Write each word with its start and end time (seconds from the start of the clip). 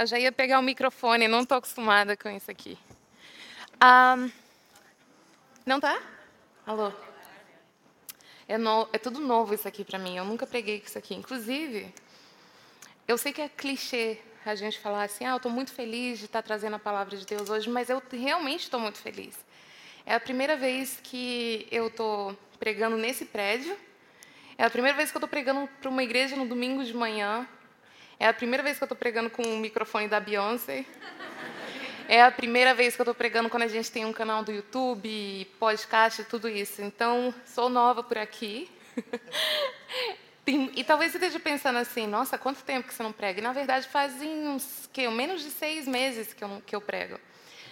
Eu 0.00 0.06
já 0.06 0.18
ia 0.18 0.32
pegar 0.32 0.58
o 0.58 0.62
microfone, 0.62 1.28
não 1.28 1.42
estou 1.42 1.58
acostumada 1.58 2.16
com 2.16 2.30
isso 2.30 2.50
aqui. 2.50 2.78
Um, 3.84 4.30
não 5.66 5.78
tá? 5.78 6.00
Alô? 6.66 6.90
É, 8.48 8.56
no, 8.56 8.88
é 8.94 8.98
tudo 8.98 9.20
novo 9.20 9.52
isso 9.52 9.68
aqui 9.68 9.84
para 9.84 9.98
mim. 9.98 10.16
Eu 10.16 10.24
nunca 10.24 10.46
preguei 10.46 10.80
com 10.80 10.86
isso 10.86 10.96
aqui. 10.96 11.14
Inclusive, 11.14 11.92
eu 13.06 13.18
sei 13.18 13.30
que 13.30 13.42
é 13.42 13.48
clichê 13.50 14.18
a 14.46 14.54
gente 14.54 14.78
falar 14.78 15.02
assim, 15.02 15.26
ah, 15.26 15.32
eu 15.32 15.36
estou 15.36 15.52
muito 15.52 15.70
feliz 15.70 16.18
de 16.18 16.24
estar 16.24 16.40
trazendo 16.40 16.76
a 16.76 16.78
palavra 16.78 17.14
de 17.14 17.26
Deus 17.26 17.50
hoje, 17.50 17.68
mas 17.68 17.90
eu 17.90 18.02
realmente 18.10 18.62
estou 18.62 18.80
muito 18.80 18.96
feliz. 18.96 19.38
É 20.06 20.14
a 20.14 20.20
primeira 20.20 20.56
vez 20.56 20.98
que 21.02 21.68
eu 21.70 21.88
estou 21.88 22.34
pregando 22.58 22.96
nesse 22.96 23.26
prédio. 23.26 23.76
É 24.56 24.64
a 24.64 24.70
primeira 24.70 24.96
vez 24.96 25.10
que 25.10 25.16
eu 25.18 25.20
estou 25.20 25.28
pregando 25.28 25.68
para 25.78 25.90
uma 25.90 26.02
igreja 26.02 26.36
no 26.36 26.46
domingo 26.48 26.82
de 26.82 26.94
manhã. 26.94 27.46
É 28.20 28.28
a 28.28 28.34
primeira 28.34 28.62
vez 28.62 28.76
que 28.76 28.82
eu 28.82 28.84
estou 28.84 28.98
pregando 28.98 29.30
com 29.30 29.40
o 29.42 29.56
microfone 29.56 30.06
da 30.06 30.20
Beyoncé. 30.20 30.84
É 32.06 32.22
a 32.22 32.30
primeira 32.30 32.74
vez 32.74 32.94
que 32.94 33.00
eu 33.00 33.04
estou 33.04 33.14
pregando 33.14 33.48
quando 33.48 33.62
a 33.62 33.66
gente 33.66 33.90
tem 33.90 34.04
um 34.04 34.12
canal 34.12 34.44
do 34.44 34.52
YouTube, 34.52 35.50
podcast, 35.58 36.24
tudo 36.24 36.46
isso. 36.46 36.82
Então, 36.82 37.34
sou 37.46 37.70
nova 37.70 38.02
por 38.02 38.18
aqui. 38.18 38.70
E 40.46 40.84
talvez 40.84 41.12
você 41.12 41.16
esteja 41.16 41.40
pensando 41.40 41.78
assim, 41.78 42.06
nossa, 42.06 42.36
quanto 42.36 42.62
tempo 42.62 42.88
que 42.88 42.92
você 42.92 43.02
não 43.02 43.12
prega? 43.12 43.40
E, 43.40 43.42
na 43.42 43.54
verdade, 43.54 43.88
fazem 43.88 44.48
uns, 44.48 44.86
que, 44.92 45.08
menos 45.08 45.42
de 45.42 45.50
seis 45.50 45.88
meses 45.88 46.34
que 46.34 46.44
eu, 46.44 46.62
que 46.66 46.76
eu 46.76 46.80
prego. 46.82 47.18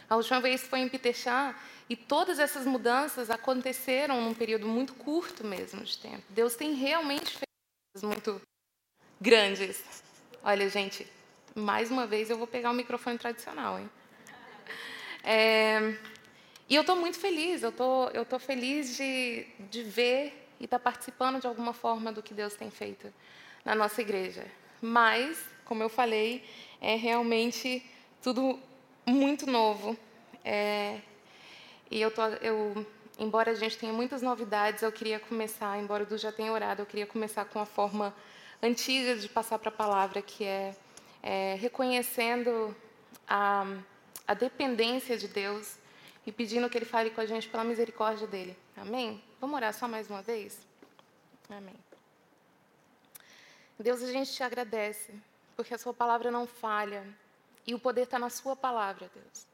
A 0.08 0.16
última 0.16 0.40
vez 0.40 0.62
foi 0.62 0.78
em 0.78 0.88
Pitechá, 0.88 1.54
e 1.90 1.94
todas 1.96 2.38
essas 2.38 2.64
mudanças 2.64 3.28
aconteceram 3.28 4.22
num 4.22 4.32
período 4.32 4.66
muito 4.66 4.94
curto 4.94 5.44
mesmo 5.44 5.84
de 5.84 5.98
tempo. 5.98 6.22
Deus 6.30 6.54
tem 6.54 6.72
realmente 6.72 7.32
feito 7.32 7.48
coisas 7.92 8.08
muito 8.08 8.40
grandes. 9.20 10.07
Olha, 10.42 10.68
gente, 10.68 11.04
mais 11.54 11.90
uma 11.90 12.06
vez 12.06 12.30
eu 12.30 12.38
vou 12.38 12.46
pegar 12.46 12.70
o 12.70 12.74
microfone 12.74 13.18
tradicional, 13.18 13.78
hein? 13.78 13.90
É, 15.24 15.96
e 16.68 16.76
eu 16.76 16.82
estou 16.82 16.94
muito 16.94 17.18
feliz, 17.18 17.62
eu 17.62 17.72
tô, 17.72 18.08
estou 18.08 18.38
feliz 18.38 18.96
de, 18.96 19.44
de 19.68 19.82
ver 19.82 20.48
e 20.60 20.64
estar 20.64 20.78
tá 20.78 20.84
participando 20.84 21.40
de 21.40 21.46
alguma 21.46 21.72
forma 21.72 22.12
do 22.12 22.22
que 22.22 22.32
Deus 22.32 22.54
tem 22.54 22.70
feito 22.70 23.12
na 23.64 23.74
nossa 23.74 24.00
igreja. 24.00 24.46
Mas, 24.80 25.44
como 25.64 25.82
eu 25.82 25.88
falei, 25.88 26.44
é 26.80 26.94
realmente 26.94 27.84
tudo 28.22 28.60
muito 29.04 29.44
novo. 29.44 29.98
É, 30.44 31.00
e 31.90 32.00
eu, 32.00 32.12
tô, 32.12 32.22
eu, 32.40 32.86
embora 33.18 33.50
a 33.50 33.54
gente 33.54 33.76
tenha 33.76 33.92
muitas 33.92 34.22
novidades, 34.22 34.82
eu 34.82 34.92
queria 34.92 35.18
começar, 35.18 35.76
embora 35.78 36.06
Du 36.06 36.16
já 36.16 36.30
tenha 36.30 36.52
orado, 36.52 36.82
eu 36.82 36.86
queria 36.86 37.06
começar 37.06 37.44
com 37.44 37.58
a 37.58 37.66
forma 37.66 38.14
antiga 38.62 39.16
de 39.16 39.28
passar 39.28 39.58
para 39.58 39.68
a 39.68 39.72
palavra, 39.72 40.20
que 40.20 40.44
é, 40.44 40.76
é 41.22 41.56
reconhecendo 41.58 42.74
a, 43.26 43.66
a 44.26 44.34
dependência 44.34 45.16
de 45.16 45.28
Deus 45.28 45.76
e 46.26 46.32
pedindo 46.32 46.68
que 46.68 46.76
Ele 46.76 46.84
fale 46.84 47.10
com 47.10 47.20
a 47.20 47.26
gente 47.26 47.48
pela 47.48 47.64
misericórdia 47.64 48.26
dele. 48.26 48.56
Amém? 48.76 49.22
Vamos 49.40 49.56
orar 49.56 49.72
só 49.72 49.86
mais 49.88 50.10
uma 50.10 50.22
vez? 50.22 50.58
Amém. 51.48 51.76
Deus, 53.78 54.02
a 54.02 54.10
gente 54.10 54.32
te 54.32 54.42
agradece, 54.42 55.14
porque 55.56 55.72
a 55.72 55.78
Sua 55.78 55.94
palavra 55.94 56.30
não 56.30 56.46
falha 56.46 57.06
e 57.66 57.74
o 57.74 57.78
poder 57.78 58.02
está 58.02 58.18
na 58.18 58.28
Sua 58.28 58.56
palavra, 58.56 59.10
Deus. 59.14 59.46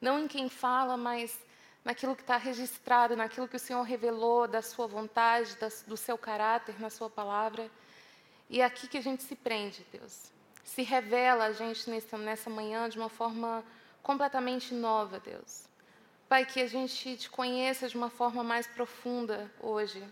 Não 0.00 0.18
em 0.18 0.28
quem 0.28 0.48
fala, 0.48 0.96
mas 0.96 1.38
naquilo 1.84 2.16
que 2.16 2.22
está 2.22 2.36
registrado, 2.36 3.16
naquilo 3.16 3.46
que 3.46 3.56
o 3.56 3.58
Senhor 3.58 3.82
revelou 3.82 4.48
da 4.48 4.62
Sua 4.62 4.86
vontade, 4.86 5.56
do 5.86 5.96
seu 5.96 6.16
caráter 6.16 6.80
na 6.80 6.88
Sua 6.88 7.10
palavra. 7.10 7.70
E 8.50 8.60
é 8.60 8.64
aqui 8.64 8.88
que 8.88 8.96
a 8.96 9.02
gente 9.02 9.22
se 9.22 9.36
prende, 9.36 9.86
Deus. 9.92 10.32
Se 10.64 10.82
revela 10.82 11.44
a 11.46 11.52
gente 11.52 11.88
nessa 11.90 12.48
manhã 12.48 12.88
de 12.88 12.98
uma 12.98 13.08
forma 13.08 13.64
completamente 14.02 14.72
nova, 14.74 15.20
Deus. 15.20 15.68
Pai, 16.28 16.44
que 16.44 16.60
a 16.60 16.66
gente 16.66 17.16
te 17.16 17.30
conheça 17.30 17.88
de 17.88 17.96
uma 17.96 18.10
forma 18.10 18.42
mais 18.44 18.66
profunda 18.66 19.50
hoje. 19.60 20.02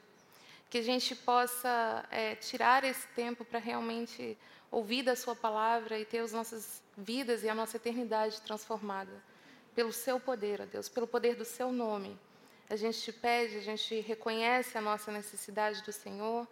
Que 0.69 0.79
a 0.79 0.83
gente 0.83 1.15
possa 1.15 2.05
é, 2.11 2.35
tirar 2.35 2.85
esse 2.85 3.07
tempo 3.09 3.45
para 3.45 3.59
realmente 3.59 4.37
ouvir 4.71 5.03
da 5.03 5.17
Sua 5.17 5.35
palavra 5.35 5.99
e 5.99 6.05
ter 6.05 6.19
as 6.19 6.33
nossas 6.33 6.83
vidas 6.97 7.43
e 7.43 7.49
a 7.49 7.55
nossa 7.55 7.77
eternidade 7.77 8.41
transformada. 8.43 9.13
Pelo 9.75 9.93
Seu 9.93 10.19
poder, 10.19 10.61
ó 10.61 10.65
Deus, 10.65 10.89
pelo 10.89 11.07
poder 11.07 11.37
do 11.37 11.45
Seu 11.45 11.71
nome. 11.71 12.19
A 12.69 12.77
gente 12.77 13.01
te 13.01 13.13
pede, 13.13 13.57
a 13.57 13.61
gente 13.61 14.01
reconhece 14.01 14.77
a 14.77 14.81
nossa 14.81 15.13
necessidade 15.13 15.83
do 15.83 15.93
Senhor. 15.93 16.47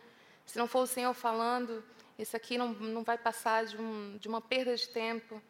Se 0.46 0.58
não 0.58 0.66
for 0.66 0.80
o 0.80 0.86
Senhor 0.86 1.14
falando, 1.14 1.82
isso 2.18 2.36
aqui 2.36 2.56
não, 2.58 2.72
não 2.72 3.02
vai 3.02 3.18
passar 3.18 3.64
de, 3.64 3.76
um, 3.76 4.16
de 4.18 4.28
uma 4.28 4.40
perda 4.40 4.76
de 4.76 4.88
tempo 4.88 5.40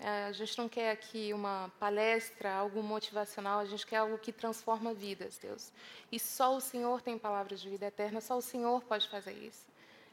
é, 0.00 0.26
a 0.26 0.32
gente 0.32 0.56
não 0.56 0.68
quer 0.68 0.92
aqui 0.92 1.32
uma 1.32 1.72
palestra, 1.80 2.52
algo 2.52 2.82
motivacional, 2.82 3.58
a 3.58 3.64
gente 3.64 3.84
quer 3.84 3.96
algo 3.96 4.16
que 4.16 4.32
transforma 4.32 4.94
vidas, 4.94 5.38
Deus. 5.38 5.72
E 6.12 6.20
só 6.20 6.56
o 6.56 6.60
Senhor 6.60 7.02
tem 7.02 7.18
palavras 7.18 7.60
de 7.60 7.68
vida 7.68 7.86
eterna, 7.86 8.20
só 8.20 8.36
o 8.36 8.42
Senhor 8.42 8.80
pode 8.82 9.08
fazer 9.08 9.32
isso. 9.32 9.66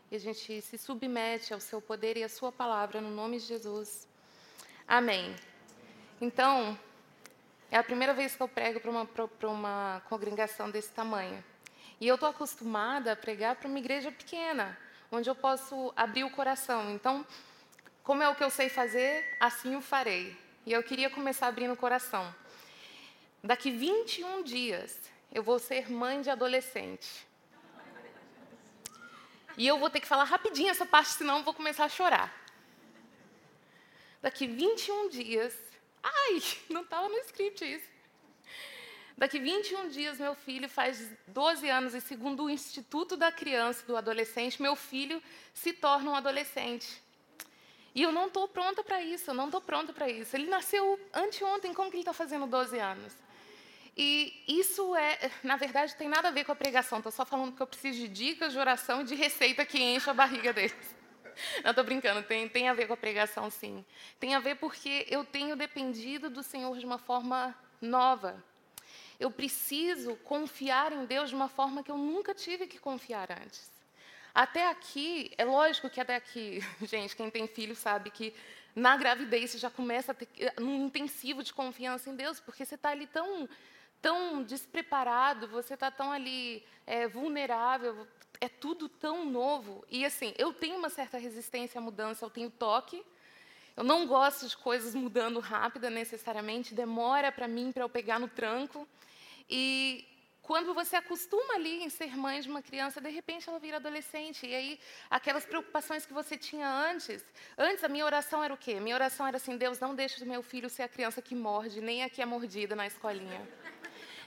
E 0.10 0.16
a 0.16 0.20
gente 0.20 0.62
se 0.62 0.78
submete 0.78 1.54
ao 1.54 1.60
seu 1.60 1.80
poder 1.80 2.18
e 2.18 2.24
à 2.24 2.30
sua 2.30 2.52
palavra, 2.52 3.00
no 3.00 3.12
nome 3.12 3.38
de 3.38 3.46
Jesus. 3.46 4.08
Amém. 4.88 5.36
Então, 6.20 6.78
é 7.70 7.78
a 7.78 7.84
primeira 7.84 8.14
vez 8.14 8.36
que 8.36 8.42
eu 8.42 8.48
prego 8.48 8.80
para 8.80 8.90
uma, 8.90 9.08
uma 9.44 10.02
congregação 10.10 10.72
desse 10.72 10.90
tamanho. 10.90 11.44
E 12.00 12.08
eu 12.08 12.16
estou 12.16 12.30
acostumada 12.30 13.14
a 13.14 13.16
pregar 13.16 13.56
para 13.56 13.68
uma 13.68 13.80
igreja 13.80 14.12
pequena, 14.12 14.78
onde 15.12 15.30
eu 15.30 15.36
posso 15.36 15.94
abrir 15.96 16.24
o 16.24 16.30
coração. 16.30 16.92
Então, 16.92 17.26
como 18.04 18.22
é 18.22 18.30
o 18.30 18.36
que 18.36 18.44
eu 18.44 18.50
sei 18.50 18.70
fazer, 18.70 19.38
assim 19.40 19.76
o 19.76 19.82
farei. 19.82 20.38
E 20.66 20.72
eu 20.72 20.84
queria 20.84 21.10
começar 21.10 21.48
abrindo 21.48 21.74
o 21.74 21.78
coração. 21.78 22.34
Daqui 23.44 23.72
21 23.72 24.44
dias, 24.44 25.00
eu 25.32 25.44
vou 25.44 25.60
ser 25.60 25.90
mãe 25.90 26.22
de 26.22 26.30
adolescente. 26.30 27.26
E 29.58 29.66
eu 29.66 29.78
vou 29.80 29.90
ter 29.90 30.02
que 30.02 30.08
falar 30.08 30.26
rapidinho 30.26 30.70
essa 30.70 30.86
parte, 30.86 31.12
senão 31.12 31.38
eu 31.38 31.44
vou 31.44 31.54
começar 31.54 31.86
a 31.86 31.90
chorar. 31.90 32.34
Daqui 34.22 34.48
21 34.48 35.10
dias. 35.10 35.56
Ai, 36.04 36.42
não 36.70 36.82
estava 36.82 37.08
no 37.08 37.18
script 37.20 37.64
isso. 37.64 37.95
Daqui 39.18 39.40
21 39.40 39.88
dias, 39.90 40.20
meu 40.20 40.36
filho 40.36 40.68
faz 40.68 41.10
12 41.28 41.70
anos 41.70 41.94
e, 41.94 42.02
segundo 42.02 42.44
o 42.44 42.50
Instituto 42.50 43.16
da 43.16 43.32
Criança 43.32 43.82
e 43.84 43.88
do 43.88 43.96
Adolescente, 43.96 44.62
meu 44.62 44.76
filho 44.76 45.24
se 45.54 45.72
torna 45.72 46.12
um 46.12 46.16
adolescente. 46.16 47.02
E 47.94 48.02
eu 48.02 48.12
não 48.12 48.28
estou 48.28 48.46
pronta 48.46 48.84
para 48.84 49.02
isso, 49.02 49.30
eu 49.30 49.34
não 49.34 49.46
estou 49.46 49.62
pronta 49.62 49.94
para 49.94 50.10
isso. 50.10 50.36
Ele 50.36 50.48
nasceu 50.48 51.00
anteontem, 51.14 51.74
como 51.74 51.90
que 51.90 51.96
ele 51.96 52.02
está 52.02 52.12
fazendo 52.12 52.46
12 52.46 52.78
anos? 52.78 53.14
E 53.96 54.44
isso 54.46 54.94
é, 54.94 55.32
na 55.42 55.56
verdade, 55.56 55.96
tem 55.96 56.10
nada 56.10 56.28
a 56.28 56.32
ver 56.32 56.44
com 56.44 56.52
a 56.52 56.56
pregação. 56.56 56.98
Estou 56.98 57.14
só 57.14 57.26
falando 57.26 57.56
que 57.56 57.62
eu 57.62 57.68
preciso 57.68 57.98
de 57.98 58.10
dicas 58.10 58.52
de 58.52 58.60
oração 58.60 59.00
e 59.00 59.06
de 59.06 59.16
receita 59.16 59.66
que 59.66 59.82
enche 59.82 60.10
a 60.10 60.14
barriga 60.14 60.52
deles. 60.52 60.76
Não 61.64 61.70
estou 61.70 61.86
brincando, 61.86 62.22
tem, 62.22 62.50
tem 62.50 62.68
a 62.68 62.74
ver 62.74 62.86
com 62.86 62.94
a 62.94 62.98
pregação, 62.98 63.50
sim. 63.50 63.86
Tem 64.20 64.36
a 64.36 64.40
ver 64.40 64.56
porque 64.56 65.06
eu 65.10 65.24
tenho 65.24 65.56
dependido 65.56 66.30
do 66.30 66.44
Senhor 66.44 66.78
de 66.78 66.86
uma 66.86 66.98
forma 66.98 67.56
nova. 67.82 68.44
Eu 69.20 69.32
preciso 69.32 70.16
confiar 70.18 70.92
em 70.92 71.06
Deus 71.06 71.30
de 71.30 71.36
uma 71.36 71.48
forma 71.48 71.84
que 71.84 71.92
eu 71.92 71.98
nunca 71.98 72.34
tive 72.34 72.68
que 72.68 72.80
confiar 72.80 73.32
antes. 73.32 73.72
Até 74.34 74.68
aqui, 74.70 75.32
é 75.38 75.46
lógico 75.46 75.90
que 75.90 76.02
até 76.02 76.16
aqui, 76.16 76.60
gente, 76.84 77.16
quem 77.16 77.30
tem 77.30 77.48
filho 77.48 77.76
sabe 77.76 78.10
que 78.12 78.34
na 78.76 78.98
gravidez 78.98 79.52
você 79.52 79.58
já 79.58 79.70
começa 79.70 80.12
a 80.12 80.16
ter 80.16 80.28
um 80.60 80.88
intensivo 80.88 81.42
de 81.42 81.54
confiança 81.54 82.10
em 82.10 82.16
Deus, 82.16 82.42
porque 82.42 82.66
você 82.66 82.76
está 82.76 82.90
ali 82.90 83.08
tão, 83.08 83.48
tão 84.02 84.44
despreparado, 84.44 85.48
você 85.48 85.76
está 85.76 85.90
tão 85.90 86.12
ali 86.12 86.62
é, 86.86 87.08
vulnerável, 87.08 88.06
é 88.42 88.50
tudo 88.50 88.90
tão 88.90 89.26
novo. 89.26 89.86
E 89.90 90.06
assim, 90.06 90.34
eu 90.38 90.52
tenho 90.52 90.78
uma 90.78 90.90
certa 90.90 91.18
resistência 91.18 91.80
à 91.80 91.82
mudança, 91.82 92.26
eu 92.26 92.30
tenho 92.30 92.50
toque. 92.50 93.02
Eu 93.76 93.84
não 93.84 94.08
gosto 94.08 94.48
de 94.48 94.56
coisas 94.56 94.96
mudando 94.96 95.40
rápida 95.40 95.90
necessariamente, 95.90 96.74
demora 96.74 97.32
para 97.32 97.48
mim 97.48 97.72
para 97.72 97.84
eu 97.84 97.90
pegar 97.90 98.20
no 98.20 98.28
tranco. 98.28 98.88
E 99.50 100.08
quando 100.42 100.74
você 100.74 100.96
acostuma 100.96 101.56
ali 101.56 101.84
em 101.84 101.90
ser 101.90 102.16
mãe 102.16 102.40
de 102.40 102.48
uma 102.48 102.62
criança, 102.62 103.02
de 103.02 103.10
repente 103.10 103.50
ela 103.50 103.60
vira 103.60 103.78
adolescente. 103.78 104.46
E 104.46 104.54
aí, 104.54 104.80
aquelas 105.10 105.46
preocupações 105.46 106.06
que 106.06 106.14
você 106.14 106.38
tinha 106.38 106.70
antes. 106.70 107.26
Antes, 107.58 107.84
a 107.84 107.90
minha 107.90 108.06
oração 108.06 108.44
era 108.44 108.54
o 108.54 108.58
quê? 108.58 108.80
Minha 108.80 108.96
oração 108.96 109.26
era 109.28 109.38
assim: 109.38 109.58
Deus, 109.58 109.80
não 109.80 109.96
deixe 109.96 110.24
o 110.24 110.28
meu 110.28 110.44
filho 110.44 110.70
ser 110.70 110.84
a 110.84 110.88
criança 110.88 111.22
que 111.22 111.36
morde, 111.36 111.82
nem 111.82 112.04
a 112.04 112.10
que 112.10 112.22
é 112.22 112.26
mordida 112.26 112.76
na 112.76 112.86
escolinha. 112.86 113.42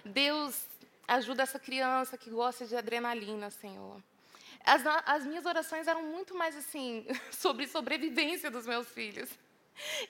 Deus, 0.04 0.66
ajuda 1.06 1.44
essa 1.44 1.58
criança 1.58 2.18
que 2.18 2.30
gosta 2.30 2.66
de 2.66 2.76
adrenalina, 2.76 3.48
Senhor. 3.48 4.02
As, 4.68 4.82
as 5.06 5.24
minhas 5.24 5.46
orações 5.46 5.86
eram 5.86 6.02
muito 6.02 6.34
mais 6.34 6.56
assim, 6.56 7.06
sobre 7.30 7.66
sobrevivência 7.66 8.50
dos 8.50 8.66
meus 8.66 8.88
filhos. 8.88 9.30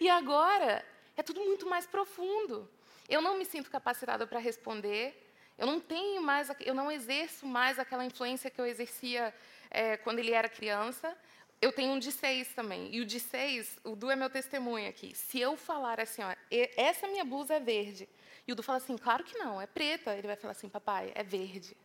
E 0.01 0.09
agora, 0.09 0.85
é 1.17 1.23
tudo 1.23 1.41
muito 1.41 1.69
mais 1.69 1.87
profundo. 1.87 2.69
Eu 3.09 3.23
não 3.23 3.39
me 3.39 3.45
sinto 3.45 3.71
capacitada 3.71 4.27
para 4.27 4.39
responder 4.39 5.29
eu 5.59 5.67
não 5.67 5.81
tenho 5.81 6.23
mais, 6.23 6.49
eu 6.61 6.73
não 6.73 6.91
exerço 6.91 7.45
mais 7.45 7.81
aquela 7.81 8.05
influência 8.05 8.49
que 8.49 8.61
eu 8.61 8.65
exercia 8.65 9.35
é, 9.69 9.97
quando 9.97 10.21
ele 10.21 10.33
era 10.33 10.49
criança. 10.49 11.15
eu 11.61 11.73
tenho 11.73 11.93
um 11.93 11.99
de 11.99 12.13
seis 12.13 12.55
também. 12.55 12.95
E 12.95 13.01
o 13.01 13.05
de 13.05 13.19
seis, 13.19 13.77
o 13.83 13.97
Du 13.97 14.09
é 14.09 14.15
meu 14.15 14.31
testemunho 14.31 14.89
aqui. 14.89 15.13
Se 15.17 15.41
eu 15.41 15.57
falar 15.57 16.01
assim, 16.01 16.23
ó, 16.23 16.33
essa 16.77 17.09
minha 17.09 17.25
blusa 17.25 17.55
é 17.55 17.61
verde. 17.61 18.09
E 18.47 18.53
o 18.53 18.55
Du 18.55 18.63
fala 18.63 18.79
assim, 18.79 18.97
claro 18.97 19.25
que 19.25 19.37
não, 19.37 19.61
é 19.61 19.67
preta. 19.67 20.15
Ele 20.15 20.29
vai 20.29 20.37
falar 20.37 20.53
assim, 20.53 20.69
papai, 20.69 21.11
é 21.17 21.25
verde. 21.25 21.77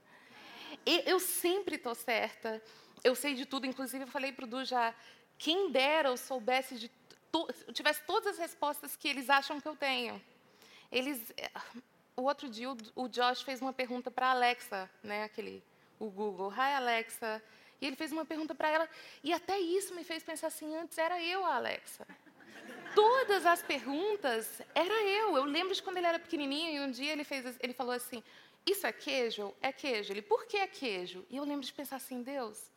Eu 0.86 1.20
sempre 1.20 1.76
estou 1.76 1.96
certa. 1.96 2.62
Eu 3.04 3.16
sei 3.16 3.34
de 3.34 3.46
tudo. 3.46 3.66
Inclusive, 3.66 4.04
eu 4.04 4.08
falei 4.08 4.32
para 4.32 4.46
o 4.46 4.48
Du 4.48 4.64
já, 4.64 4.94
quem 5.38 5.72
dera 5.72 6.10
eu 6.10 6.18
soubesse 6.18 6.76
de... 6.76 6.92
Eu 7.68 7.74
tivesse 7.74 8.04
todas 8.06 8.34
as 8.34 8.38
respostas 8.38 8.96
que 8.96 9.08
eles 9.08 9.30
acham 9.30 9.60
que 9.60 9.68
eu 9.68 9.76
tenho. 9.76 10.22
Eles... 10.92 11.34
Eh, 11.36 11.52
o 12.16 12.24
outro 12.24 12.48
dia, 12.48 12.70
o, 12.70 12.78
o 12.96 13.08
Josh 13.08 13.42
fez 13.42 13.60
uma 13.60 13.74
pergunta 13.74 14.12
para 14.12 14.28
a 14.28 14.32
Alexa, 14.32 14.88
né, 15.02 15.24
aquele, 15.24 15.64
o 16.00 16.12
Google. 16.12 16.52
Hi, 16.52 16.76
Alexa 16.76 17.42
e 17.84 17.86
ele 17.86 17.98
fez 17.98 18.14
uma 18.14 18.26
pergunta 18.26 18.56
para 18.56 18.70
ela, 18.70 18.90
e 19.22 19.34
até 19.34 19.60
isso 19.60 19.94
me 19.94 20.06
fez 20.06 20.24
pensar 20.24 20.48
assim: 20.48 20.74
antes 20.74 20.98
era 20.98 21.22
eu 21.22 21.44
a 21.44 21.56
Alexa. 21.56 22.08
Todas 22.96 23.46
as 23.46 23.62
perguntas 23.62 24.62
era 24.74 24.94
eu. 25.04 25.36
Eu 25.36 25.44
lembro 25.44 25.76
de 25.76 25.84
quando 25.84 25.98
ele 25.98 26.08
era 26.08 26.18
pequenininho 26.18 26.72
e 26.72 26.80
um 26.80 26.90
dia 26.90 27.12
ele 27.12 27.26
fez, 27.26 27.58
ele 27.60 27.74
falou 27.74 27.92
assim: 27.92 28.24
"Isso 28.66 28.86
é 28.88 28.92
queijo? 28.92 29.54
É 29.62 29.72
queijo?" 29.72 30.14
Ele: 30.14 30.22
"Por 30.22 30.46
que 30.46 30.58
é 30.58 30.68
queijo?" 30.68 31.26
E 31.30 31.38
eu 31.38 31.44
lembro 31.44 31.66
de 31.66 31.74
pensar 31.74 31.98
assim: 31.98 32.22
"Deus, 32.24 32.72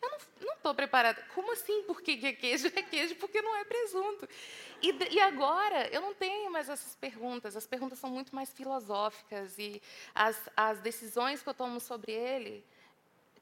eu 0.00 0.10
não 0.10 0.54
estou 0.54 0.74
preparada. 0.74 1.22
Como 1.34 1.52
assim? 1.52 1.84
Por 1.84 2.02
que 2.02 2.18
é 2.26 2.32
queijo? 2.32 2.66
É 2.74 2.82
queijo 2.82 3.14
porque 3.16 3.40
não 3.40 3.56
é 3.56 3.64
presunto. 3.64 4.28
E, 4.82 4.90
e, 5.14 5.20
agora 5.20 5.88
eu 5.88 6.00
não 6.00 6.12
tenho 6.12 6.50
mais 6.50 6.68
essas 6.68 6.94
perguntas. 6.96 7.56
As 7.56 7.66
perguntas 7.68 7.98
são 8.00 8.10
muito 8.10 8.34
mais 8.34 8.52
filosóficas 8.52 9.56
e 9.58 9.80
as, 10.12 10.48
as 10.56 10.80
decisões 10.80 11.40
que 11.42 11.48
eu 11.48 11.54
tomo 11.54 11.78
sobre 11.78 12.12
ele 12.12 12.64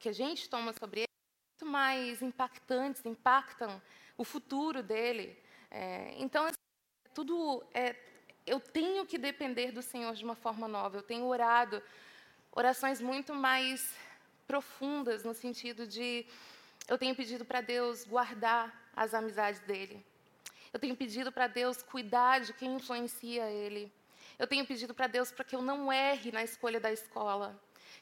que 0.01 0.09
a 0.09 0.13
gente 0.13 0.49
toma 0.49 0.73
sobre 0.73 1.01
ele 1.01 1.09
muito 1.53 1.71
mais 1.71 2.23
impactantes, 2.23 3.05
impactam 3.05 3.81
o 4.17 4.25
futuro 4.25 4.83
dele. 4.83 5.39
É, 5.71 6.15
então, 6.17 6.47
assim, 6.47 6.57
tudo 7.15 7.63
é, 7.75 7.95
eu 8.47 8.61
tenho 8.61 9.07
que 9.07 9.19
depender 9.19 9.73
do 9.73 9.83
Senhor 9.83 10.15
de 10.15 10.25
uma 10.25 10.35
forma 10.35 10.67
nova. 10.67 10.99
Eu 10.99 11.03
tenho 11.03 11.25
orado 11.27 11.83
orações 12.53 13.01
muito 13.01 13.35
mais 13.35 13.95
profundas 14.47 15.23
no 15.25 15.35
sentido 15.35 15.87
de 15.87 16.27
eu 16.89 16.99
tenho 16.99 17.15
pedido 17.15 17.45
para 17.45 17.61
Deus 17.61 18.05
guardar 18.05 18.91
as 18.97 19.15
amizades 19.15 19.61
dele. 19.61 20.05
Eu 20.73 20.81
tenho 20.81 20.97
pedido 20.97 21.31
para 21.31 21.47
Deus 21.47 21.83
cuidar 21.83 22.41
de 22.41 22.53
quem 22.53 22.75
influencia 22.75 23.49
ele. 23.51 23.93
Eu 24.39 24.47
tenho 24.47 24.67
pedido 24.67 24.95
para 24.95 25.07
Deus 25.07 25.31
para 25.31 25.45
que 25.45 25.55
eu 25.55 25.63
não 25.63 25.93
erre 25.93 26.33
na 26.33 26.43
escolha 26.43 26.81
da 26.81 26.93
escola 26.93 27.61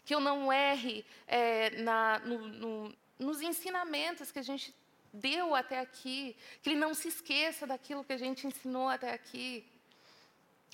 que 0.09 0.15
eu 0.15 0.21
não 0.21 0.51
erre 0.51 1.05
é, 1.27 1.69
na, 1.83 2.19
no, 2.21 2.39
no, 2.49 2.97
nos 3.19 3.43
ensinamentos 3.43 4.33
que 4.33 4.39
a 4.39 4.43
gente 4.43 4.75
deu 5.13 5.55
até 5.55 5.81
aqui, 5.81 6.35
que 6.63 6.71
ele 6.71 6.79
não 6.79 6.95
se 6.95 7.09
esqueça 7.09 7.67
daquilo 7.67 8.03
que 8.03 8.15
a 8.15 8.17
gente 8.17 8.47
ensinou 8.47 8.89
até 8.89 9.13
aqui. 9.13 9.67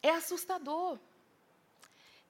É 0.05 0.11
assustador. 0.11 0.99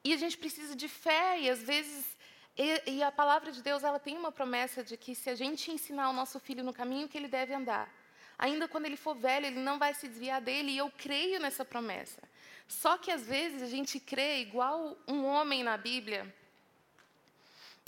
E 0.04 0.12
a 0.12 0.16
gente 0.16 0.36
precisa 0.38 0.76
de 0.76 0.88
fé, 0.88 1.40
e 1.40 1.50
às 1.50 1.60
vezes. 1.60 2.16
E, 2.56 2.68
e, 2.92 3.02
a 3.02 3.10
palavra 3.10 3.50
de 3.50 3.60
Deus 3.60 3.82
ela 3.82 3.98
tem 3.98 4.16
uma 4.16 4.30
promessa 4.30 4.84
de 4.84 4.96
que 4.96 5.12
se 5.12 5.28
a 5.28 5.34
gente 5.34 5.72
ensinar 5.72 6.08
o 6.08 6.12
nosso 6.12 6.38
filho 6.38 6.62
no 6.62 6.72
caminho 6.72 7.08
que 7.08 7.18
ele 7.18 7.26
deve 7.26 7.52
andar, 7.52 7.92
ainda 8.38 8.68
quando 8.68 8.86
ele 8.86 8.96
for 8.96 9.16
velho, 9.16 9.46
ele 9.46 9.58
não 9.58 9.76
vai 9.76 9.92
se 9.92 10.06
desviar 10.06 10.40
dele, 10.40 10.70
e 10.70 10.78
eu 10.78 10.88
creio 10.96 11.40
nessa 11.40 11.64
promessa. 11.64 12.22
Só 12.68 12.96
que 12.96 13.10
às 13.10 13.26
vezes 13.26 13.60
a 13.60 13.66
gente 13.66 13.98
crê 13.98 14.38
igual 14.38 14.96
um 15.08 15.24
homem 15.24 15.64
na 15.64 15.76
Bíblia, 15.76 16.32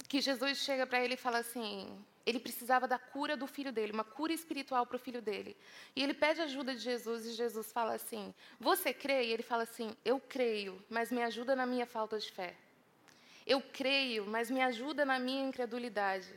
que 0.08 0.20
Jesus 0.20 0.58
chega 0.58 0.84
para 0.84 1.00
ele 1.04 1.14
e 1.14 1.24
fala 1.26 1.38
assim: 1.38 1.96
ele 2.26 2.40
precisava 2.40 2.88
da 2.88 2.98
cura 2.98 3.36
do 3.36 3.46
filho 3.46 3.72
dele, 3.72 3.92
uma 3.92 4.02
cura 4.02 4.32
espiritual 4.32 4.84
para 4.84 4.96
o 4.96 4.98
filho 4.98 5.22
dele. 5.22 5.56
E 5.94 6.02
ele 6.02 6.12
pede 6.12 6.42
ajuda 6.42 6.74
de 6.74 6.80
Jesus 6.80 7.24
e 7.24 7.32
Jesus 7.32 7.72
fala 7.72 7.94
assim: 7.94 8.34
Você 8.58 8.92
crê? 8.92 9.26
E 9.26 9.32
ele 9.32 9.44
fala 9.44 9.62
assim: 9.62 9.96
Eu 10.04 10.18
creio, 10.18 10.84
mas 10.90 11.12
me 11.12 11.22
ajuda 11.22 11.54
na 11.54 11.64
minha 11.64 11.86
falta 11.86 12.18
de 12.18 12.30
fé. 12.30 12.56
Eu 13.46 13.62
creio, 13.62 14.26
mas 14.26 14.50
me 14.50 14.60
ajuda 14.60 15.04
na 15.04 15.20
minha 15.20 15.46
incredulidade. 15.46 16.34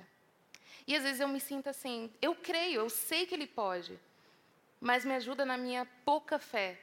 E 0.85 0.95
às 0.95 1.01
vezes 1.01 1.19
eu 1.19 1.27
me 1.27 1.39
sinto 1.39 1.67
assim: 1.67 2.13
Eu 2.21 2.35
creio, 2.35 2.81
eu 2.81 2.89
sei 2.89 3.25
que 3.25 3.33
ele 3.33 3.47
pode, 3.47 3.99
mas 4.79 5.03
me 5.03 5.15
ajuda 5.15 5.43
na 5.43 5.57
minha 5.57 5.87
pouca 6.05 6.37
fé. 6.37 6.79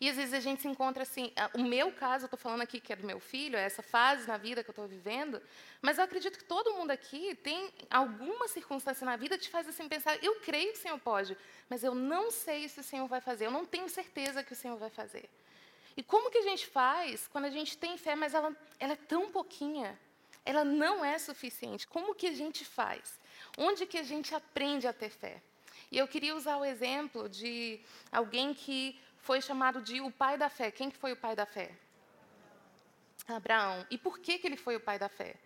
E 0.00 0.10
às 0.10 0.16
vezes 0.16 0.34
a 0.34 0.40
gente 0.40 0.62
se 0.62 0.68
encontra 0.68 1.02
assim, 1.02 1.32
o 1.54 1.62
meu 1.62 1.92
caso, 1.92 2.24
eu 2.24 2.26
estou 2.26 2.38
falando 2.38 2.62
aqui 2.62 2.80
que 2.80 2.92
é 2.92 2.96
do 2.96 3.06
meu 3.06 3.20
filho, 3.20 3.56
é 3.56 3.62
essa 3.62 3.82
fase 3.82 4.26
na 4.26 4.36
vida 4.36 4.62
que 4.62 4.70
eu 4.70 4.72
estou 4.72 4.86
vivendo, 4.86 5.40
mas 5.80 5.98
eu 5.98 6.04
acredito 6.04 6.38
que 6.38 6.44
todo 6.44 6.74
mundo 6.74 6.90
aqui 6.90 7.34
tem 7.36 7.72
alguma 7.88 8.48
circunstância 8.48 9.04
na 9.04 9.16
vida 9.16 9.38
que 9.38 9.44
te 9.44 9.50
faz 9.50 9.68
assim 9.68 9.88
pensar, 9.88 10.22
eu 10.22 10.36
creio 10.40 10.72
que 10.72 10.78
o 10.78 10.82
Senhor 10.82 10.98
pode, 10.98 11.36
mas 11.68 11.84
eu 11.84 11.94
não 11.94 12.30
sei 12.30 12.68
se 12.68 12.80
o 12.80 12.82
Senhor 12.82 13.06
vai 13.06 13.20
fazer, 13.20 13.46
eu 13.46 13.50
não 13.50 13.64
tenho 13.64 13.88
certeza 13.88 14.42
que 14.42 14.52
o 14.52 14.56
Senhor 14.56 14.76
vai 14.76 14.90
fazer. 14.90 15.28
E 15.96 16.02
como 16.02 16.30
que 16.30 16.38
a 16.38 16.42
gente 16.42 16.66
faz 16.66 17.28
quando 17.28 17.44
a 17.44 17.50
gente 17.50 17.78
tem 17.78 17.96
fé, 17.96 18.16
mas 18.16 18.34
ela, 18.34 18.54
ela 18.80 18.94
é 18.94 18.96
tão 18.96 19.30
pouquinha, 19.30 19.98
ela 20.44 20.64
não 20.64 21.04
é 21.04 21.18
suficiente? 21.18 21.86
Como 21.86 22.14
que 22.14 22.26
a 22.26 22.32
gente 22.32 22.64
faz? 22.64 23.18
Onde 23.56 23.86
que 23.86 23.96
a 23.96 24.02
gente 24.02 24.34
aprende 24.34 24.86
a 24.86 24.92
ter 24.92 25.10
fé? 25.10 25.40
E 25.90 25.98
eu 25.98 26.08
queria 26.08 26.34
usar 26.34 26.56
o 26.56 26.64
exemplo 26.64 27.28
de 27.28 27.80
alguém 28.10 28.52
que 28.52 28.98
foi 29.24 29.40
chamado 29.40 29.80
de 29.80 30.02
o 30.02 30.10
pai 30.10 30.36
da 30.36 30.50
fé. 30.50 30.70
Quem 30.70 30.90
que 30.90 30.98
foi 30.98 31.12
o 31.12 31.16
pai 31.16 31.34
da 31.34 31.46
fé? 31.46 31.72
Abraão. 33.26 33.86
E 33.90 33.96
por 33.96 34.18
que, 34.18 34.38
que 34.38 34.46
ele 34.46 34.56
foi 34.56 34.76
o 34.76 34.80
pai 34.80 34.98
da 34.98 35.08
fé? 35.08 35.36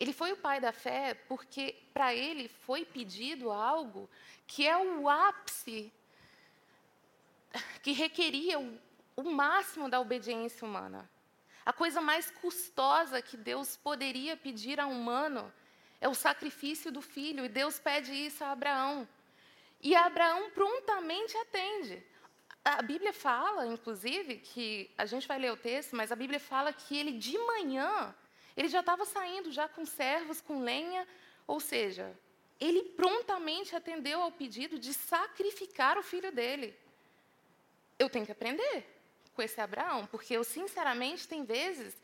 Ele 0.00 0.12
foi 0.12 0.32
o 0.32 0.36
pai 0.36 0.58
da 0.60 0.72
fé 0.72 1.14
porque 1.28 1.76
para 1.94 2.12
ele 2.12 2.48
foi 2.48 2.84
pedido 2.84 3.52
algo 3.52 4.10
que 4.48 4.66
é 4.66 4.76
o 4.76 5.08
ápice, 5.08 5.92
que 7.82 7.92
requeria 7.92 8.58
o, 8.58 8.80
o 9.14 9.30
máximo 9.30 9.88
da 9.88 10.00
obediência 10.00 10.66
humana. 10.66 11.08
A 11.64 11.72
coisa 11.72 12.00
mais 12.00 12.32
custosa 12.32 13.22
que 13.22 13.36
Deus 13.36 13.76
poderia 13.76 14.36
pedir 14.36 14.80
a 14.80 14.88
um 14.88 15.00
humano 15.00 15.52
é 16.00 16.08
o 16.08 16.14
sacrifício 16.14 16.90
do 16.90 17.02
filho, 17.02 17.44
e 17.44 17.48
Deus 17.48 17.78
pede 17.78 18.12
isso 18.12 18.42
a 18.42 18.50
Abraão. 18.50 19.06
E 19.80 19.94
Abraão 19.94 20.50
prontamente 20.50 21.36
atende. 21.36 22.02
A 22.64 22.82
Bíblia 22.82 23.12
fala, 23.12 23.66
inclusive, 23.66 24.36
que 24.36 24.90
a 24.96 25.06
gente 25.06 25.26
vai 25.26 25.38
ler 25.38 25.52
o 25.52 25.56
texto, 25.56 25.96
mas 25.96 26.12
a 26.12 26.16
Bíblia 26.16 26.38
fala 26.38 26.72
que 26.72 26.96
ele 26.96 27.12
de 27.12 27.38
manhã, 27.38 28.14
ele 28.56 28.68
já 28.68 28.80
estava 28.80 29.04
saindo 29.06 29.50
já 29.50 29.66
com 29.66 29.86
servos, 29.86 30.42
com 30.42 30.62
lenha, 30.62 31.08
ou 31.46 31.58
seja, 31.58 32.14
ele 32.60 32.82
prontamente 32.82 33.74
atendeu 33.74 34.20
ao 34.20 34.30
pedido 34.30 34.78
de 34.78 34.92
sacrificar 34.92 35.96
o 35.96 36.02
filho 36.02 36.30
dele. 36.30 36.76
Eu 37.98 38.10
tenho 38.10 38.26
que 38.26 38.32
aprender 38.32 38.86
com 39.34 39.40
esse 39.40 39.58
Abraão, 39.60 40.06
porque 40.06 40.36
eu 40.36 40.44
sinceramente 40.44 41.26
tem 41.26 41.44
vezes 41.44 41.96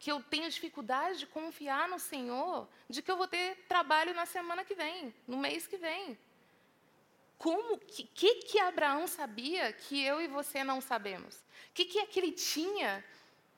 que 0.00 0.10
eu 0.10 0.20
tenho 0.22 0.50
dificuldade 0.50 1.20
de 1.20 1.26
confiar 1.26 1.88
no 1.88 2.00
Senhor, 2.00 2.66
de 2.88 3.00
que 3.00 3.10
eu 3.10 3.16
vou 3.16 3.28
ter 3.28 3.56
trabalho 3.68 4.12
na 4.12 4.26
semana 4.26 4.64
que 4.64 4.74
vem, 4.74 5.14
no 5.28 5.36
mês 5.36 5.68
que 5.68 5.76
vem 5.76 6.18
como 7.40 7.78
que, 7.78 8.02
que, 8.04 8.34
que 8.42 8.58
Abraão 8.58 9.06
sabia 9.06 9.72
que 9.72 10.04
eu 10.04 10.20
e 10.20 10.28
você 10.28 10.62
não 10.62 10.78
sabemos? 10.78 11.36
O 11.36 11.72
que, 11.72 11.86
que 11.86 11.98
é 11.98 12.04
que 12.04 12.20
ele 12.20 12.32
tinha? 12.32 13.02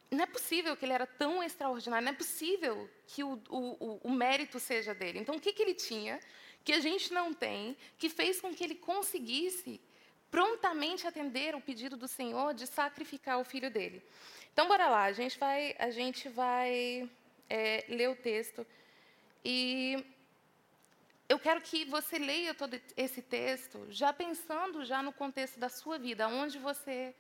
Não 0.09 0.23
é 0.23 0.27
possível 0.27 0.77
que 0.77 0.85
ele 0.85 0.93
era 0.93 1.05
tão 1.05 1.43
extraordinário, 1.43 2.05
não 2.05 2.13
é 2.13 2.17
possível 2.17 2.89
que 3.09 3.25
o, 3.25 3.43
o, 3.51 3.99
o 4.05 4.11
mérito 4.13 4.61
seja 4.61 4.95
dele. 4.95 5.19
Então, 5.19 5.35
o 5.35 5.41
que, 5.41 5.53
que 5.53 5.61
ele 5.61 5.75
tinha 5.75 6.21
que 6.63 6.73
a 6.73 6.79
gente 6.79 7.13
não 7.13 7.35
tem, 7.35 7.77
que 7.99 8.09
fez 8.09 8.41
com 8.41 8.55
que 8.55 8.63
ele 8.63 8.77
conseguisse 8.77 9.81
prontamente 10.31 11.05
atender 11.05 11.57
o 11.57 11.61
pedido 11.61 11.97
do 11.97 12.07
Senhor 12.07 12.55
de 12.55 12.69
sacrificar 12.69 13.41
o 13.41 13.45
filho 13.45 13.69
dele? 13.69 14.01
Então, 14.53 14.69
bora 14.69 14.89
lá, 14.89 15.05
a 15.07 15.13
gente 15.13 15.37
vai, 15.37 15.75
a 15.77 15.91
gente 15.91 16.29
vai 16.29 17.11
é, 17.51 17.85
ler 17.89 18.11
o 18.11 18.15
texto. 18.15 18.65
E 19.45 20.07
eu 21.33 21.39
quero 21.39 21.63
que 21.63 21.87
você 21.87 22.19
leia 22.19 22.53
todo 22.53 22.79
esse 22.95 23.23
texto 23.23 23.87
já 23.89 24.13
pensando 24.13 24.85
já 24.85 25.03
no 25.03 25.15
contexto 25.15 25.59
da 25.59 25.71
sua 25.71 25.99
vida, 25.99 26.29
onde 26.29 26.59
você 26.59 27.15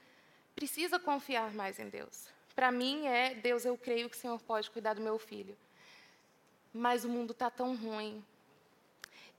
precisa 0.54 0.98
confiar 0.98 1.50
mais 1.54 1.78
em 1.78 1.88
Deus. 1.88 2.28
Para 2.54 2.70
mim 2.70 3.06
é, 3.06 3.34
Deus, 3.34 3.64
eu 3.64 3.74
creio 3.74 4.10
que 4.10 4.16
o 4.16 4.20
Senhor 4.20 4.38
pode 4.40 4.70
cuidar 4.70 4.92
do 4.92 5.00
meu 5.00 5.18
filho. 5.18 5.56
Mas 6.74 7.06
o 7.06 7.08
mundo 7.08 7.32
está 7.32 7.48
tão 7.48 7.74
ruim. 7.74 8.22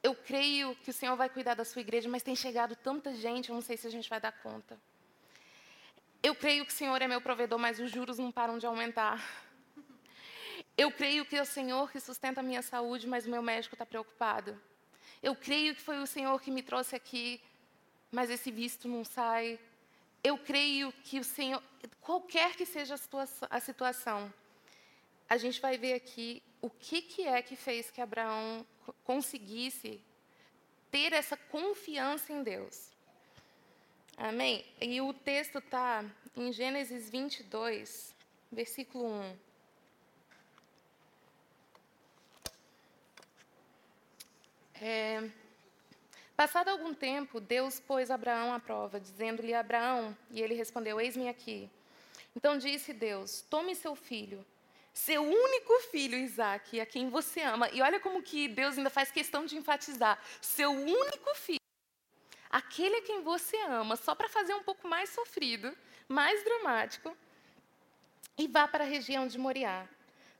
Eu 0.01 0.15
creio 0.15 0.75
que 0.77 0.89
o 0.89 0.93
Senhor 0.93 1.15
vai 1.15 1.29
cuidar 1.29 1.53
da 1.53 1.63
sua 1.63 1.81
igreja, 1.81 2.09
mas 2.09 2.23
tem 2.23 2.35
chegado 2.35 2.75
tanta 2.75 3.13
gente, 3.13 3.49
eu 3.49 3.55
não 3.55 3.61
sei 3.61 3.77
se 3.77 3.85
a 3.85 3.91
gente 3.91 4.09
vai 4.09 4.19
dar 4.19 4.31
conta. 4.31 4.75
Eu 6.23 6.33
creio 6.33 6.65
que 6.65 6.73
o 6.73 6.75
Senhor 6.75 6.99
é 6.99 7.07
meu 7.07 7.21
provedor, 7.21 7.59
mas 7.59 7.79
os 7.79 7.91
juros 7.91 8.17
não 8.17 8.31
param 8.31 8.57
de 8.57 8.65
aumentar. 8.65 9.23
Eu 10.77 10.91
creio 10.91 11.25
que 11.25 11.35
é 11.35 11.41
o 11.41 11.45
Senhor 11.45 11.91
que 11.91 11.99
sustenta 11.99 12.39
a 12.39 12.43
minha 12.43 12.61
saúde, 12.61 13.07
mas 13.07 13.25
o 13.25 13.29
meu 13.29 13.41
médico 13.41 13.75
está 13.75 13.85
preocupado. 13.85 14.59
Eu 15.21 15.35
creio 15.35 15.75
que 15.75 15.81
foi 15.81 15.99
o 15.99 16.07
Senhor 16.07 16.41
que 16.41 16.49
me 16.49 16.63
trouxe 16.63 16.95
aqui, 16.95 17.39
mas 18.11 18.29
esse 18.29 18.51
visto 18.51 18.87
não 18.87 19.05
sai. 19.05 19.59
Eu 20.23 20.37
creio 20.37 20.91
que 21.03 21.19
o 21.19 21.23
Senhor, 21.23 21.61
qualquer 22.01 22.55
que 22.55 22.65
seja 22.65 22.95
a 23.49 23.59
situação, 23.59 24.33
a 25.29 25.37
gente 25.37 25.61
vai 25.61 25.77
ver 25.77 25.93
aqui 25.93 26.41
o 26.61 26.69
que, 26.69 27.01
que 27.01 27.27
é 27.27 27.41
que 27.41 27.55
fez 27.55 27.91
que 27.91 28.01
Abraão 28.01 28.65
conseguisse 29.03 30.01
ter 30.89 31.13
essa 31.13 31.37
confiança 31.37 32.33
em 32.33 32.41
Deus. 32.41 32.89
Amém? 34.17 34.65
E 34.79 35.01
o 35.01 35.13
texto 35.13 35.57
está 35.59 36.05
em 36.35 36.51
Gênesis 36.51 37.09
22, 37.09 38.15
versículo 38.51 39.07
1. 39.07 39.52
É, 44.81 45.29
passado 46.35 46.69
algum 46.69 46.93
tempo, 46.93 47.39
Deus 47.39 47.79
pôs 47.79 48.09
Abraão 48.09 48.53
à 48.53 48.59
prova, 48.59 48.99
dizendo-lhe: 48.99 49.53
Abraão, 49.53 50.17
e 50.31 50.41
ele 50.41 50.53
respondeu: 50.53 50.99
Eis-me 50.99 51.29
aqui. 51.29 51.69
Então 52.35 52.57
disse 52.57 52.93
Deus: 52.93 53.41
Tome 53.49 53.75
seu 53.75 53.95
filho, 53.95 54.45
seu 54.93 55.23
único 55.23 55.79
filho 55.91 56.17
Isaque, 56.17 56.79
a 56.79 56.85
quem 56.85 57.09
você 57.09 57.41
ama. 57.41 57.69
E 57.69 57.81
olha 57.81 57.99
como 57.99 58.21
que 58.21 58.47
Deus 58.47 58.77
ainda 58.77 58.89
faz 58.89 59.11
questão 59.11 59.45
de 59.45 59.55
enfatizar: 59.57 60.19
seu 60.41 60.71
único 60.71 61.35
filho, 61.35 61.59
aquele 62.49 62.97
a 62.97 63.01
quem 63.01 63.21
você 63.21 63.57
ama, 63.61 63.95
só 63.95 64.15
para 64.15 64.29
fazer 64.29 64.53
um 64.53 64.63
pouco 64.63 64.87
mais 64.87 65.09
sofrido, 65.09 65.75
mais 66.07 66.43
dramático, 66.43 67.15
e 68.37 68.47
vá 68.47 68.67
para 68.67 68.83
a 68.83 68.87
região 68.87 69.27
de 69.27 69.37
Moriá. 69.37 69.87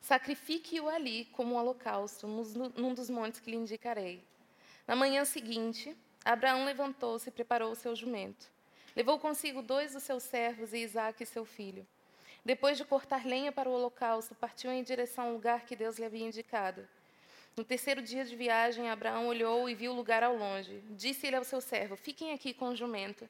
Sacrifique-o 0.04 0.90
ali 0.90 1.24
como 1.32 1.56
um 1.56 1.58
holocausto, 1.58 2.28
num 2.28 2.94
dos 2.94 3.10
montes 3.10 3.40
que 3.40 3.50
lhe 3.50 3.56
indicarei. 3.56 4.22
Na 4.86 4.98
manhã 4.98 5.24
seguinte, 5.24 5.96
Abraão 6.26 6.66
levantou-se 6.66 7.30
e 7.30 7.32
preparou 7.32 7.72
o 7.72 7.76
seu 7.76 7.96
jumento. 7.96 8.52
Levou 8.98 9.18
consigo 9.18 9.62
dois 9.62 9.94
dos 9.94 10.04
seus 10.04 10.24
servos 10.24 10.74
e 10.74 10.80
Isaque, 10.80 11.26
seu 11.26 11.46
filho. 11.46 11.88
Depois 12.44 12.78
de 12.78 12.84
cortar 12.84 13.26
lenha 13.26 13.50
para 13.50 13.70
o 13.70 13.72
holocausto, 13.72 14.36
partiu 14.36 14.70
em 14.74 14.84
direção 14.84 15.28
ao 15.28 15.32
lugar 15.32 15.62
que 15.62 15.74
Deus 15.74 15.98
lhe 15.98 16.04
havia 16.04 16.28
indicado. 16.28 16.86
No 17.56 17.64
terceiro 17.64 18.02
dia 18.02 18.26
de 18.26 18.36
viagem, 18.36 18.90
Abraão 18.90 19.28
olhou 19.28 19.70
e 19.70 19.74
viu 19.74 19.94
o 19.94 19.96
lugar 19.96 20.22
ao 20.22 20.36
longe. 20.36 20.84
Disse 20.90 21.28
ele 21.28 21.38
ao 21.38 21.46
seu 21.46 21.62
servo: 21.62 21.96
Fiquem 21.96 22.34
aqui 22.34 22.54
com 22.54 22.68
o 22.68 22.76
jumento, 22.76 23.30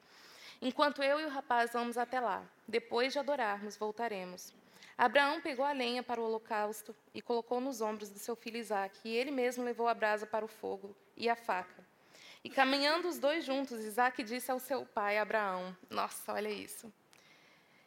enquanto 0.59 1.03
eu 1.03 1.19
e 1.19 1.25
o 1.25 1.29
rapaz 1.29 1.71
vamos 1.71 1.99
até 1.99 2.19
lá. 2.19 2.43
Depois 2.67 3.13
de 3.13 3.19
adorarmos, 3.19 3.77
voltaremos. 3.77 4.51
Abraão 4.97 5.41
pegou 5.41 5.65
a 5.65 5.71
lenha 5.71 6.03
para 6.03 6.21
o 6.21 6.23
holocausto 6.23 6.95
e 7.13 7.21
colocou 7.21 7.59
nos 7.59 7.81
ombros 7.81 8.09
do 8.09 8.19
seu 8.19 8.35
filho 8.35 8.57
Isaque, 8.57 9.09
e 9.09 9.15
ele 9.15 9.31
mesmo 9.31 9.63
levou 9.63 9.87
a 9.87 9.93
brasa 9.93 10.25
para 10.25 10.45
o 10.45 10.47
fogo 10.47 10.95
e 11.17 11.27
a 11.29 11.35
faca. 11.35 11.83
E 12.43 12.49
caminhando 12.49 13.07
os 13.07 13.17
dois 13.17 13.45
juntos, 13.45 13.83
Isaque 13.83 14.21
disse 14.21 14.51
ao 14.51 14.59
seu 14.59 14.85
pai 14.85 15.17
Abraão: 15.17 15.75
Nossa, 15.89 16.33
olha 16.33 16.49
isso. 16.49 16.93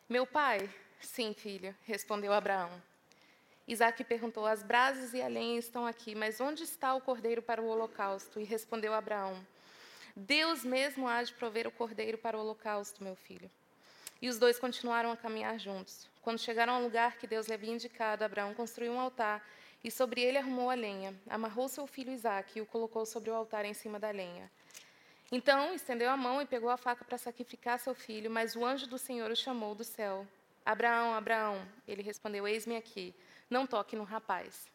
Meu 0.09 0.27
pai, 0.27 0.69
sim, 1.01 1.35
filho, 1.35 1.77
respondeu 1.83 2.33
Abraão. 2.33 2.71
Isaque 3.69 4.03
perguntou: 4.03 4.47
As 4.47 4.63
brasas 4.63 5.13
e 5.13 5.21
a 5.21 5.29
lenha 5.29 5.59
estão 5.59 5.87
aqui, 5.87 6.15
mas 6.15 6.41
onde 6.41 6.63
está 6.63 6.95
o 6.95 7.01
cordeiro 7.01 7.43
para 7.43 7.61
o 7.61 7.67
holocausto? 7.67 8.41
E 8.41 8.45
respondeu 8.45 8.95
Abraão: 8.95 9.47
Deus 10.17 10.65
mesmo 10.65 11.07
há 11.07 11.23
de 11.23 11.35
prover 11.35 11.67
o 11.67 11.71
cordeiro 11.71 12.17
para 12.17 12.39
o 12.39 12.41
holocausto, 12.41 13.05
meu 13.05 13.15
filho. 13.15 13.51
E 14.21 14.29
os 14.29 14.39
dois 14.39 14.59
continuaram 14.59 15.11
a 15.13 15.17
caminhar 15.17 15.59
juntos. 15.59 16.09
Quando 16.23 16.39
chegaram 16.39 16.75
ao 16.75 16.83
lugar 16.83 17.17
que 17.19 17.27
Deus 17.27 17.47
lhe 17.47 17.55
havia 17.55 17.73
indicado, 17.73 18.25
Abraão 18.25 18.55
construiu 18.55 18.93
um 18.93 19.01
altar 19.01 19.47
e 19.85 19.91
sobre 19.91 20.21
ele 20.21 20.39
arrumou 20.39 20.71
a 20.71 20.75
lenha. 20.75 21.15
Amarrou 21.29 21.69
seu 21.69 21.87
filho 21.87 22.13
Isaque 22.13 22.59
e 22.59 22.63
o 22.63 22.67
colocou 22.67 23.07
sobre 23.07 23.31
o 23.31 23.35
altar 23.35 23.65
em 23.65 23.75
cima 23.75 23.99
da 23.99 24.11
lenha. 24.11 24.51
Então 25.31 25.75
estendeu 25.75 26.11
a 26.11 26.17
mão 26.17 26.41
e 26.41 26.47
pegou 26.47 26.71
a 26.71 26.77
faca 26.77 27.05
para 27.05 27.19
sacrificar 27.19 27.79
seu 27.79 27.95
filho, 27.95 28.31
mas 28.31 28.57
o 28.57 28.65
anjo 28.65 28.87
do 28.87 28.99
Senhor 28.99 29.31
o 29.31 29.37
chamou 29.37 29.75
do 29.75 29.85
céu. 29.85 30.27
Abraão, 30.65 31.15
Abraão. 31.15 31.67
Ele 31.87 32.03
respondeu: 32.03 32.47
Eis-me 32.47 32.77
aqui. 32.77 33.15
Não 33.49 33.67
toque 33.67 33.95
no 33.95 34.03
rapaz. 34.03 34.69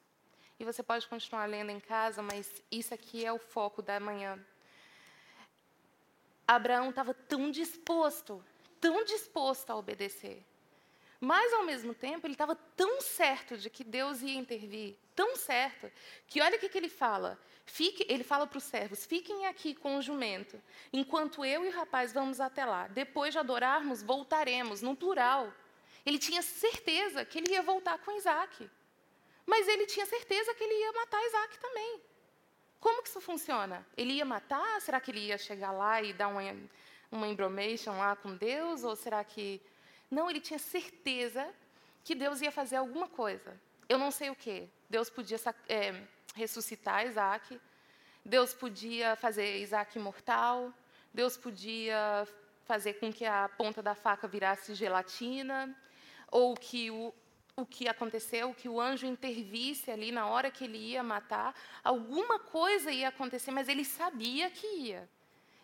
E 0.60 0.64
você 0.64 0.84
pode 0.84 1.08
continuar 1.08 1.46
lendo 1.48 1.72
em 1.72 1.80
casa, 1.80 2.22
mas 2.22 2.62
isso 2.72 2.94
aqui 2.94 3.26
é 3.26 3.34
o 3.34 3.40
foco 3.40 3.82
da 3.82 4.00
manhã. 4.00 4.40
Abraão 6.48 6.90
estava 6.90 7.14
tão 7.14 7.50
disposto, 7.50 8.44
tão 8.82 9.06
disposto 9.06 9.70
a 9.70 9.76
obedecer. 9.78 10.44
Mas, 11.24 11.54
ao 11.54 11.64
mesmo 11.64 11.94
tempo, 11.94 12.26
ele 12.26 12.34
estava 12.34 12.56
tão 12.76 13.00
certo 13.00 13.56
de 13.56 13.70
que 13.70 13.84
Deus 13.84 14.24
ia 14.24 14.34
intervir, 14.34 14.96
tão 15.16 15.36
certo, 15.36 15.92
que 16.28 16.42
olha 16.42 16.58
o 16.58 16.60
que, 16.60 16.68
que 16.68 16.78
ele 16.78 16.90
fala. 16.90 17.40
Fique, 17.64 18.04
ele 18.10 18.24
fala 18.24 18.48
para 18.48 18.58
os 18.58 18.64
servos: 18.64 19.06
fiquem 19.06 19.46
aqui 19.46 19.76
com 19.76 19.98
o 19.98 20.02
jumento, 20.02 20.60
enquanto 20.92 21.46
eu 21.46 21.64
e 21.64 21.70
o 21.70 21.72
rapaz 21.72 22.12
vamos 22.12 22.40
até 22.40 22.66
lá. 22.66 22.88
Depois 22.88 23.34
de 23.34 23.38
adorarmos, 23.38 24.02
voltaremos, 24.02 24.82
no 24.82 24.96
plural. 24.96 25.54
Ele 26.04 26.18
tinha 26.18 26.42
certeza 26.42 27.24
que 27.24 27.38
ele 27.38 27.52
ia 27.52 27.62
voltar 27.62 28.00
com 28.00 28.18
Isaac. 28.18 28.68
Mas 29.46 29.68
ele 29.68 29.86
tinha 29.86 30.08
certeza 30.08 30.56
que 30.56 30.64
ele 30.64 30.74
ia 30.74 30.92
matar 30.94 31.24
Isaac 31.24 31.60
também. 31.60 32.02
Como 32.80 33.04
que 33.04 33.10
isso 33.10 33.22
funciona? 33.22 33.86
Ele 33.96 34.14
ia 34.14 34.26
matar? 34.26 34.82
Será 34.82 35.00
que 35.00 35.12
ele 35.12 35.20
ia 35.28 35.38
chegar 35.38 35.72
lá 35.72 36.02
e 36.02 36.14
dar 36.14 36.30
uma, 36.30 36.42
uma 37.12 37.28
embromation 37.28 37.98
lá 37.98 38.16
com 38.16 38.36
Deus? 38.36 38.84
Ou 38.84 38.96
será 38.96 39.24
que 39.24 39.62
não, 40.12 40.30
ele 40.30 40.42
tinha 40.42 40.60
certeza 40.60 41.48
que 42.04 42.14
Deus 42.14 42.42
ia 42.42 42.52
fazer 42.52 42.76
alguma 42.76 43.08
coisa. 43.08 43.58
Eu 43.88 43.98
não 43.98 44.12
sei 44.12 44.30
o 44.30 44.36
quê. 44.36 44.68
Deus 44.90 45.10
podia 45.10 45.38
é, 45.70 46.04
ressuscitar 46.36 47.08
Isaac. 47.08 47.60
Deus 48.26 48.54
podia 48.54 49.16
fazer 49.16 49.60
Isaac 49.60 49.98
imortal. 49.98 50.74
Deus 51.14 51.38
podia 51.38 52.28
fazer 52.66 52.94
com 52.96 53.12
que 53.12 53.26
a 53.26 53.50
ponta 53.58 53.82
da 53.82 53.96
faca 53.96 54.28
virasse 54.28 54.76
gelatina. 54.76 55.74
Ou 56.30 56.56
que 56.56 56.92
o, 56.92 57.14
o 57.56 57.66
que 57.66 57.88
aconteceu, 57.88 58.54
que 58.54 58.68
o 58.68 58.82
anjo 58.82 59.08
intervisse 59.08 59.92
ali 59.92 60.12
na 60.12 60.28
hora 60.28 60.52
que 60.52 60.66
ele 60.66 60.78
ia 60.78 61.02
matar. 61.02 61.56
Alguma 61.82 62.38
coisa 62.38 62.92
ia 62.92 63.08
acontecer, 63.08 63.52
mas 63.52 63.70
ele 63.70 63.86
sabia 63.86 64.50
que 64.50 64.68
ia. 64.68 65.10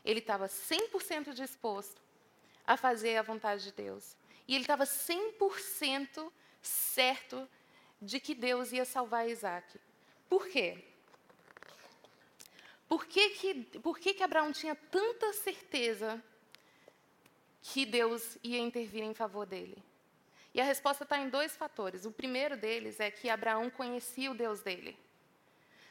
Ele 0.07 0.19
estava 0.19 0.47
100% 0.47 1.33
disposto 1.33 2.01
a 2.65 2.77
fazer 2.77 3.17
a 3.17 3.21
vontade 3.21 3.65
de 3.65 3.73
Deus. 3.73 4.15
E 4.47 4.55
ele 4.55 4.63
estava 4.63 4.85
100% 4.85 6.31
certo 6.61 7.45
de 8.01 8.17
que 8.17 8.33
Deus 8.33 8.71
ia 8.71 8.85
salvar 8.85 9.27
Isaac. 9.27 9.77
Por 10.29 10.47
quê? 10.47 10.81
Por 12.87 13.05
que, 13.05 13.31
que, 13.31 13.53
por 13.81 13.99
que, 13.99 14.13
que 14.13 14.23
Abraão 14.23 14.53
tinha 14.53 14.75
tanta 14.75 15.33
certeza 15.33 16.23
que 17.61 17.85
Deus 17.85 18.37
ia 18.41 18.59
intervir 18.59 19.03
em 19.03 19.13
favor 19.13 19.45
dele? 19.45 19.83
E 20.53 20.61
a 20.61 20.63
resposta 20.63 21.03
está 21.03 21.19
em 21.19 21.27
dois 21.27 21.57
fatores. 21.57 22.05
O 22.05 22.13
primeiro 22.13 22.55
deles 22.55 23.01
é 23.01 23.11
que 23.11 23.29
Abraão 23.29 23.69
conhecia 23.69 24.31
o 24.31 24.35
Deus 24.35 24.61
dele. 24.61 24.97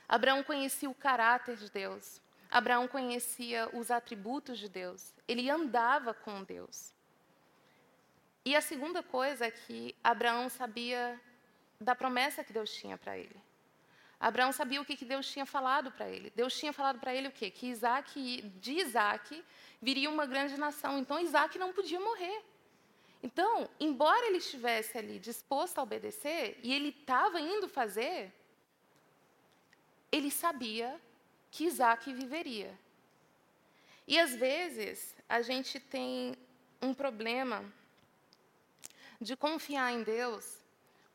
Abraão 0.09 0.43
conhecia 0.43 0.89
o 0.89 0.95
caráter 0.95 1.59
de 1.59 1.71
Deus. 1.71 2.25
Abraão 2.51 2.87
conhecia 2.87 3.69
os 3.73 3.91
atributos 3.91 4.59
de 4.59 4.69
Deus. 4.69 5.15
Ele 5.27 5.51
andava 5.51 6.15
com 6.15 6.43
Deus. 6.45 6.93
E 8.45 8.55
a 8.55 8.61
segunda 8.61 9.03
coisa 9.03 9.47
é 9.47 9.51
que 9.51 9.95
Abraão 10.03 10.49
sabia 10.49 11.21
da 11.81 11.95
promessa 11.95 12.45
que 12.45 12.53
Deus 12.53 12.73
tinha 12.73 12.97
para 12.97 13.19
ele. 13.19 13.37
Abraão 14.19 14.51
sabia 14.53 14.81
o 14.81 14.85
que 14.85 15.05
Deus 15.05 15.31
tinha 15.31 15.45
falado 15.45 15.91
para 15.93 16.09
ele. 16.09 16.33
Deus 16.35 16.59
tinha 16.59 16.73
falado 16.73 16.99
para 16.99 17.15
ele 17.15 17.29
o 17.29 17.33
quê? 17.33 17.51
Que 17.51 17.67
Isaac, 17.67 18.43
de 18.61 18.73
Isaac 18.73 19.45
viria 19.81 20.09
uma 20.09 20.27
grande 20.27 20.57
nação. 20.57 20.99
Então 20.99 21.21
Isaac 21.21 21.59
não 21.59 21.73
podia 21.73 22.01
morrer. 22.01 22.43
Então, 23.23 23.69
embora 23.81 24.27
ele 24.27 24.39
estivesse 24.39 24.97
ali 24.97 25.19
disposto 25.19 25.79
a 25.79 25.83
obedecer, 25.83 26.59
e 26.63 26.73
ele 26.73 26.91
estava 26.91 27.41
indo 27.41 27.69
fazer, 27.69 28.33
ele 30.13 30.31
sabia 30.31 31.01
que 31.57 31.65
Isaac 31.65 32.13
viveria. 32.13 32.79
E 34.07 34.21
às 34.21 34.37
vezes 34.37 35.17
a 35.27 35.41
gente 35.41 35.81
tem 35.81 36.37
um 36.83 36.93
problema 36.93 37.65
de 39.19 39.35
confiar 39.35 39.91
em 39.91 40.03
Deus 40.03 40.59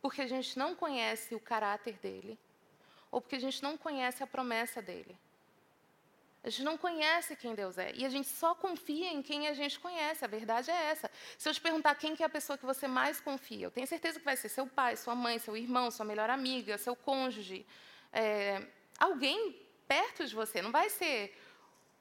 porque 0.02 0.20
a 0.24 0.26
gente 0.26 0.58
não 0.58 0.74
conhece 0.76 1.36
o 1.36 1.40
caráter 1.40 1.96
dele 2.00 2.40
ou 3.12 3.22
porque 3.22 3.36
a 3.36 3.40
gente 3.46 3.62
não 3.62 3.78
conhece 3.78 4.24
a 4.24 4.28
promessa 4.28 4.82
dele. 4.82 5.16
A 6.44 6.50
gente 6.50 6.64
não 6.64 6.76
conhece 6.76 7.36
quem 7.36 7.54
Deus 7.54 7.78
é 7.78 7.92
e 7.94 8.04
a 8.04 8.10
gente 8.10 8.28
só 8.28 8.56
confia 8.56 9.14
em 9.14 9.22
quem 9.22 9.48
a 9.48 9.54
gente 9.54 9.80
conhece. 9.80 10.26
A 10.26 10.28
verdade 10.28 10.72
é 10.72 10.86
essa. 10.86 11.12
Se 11.38 11.48
eu 11.48 11.54
te 11.54 11.62
perguntar 11.62 11.94
quem 11.94 12.16
que 12.16 12.24
é 12.24 12.26
a 12.26 12.38
pessoa 12.38 12.58
que 12.58 12.66
você 12.66 12.88
mais 12.88 13.22
confia, 13.22 13.68
eu 13.68 13.72
tenho 13.72 13.86
certeza 13.86 14.18
que 14.18 14.26
vai 14.26 14.36
ser 14.36 14.50
seu 14.50 14.66
pai, 14.66 14.98
sua 14.98 15.14
mãe, 15.14 15.38
seu 15.38 15.56
irmão, 15.56 15.92
sua 15.92 16.04
melhor 16.04 16.32
amiga, 16.32 16.80
seu 16.80 16.96
cônjuge, 16.96 17.64
é, 18.12 18.66
alguém 18.98 19.70
perto 19.92 20.26
de 20.26 20.34
você. 20.34 20.62
Não 20.62 20.72
vai 20.72 20.90
ser 20.90 21.38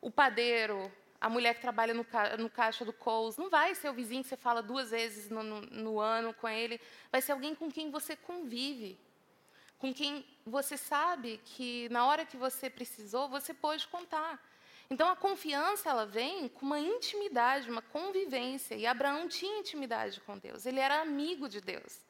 o 0.01 0.13
padeiro, 0.13 0.77
a 1.21 1.29
mulher 1.29 1.55
que 1.55 1.61
trabalha 1.61 1.93
no, 1.93 2.05
ca 2.05 2.37
no 2.37 2.49
caixa 2.49 2.85
do 2.85 2.93
Coles, 2.93 3.37
não 3.37 3.51
vai 3.51 3.75
ser 3.75 3.89
o 3.91 3.93
vizinho 3.93 4.23
que 4.23 4.29
você 4.29 4.37
fala 4.37 4.63
duas 4.63 4.91
vezes 4.91 5.29
no, 5.29 5.43
no, 5.43 5.61
no 5.63 5.99
ano 5.99 6.33
com 6.33 6.49
ele, 6.49 6.81
vai 7.11 7.21
ser 7.21 7.33
alguém 7.33 7.53
com 7.53 7.69
quem 7.69 7.91
você 7.91 8.15
convive, 8.15 8.97
com 9.77 9.93
quem 9.93 10.25
você 10.47 10.77
sabe 10.77 11.41
que 11.45 11.89
na 11.89 12.07
hora 12.07 12.25
que 12.25 12.37
você 12.37 12.71
precisou, 12.71 13.29
você 13.29 13.53
pode 13.53 13.89
contar. 13.89 14.41
Então 14.89 15.09
a 15.09 15.17
confiança 15.17 15.91
ela 15.91 16.07
vem 16.07 16.49
com 16.49 16.67
uma 16.67 16.79
intimidade, 16.79 17.69
uma 17.69 17.83
convivência. 17.83 18.77
E 18.77 18.87
Abraão 18.87 19.27
tinha 19.27 19.59
intimidade 19.59 20.21
com 20.21 20.39
Deus. 20.39 20.65
Ele 20.65 20.79
era 20.79 21.01
amigo 21.01 21.49
de 21.49 21.61
Deus. 21.61 22.10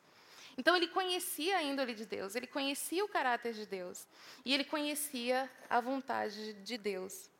Então 0.61 0.76
ele 0.76 0.88
conhecia 0.99 1.55
a 1.59 1.62
índole 1.62 1.95
de 1.95 2.07
Deus, 2.17 2.31
ele 2.35 2.47
conhecia 2.57 3.02
o 3.05 3.12
caráter 3.17 3.52
de 3.61 3.67
Deus 3.76 4.07
e 4.45 4.52
ele 4.55 4.64
conhecia 4.75 5.50
a 5.69 5.81
vontade 5.81 6.52
de 6.69 6.76
Deus 6.90 7.31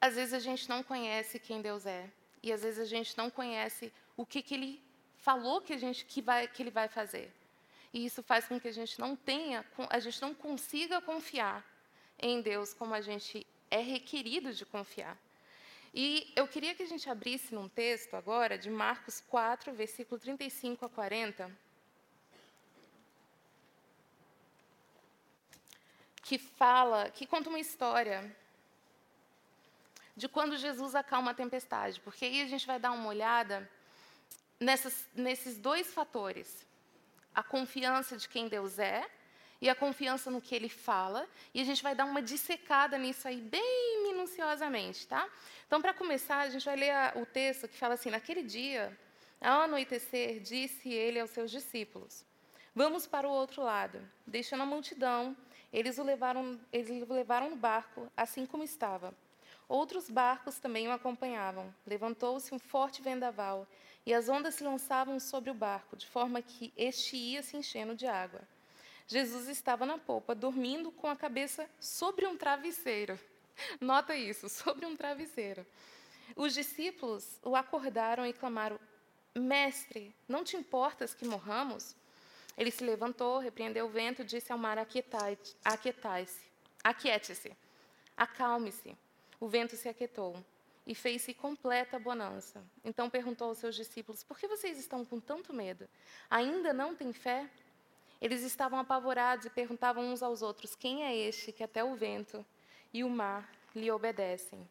às 0.00 0.14
vezes 0.14 0.32
a 0.32 0.38
gente 0.38 0.68
não 0.68 0.82
conhece 0.82 1.38
quem 1.38 1.60
Deus 1.60 1.84
é. 1.84 2.08
E 2.42 2.52
às 2.52 2.62
vezes 2.62 2.78
a 2.78 2.84
gente 2.84 3.16
não 3.18 3.28
conhece 3.30 3.92
o 4.16 4.24
que, 4.24 4.42
que 4.42 4.54
Ele 4.54 4.82
falou 5.16 5.60
que, 5.60 5.72
a 5.72 5.76
gente, 5.76 6.04
que, 6.04 6.22
vai, 6.22 6.46
que 6.46 6.62
Ele 6.62 6.70
vai 6.70 6.88
fazer. 6.88 7.32
E 7.92 8.04
isso 8.04 8.22
faz 8.22 8.46
com 8.46 8.60
que 8.60 8.68
a 8.68 8.72
gente 8.72 8.98
não 9.00 9.16
tenha, 9.16 9.64
a 9.90 9.98
gente 9.98 10.20
não 10.22 10.34
consiga 10.34 11.00
confiar 11.00 11.64
em 12.20 12.40
Deus 12.40 12.72
como 12.72 12.94
a 12.94 13.00
gente 13.00 13.46
é 13.70 13.80
requerido 13.80 14.52
de 14.52 14.64
confiar. 14.64 15.16
E 15.92 16.32
eu 16.36 16.46
queria 16.46 16.74
que 16.74 16.82
a 16.82 16.86
gente 16.86 17.08
abrisse 17.08 17.54
num 17.54 17.68
texto 17.68 18.14
agora 18.14 18.58
de 18.58 18.70
Marcos 18.70 19.22
4, 19.28 19.72
versículo 19.72 20.20
35 20.20 20.84
a 20.84 20.88
40. 20.88 21.50
Que 26.22 26.38
fala, 26.38 27.10
que 27.10 27.26
conta 27.26 27.48
uma 27.48 27.58
história 27.58 28.36
de 30.14 30.28
quando 30.28 30.56
Jesus 30.56 30.94
acalma 30.94 31.30
a 31.30 31.34
tempestade, 31.34 32.00
porque 32.00 32.24
aí 32.24 32.42
a 32.42 32.46
gente 32.46 32.66
vai 32.66 32.78
dar 32.78 32.90
uma 32.92 33.08
olhada 33.08 33.68
nessas, 34.60 35.08
nesses 35.14 35.56
dois 35.56 35.94
fatores: 35.94 36.66
a 37.34 37.42
confiança 37.42 38.16
de 38.16 38.28
quem 38.28 38.48
Deus 38.48 38.78
é 38.78 39.08
e 39.60 39.68
a 39.68 39.74
confiança 39.74 40.30
no 40.30 40.40
que 40.40 40.54
Ele 40.54 40.68
fala, 40.68 41.28
e 41.52 41.60
a 41.60 41.64
gente 41.64 41.82
vai 41.82 41.94
dar 41.94 42.04
uma 42.04 42.22
dissecada 42.22 42.96
nisso 42.96 43.26
aí 43.26 43.40
bem 43.40 44.02
minuciosamente, 44.02 45.06
tá? 45.06 45.28
Então, 45.66 45.82
para 45.82 45.92
começar, 45.92 46.40
a 46.40 46.50
gente 46.50 46.64
vai 46.64 46.76
ler 46.76 46.94
o 47.16 47.26
texto 47.26 47.68
que 47.68 47.76
fala 47.76 47.94
assim: 47.94 48.10
Naquele 48.10 48.42
dia, 48.42 48.96
ao 49.40 49.62
anoitecer, 49.62 50.40
disse 50.40 50.92
ele 50.92 51.18
aos 51.20 51.30
seus 51.30 51.50
discípulos: 51.50 52.24
Vamos 52.74 53.06
para 53.06 53.28
o 53.28 53.32
outro 53.32 53.62
lado. 53.62 54.00
Deixando 54.26 54.62
a 54.62 54.66
multidão, 54.66 55.36
eles 55.72 55.98
o 55.98 56.02
levaram, 56.02 56.58
eles 56.72 56.90
o 57.08 57.12
levaram 57.12 57.50
no 57.50 57.56
barco, 57.56 58.10
assim 58.16 58.46
como 58.46 58.62
estava. 58.62 59.12
Outros 59.68 60.08
barcos 60.08 60.58
também 60.58 60.88
o 60.88 60.92
acompanhavam. 60.92 61.74
Levantou-se 61.86 62.54
um 62.54 62.58
forte 62.58 63.02
vendaval, 63.02 63.66
e 64.06 64.14
as 64.14 64.28
ondas 64.28 64.54
se 64.54 64.64
lançavam 64.64 65.20
sobre 65.20 65.50
o 65.50 65.54
barco, 65.54 65.96
de 65.96 66.06
forma 66.06 66.40
que 66.40 66.72
este 66.76 67.16
ia 67.16 67.42
se 67.42 67.56
enchendo 67.56 67.94
de 67.94 68.06
água. 68.06 68.40
Jesus 69.08 69.48
estava 69.48 69.86
na 69.86 69.96
popa, 69.96 70.34
dormindo 70.34 70.92
com 70.92 71.06
a 71.06 71.16
cabeça 71.16 71.68
sobre 71.80 72.26
um 72.26 72.36
travesseiro. 72.36 73.18
Nota 73.80 74.14
isso, 74.14 74.48
sobre 74.50 74.84
um 74.84 74.94
travesseiro. 74.94 75.66
Os 76.36 76.52
discípulos 76.52 77.40
o 77.42 77.56
acordaram 77.56 78.26
e 78.26 78.34
clamaram: 78.34 78.78
Mestre, 79.34 80.14
não 80.28 80.44
te 80.44 80.58
importas 80.58 81.14
que 81.14 81.24
morramos? 81.24 81.96
Ele 82.56 82.70
se 82.70 82.84
levantou, 82.84 83.38
repreendeu 83.38 83.86
o 83.86 83.88
vento 83.88 84.22
disse 84.22 84.52
ao 84.52 84.58
mar: 84.58 84.76
Aquietai-se, 84.76 86.42
aquiete-se, 86.84 87.56
acalme-se. 88.14 88.94
O 89.40 89.48
vento 89.48 89.74
se 89.74 89.88
aquietou 89.88 90.36
e 90.86 90.94
fez-se 90.94 91.32
completa 91.32 91.98
bonança. 91.98 92.62
Então 92.84 93.08
perguntou 93.08 93.48
aos 93.48 93.58
seus 93.58 93.74
discípulos: 93.74 94.22
Por 94.22 94.38
que 94.38 94.46
vocês 94.46 94.78
estão 94.78 95.02
com 95.02 95.18
tanto 95.18 95.54
medo? 95.54 95.88
Ainda 96.28 96.74
não 96.74 96.94
têm 96.94 97.12
fé? 97.12 97.48
Eles 98.20 98.42
estavam 98.42 98.78
apavorados 98.78 99.46
e 99.46 99.50
perguntavam 99.50 100.12
uns 100.12 100.22
aos 100.22 100.42
outros: 100.42 100.74
Quem 100.74 101.04
é 101.04 101.16
este 101.16 101.52
que 101.52 101.62
até 101.62 101.84
o 101.84 101.94
vento 101.94 102.44
e 102.92 103.04
o 103.04 103.10
mar 103.10 103.48
lhe 103.74 103.90
obedecem. 103.90 104.68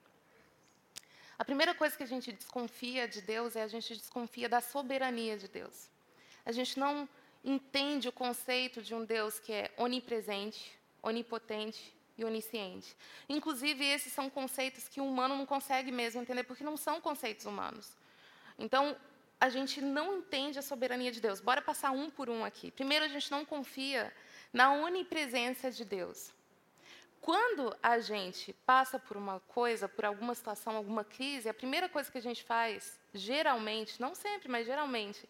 A 1.38 1.46
primeira 1.46 1.74
coisa 1.76 1.96
que 1.96 2.04
a 2.04 2.08
gente 2.08 2.32
desconfia 2.32 3.08
de 3.08 3.22
Deus 3.22 3.56
é 3.56 3.62
a 3.62 3.68
gente 3.68 3.96
desconfia 3.96 4.50
da 4.50 4.60
soberania 4.60 5.38
de 5.38 5.48
Deus. 5.48 5.88
A 6.46 6.52
gente 6.52 6.80
não 6.80 7.08
entende 7.44 8.10
o 8.10 8.12
conceito 8.12 8.82
de 8.82 8.96
um 8.96 9.06
Deus 9.06 9.40
que 9.40 9.54
é 9.54 9.72
onipresente, 9.78 10.72
onipotente 11.02 11.94
e 12.18 12.26
onisciente. 12.26 12.96
Inclusive, 13.30 13.86
esses 13.86 14.12
são 14.12 14.30
conceitos 14.30 14.88
que 14.88 15.00
o 15.00 15.08
humano 15.08 15.38
não 15.38 15.46
consegue 15.46 15.92
mesmo 15.92 16.22
entender, 16.22 16.44
porque 16.44 16.64
não 16.64 16.76
são 16.76 17.00
conceitos 17.00 17.46
humanos. 17.46 17.96
Então, 18.58 18.98
a 19.40 19.50
gente 19.50 19.82
não 19.82 20.18
entende 20.18 20.58
a 20.58 20.62
soberania 20.62 21.12
de 21.12 21.22
Deus. 21.22 21.40
Bora 21.40 21.62
passar 21.62 21.92
um 21.92 22.10
por 22.10 22.30
um 22.30 22.44
aqui. 22.44 22.72
Primeiro, 22.72 23.06
a 23.06 23.08
gente 23.08 23.30
não 23.30 23.46
confia 23.46 24.12
na 24.52 24.74
onipresença 24.74 25.70
de 25.70 25.86
Deus. 25.86 26.34
Quando 27.22 27.76
a 27.84 28.00
gente 28.00 28.54
passa 28.66 28.98
por 28.98 29.18
uma 29.18 29.40
coisa, 29.42 29.88
por 29.88 30.06
alguma 30.06 30.34
situação, 30.34 30.76
alguma 30.76 31.04
crise, 31.04 31.50
a 31.50 31.54
primeira 31.54 31.90
coisa 31.90 32.12
que 32.12 32.18
a 32.18 32.22
gente 32.22 32.44
faz, 32.44 33.00
geralmente, 33.14 34.00
não 34.00 34.16
sempre, 34.16 34.50
mas 34.50 34.66
geralmente, 34.66 35.28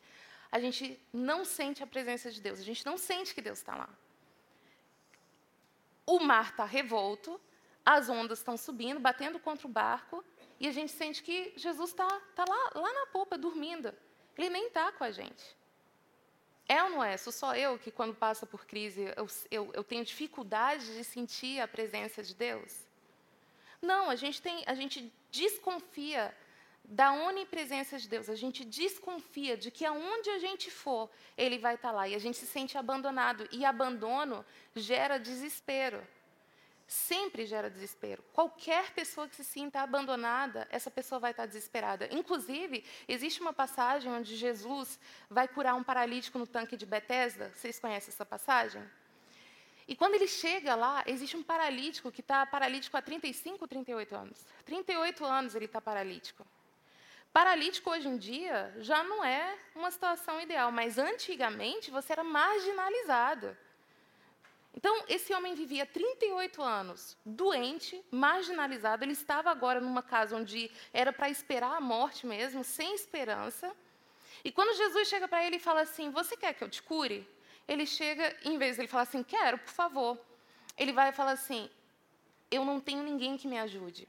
a 0.52 0.60
gente 0.60 1.00
não 1.12 1.44
sente 1.44 1.84
a 1.84 1.88
presença 1.88 2.32
de 2.32 2.40
Deus, 2.40 2.60
a 2.60 2.64
gente 2.64 2.86
não 2.86 2.98
sente 2.98 3.34
que 3.34 3.42
Deus 3.42 3.60
está 3.60 3.76
lá. 3.76 3.90
O 6.06 6.20
mar 6.20 6.52
está 6.52 6.66
revolto, 6.66 7.42
as 7.86 8.10
ondas 8.10 8.40
estão 8.40 8.56
subindo, 8.56 9.00
batendo 9.00 9.40
contra 9.40 9.68
o 9.68 9.70
barco, 9.70 10.24
e 10.60 10.68
a 10.68 10.72
gente 10.72 10.92
sente 10.92 11.22
que 11.22 11.54
Jesus 11.56 11.92
está 11.92 12.08
tá 12.36 12.46
lá, 12.48 12.72
lá 12.76 12.94
na 12.94 13.06
popa, 13.08 13.38
dormindo. 13.38 13.94
Ele 14.38 14.50
nem 14.50 14.68
está 14.68 14.92
com 14.92 15.04
a 15.04 15.12
gente. 15.12 15.56
É 16.68 16.84
ou 16.84 16.90
não 16.90 17.04
é? 17.04 17.16
Sou 17.16 17.32
só 17.32 17.56
eu 17.56 17.78
que, 17.80 17.92
quando 17.92 18.14
passa 18.14 18.46
por 18.46 18.66
crise, 18.66 19.14
eu, 19.16 19.28
eu, 19.50 19.72
eu 19.74 19.84
tenho 19.84 20.04
dificuldade 20.04 20.86
de 20.98 21.04
sentir 21.04 21.62
a 21.62 21.68
presença 21.68 22.22
de 22.22 22.36
Deus? 22.36 22.86
Não, 23.82 24.10
a 24.10 24.16
gente, 24.16 24.42
tem, 24.42 24.64
a 24.66 24.74
gente 24.74 25.14
desconfia 25.32 26.36
da 26.84 27.14
onipresença 27.14 27.98
de 27.98 28.10
Deus. 28.10 28.30
A 28.30 28.36
gente 28.36 28.66
desconfia 28.66 29.56
de 29.56 29.70
que 29.72 29.86
aonde 29.86 30.30
a 30.32 30.40
gente 30.40 30.72
for, 30.72 31.10
Ele 31.38 31.58
vai 31.58 31.76
estar 31.76 31.92
lá. 31.92 32.08
E 32.08 32.16
a 32.16 32.20
gente 32.20 32.38
se 32.38 32.48
sente 32.48 32.78
abandonado. 32.78 33.48
E 33.52 33.64
abandono 33.64 34.46
gera 34.76 35.18
desespero 35.18 36.06
sempre 36.88 37.46
gera 37.46 37.70
desespero. 37.70 38.24
Qualquer 38.34 38.92
pessoa 38.94 39.28
que 39.28 39.36
se 39.36 39.44
sinta 39.44 39.82
abandonada, 39.82 40.66
essa 40.72 40.90
pessoa 40.90 41.20
vai 41.20 41.32
estar 41.32 41.46
desesperada. 41.46 42.08
Inclusive, 42.12 42.84
existe 43.08 43.42
uma 43.42 43.52
passagem 43.52 44.10
onde 44.12 44.36
Jesus 44.36 44.98
vai 45.30 45.48
curar 45.48 45.76
um 45.76 45.84
paralítico 45.84 46.40
no 46.40 46.48
tanque 46.48 46.78
de 46.78 46.86
Betesda. 46.86 47.52
Vocês 47.54 47.78
conhecem 47.78 48.14
essa 48.14 48.26
passagem? 48.26 48.82
E 49.86 49.96
quando 49.96 50.16
ele 50.16 50.28
chega 50.28 50.76
lá, 50.76 51.04
existe 51.06 51.36
um 51.36 51.44
paralítico 51.44 52.12
que 52.12 52.22
está 52.22 52.46
paralítico 52.46 52.96
há 52.96 53.02
35, 53.02 53.68
38 53.68 54.16
anos. 54.16 54.46
38 54.66 55.26
anos 55.26 55.56
ele 55.56 55.66
está 55.66 55.82
paralítico. 55.82 56.46
Paralítico 57.34 57.90
hoje 57.90 58.08
em 58.08 58.18
dia 58.18 58.74
já 58.80 59.04
não 59.04 59.24
é 59.24 59.58
uma 59.76 59.92
situação 59.92 60.42
ideal, 60.42 60.72
mas 60.72 60.98
antigamente 60.98 61.92
você 61.92 62.14
era 62.14 62.24
marginalizado. 62.24 63.56
Então, 64.78 65.06
esse 65.08 65.34
homem 65.34 65.56
vivia 65.56 65.88
38 65.88 66.62
anos, 66.62 67.18
doente, 67.26 68.00
marginalizado. 68.12 69.04
Ele 69.04 69.14
estava 69.14 69.50
agora 69.50 69.82
numa 69.82 70.04
casa 70.04 70.36
onde 70.38 70.70
era 70.94 71.12
para 71.12 71.32
esperar 71.32 71.76
a 71.76 71.82
morte 71.82 72.28
mesmo, 72.28 72.64
sem 72.64 72.94
esperança. 72.94 73.76
E 74.46 74.52
quando 74.52 74.78
Jesus 74.78 75.08
chega 75.08 75.28
para 75.28 75.44
ele 75.44 75.56
e 75.56 75.66
fala 75.68 75.82
assim: 75.82 76.12
Você 76.12 76.38
quer 76.38 76.54
que 76.54 76.64
eu 76.64 76.70
te 76.70 76.84
cure? 76.84 77.28
Ele 77.68 77.88
chega, 77.88 78.38
em 78.46 78.60
vez 78.60 78.76
de 78.76 78.82
ele 78.82 78.88
falar 78.88 79.02
assim: 79.02 79.24
Quero, 79.24 79.58
por 79.58 79.74
favor. 79.74 80.16
Ele 80.78 80.94
vai 80.94 81.10
e 81.10 81.18
fala 81.22 81.32
assim: 81.32 81.68
Eu 82.52 82.64
não 82.64 82.80
tenho 82.80 83.02
ninguém 83.02 83.36
que 83.36 83.48
me 83.48 83.58
ajude. 83.58 84.08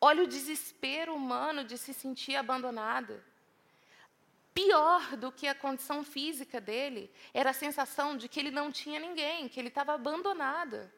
Olha 0.00 0.22
o 0.22 0.26
desespero 0.26 1.14
humano 1.14 1.62
de 1.62 1.76
se 1.76 1.92
sentir 1.92 2.36
abandonada. 2.36 3.22
Pior 4.56 5.18
do 5.18 5.30
que 5.30 5.46
a 5.46 5.54
condição 5.54 6.02
física 6.02 6.58
dele 6.58 7.12
era 7.34 7.50
a 7.50 7.52
sensação 7.64 8.16
de 8.16 8.26
que 8.26 8.40
ele 8.40 8.50
não 8.50 8.72
tinha 8.72 8.98
ninguém, 8.98 9.50
que 9.50 9.60
ele 9.60 9.68
estava 9.68 9.92
abandonado. 9.92 10.90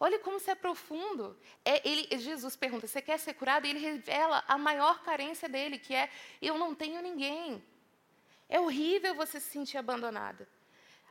Olha 0.00 0.18
como 0.18 0.38
isso 0.38 0.50
é 0.50 0.54
profundo. 0.54 1.38
É, 1.66 1.86
ele, 1.86 2.08
Jesus 2.18 2.56
pergunta: 2.56 2.86
Você 2.86 3.02
quer 3.02 3.18
ser 3.18 3.34
curado? 3.34 3.66
E 3.66 3.70
ele 3.70 3.78
revela 3.78 4.42
a 4.48 4.56
maior 4.56 5.02
carência 5.02 5.50
dele, 5.50 5.78
que 5.78 5.94
é: 5.94 6.08
Eu 6.40 6.56
não 6.56 6.74
tenho 6.74 7.02
ninguém. 7.02 7.62
É 8.48 8.58
horrível 8.58 9.14
você 9.14 9.38
se 9.38 9.50
sentir 9.50 9.76
abandonada. 9.76 10.48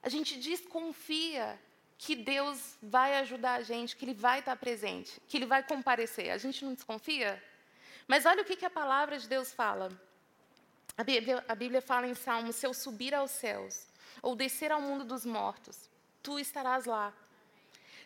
A 0.02 0.10
gente 0.10 0.40
desconfia 0.40 1.62
que 1.96 2.16
Deus 2.16 2.76
vai 2.82 3.18
ajudar 3.18 3.54
a 3.60 3.62
gente, 3.62 3.96
que 3.96 4.04
Ele 4.04 4.16
vai 4.16 4.40
estar 4.40 4.56
presente, 4.56 5.22
que 5.28 5.38
Ele 5.38 5.46
vai 5.46 5.62
comparecer. 5.62 6.32
A 6.32 6.40
gente 6.40 6.66
não 6.66 6.74
desconfia? 6.74 7.42
Mas 8.08 8.26
olha 8.26 8.42
o 8.42 8.46
que, 8.46 8.56
que 8.56 8.66
a 8.66 8.70
palavra 8.72 9.20
de 9.20 9.28
Deus 9.28 9.54
fala. 9.54 9.92
A 10.98 11.04
Bíblia, 11.04 11.44
a 11.48 11.56
Bíblia 11.56 11.82
fala 11.82 12.08
em 12.08 12.14
Salmos: 12.14 12.56
se 12.56 12.66
eu 12.66 12.74
subir 12.74 13.14
aos 13.14 13.32
céus 13.32 13.88
ou 14.22 14.36
descer 14.36 14.72
ao 14.72 14.82
mundo 14.82 15.04
dos 15.04 15.26
mortos, 15.26 15.90
tu 16.22 16.40
estarás 16.40 16.86
lá. 16.86 17.14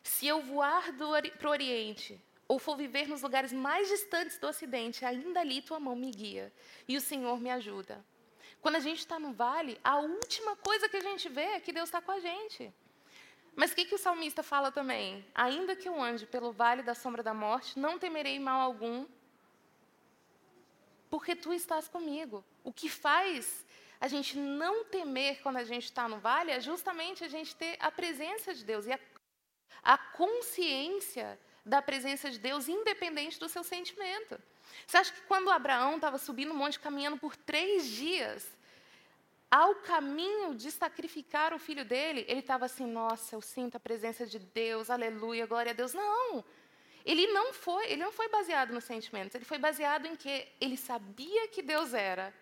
Se 0.04 0.28
eu 0.28 0.42
voar 0.42 0.94
para 0.94 1.48
o 1.48 1.52
Oriente 1.52 2.22
ou 2.48 2.60
for 2.60 2.78
viver 2.78 3.08
nos 3.08 3.22
lugares 3.24 3.52
mais 3.52 3.88
distantes 3.90 4.38
do 4.38 4.48
Ocidente, 4.48 5.04
ainda 5.04 5.40
ali 5.40 5.62
tua 5.62 5.80
mão 5.80 5.96
me 5.96 6.12
guia 6.12 6.54
e 6.88 6.96
o 6.96 7.02
Senhor 7.02 7.40
me 7.40 7.50
ajuda. 7.50 8.06
Quando 8.62 8.76
a 8.76 8.80
gente 8.80 9.00
está 9.00 9.20
no 9.20 9.34
vale, 9.34 9.80
a 9.84 9.98
última 9.98 10.56
coisa 10.56 10.88
que 10.88 10.98
a 10.98 11.02
gente 11.02 11.28
vê 11.28 11.42
é 11.42 11.60
que 11.60 11.74
Deus 11.74 11.88
está 11.88 12.02
com 12.02 12.12
a 12.12 12.20
gente. 12.20 12.74
Mas 13.56 13.72
o 13.72 13.76
que, 13.76 13.86
que 13.86 13.96
o 13.96 13.98
salmista 13.98 14.44
fala 14.44 14.72
também? 14.72 15.26
Ainda 15.34 15.76
que 15.76 15.88
eu 15.88 16.02
ande 16.02 16.26
pelo 16.26 16.52
vale 16.52 16.84
da 16.84 16.94
sombra 16.94 17.24
da 17.24 17.34
morte, 17.34 17.80
não 17.80 17.98
temerei 17.98 18.40
mal 18.40 18.62
algum, 18.62 19.06
porque 21.10 21.36
tu 21.36 21.54
estás 21.54 21.88
comigo. 21.88 22.44
O 22.66 22.74
que 22.74 22.90
faz 22.90 23.64
a 24.02 24.08
gente 24.08 24.38
não 24.38 24.84
temer 24.86 25.40
quando 25.42 25.58
a 25.58 25.64
gente 25.64 25.86
está 25.86 26.10
no 26.10 26.18
vale 26.18 26.52
é 26.52 26.60
justamente 26.60 27.24
a 27.24 27.28
gente 27.28 27.56
ter 27.56 27.78
a 27.80 27.92
presença 27.92 28.54
de 28.54 28.66
Deus 28.66 28.86
e 28.88 28.92
a, 28.92 29.00
a 29.84 29.98
consciência 29.98 31.40
da 31.64 31.82
presença 31.82 32.30
de 32.30 32.40
Deus, 32.40 32.68
independente 32.68 33.40
do 33.40 33.48
seu 33.48 33.64
sentimento. 33.64 34.38
Você 34.86 34.98
acha 34.98 35.14
que 35.14 35.22
quando 35.22 35.50
Abraão 35.50 35.96
estava 35.96 36.18
subindo 36.18 36.52
o 36.52 36.56
monte, 36.56 36.80
caminhando 36.80 37.18
por 37.18 37.36
três 37.36 37.86
dias, 37.86 38.46
ao 39.50 39.76
caminho 39.76 40.56
de 40.56 40.72
sacrificar 40.72 41.54
o 41.54 41.60
filho 41.60 41.86
dele, 41.86 42.26
ele 42.28 42.40
estava 42.40 42.66
assim: 42.66 42.86
nossa, 42.86 43.36
eu 43.36 43.42
sinto 43.42 43.76
a 43.78 43.80
presença 43.80 44.26
de 44.26 44.40
Deus, 44.40 44.90
aleluia, 44.90 45.46
glória 45.46 45.72
a 45.72 45.76
Deus. 45.76 45.94
Não! 45.94 46.44
Ele 47.06 47.28
não 47.28 47.54
foi, 47.54 47.86
ele 47.86 48.04
não 48.04 48.12
foi 48.12 48.28
baseado 48.28 48.74
nos 48.74 48.84
sentimentos, 48.84 49.36
ele 49.36 49.46
foi 49.46 49.60
baseado 49.60 50.08
em 50.08 50.16
que 50.16 50.48
ele 50.60 50.76
sabia 50.76 51.48
que 51.48 51.62
Deus 51.62 51.94
era. 51.94 52.34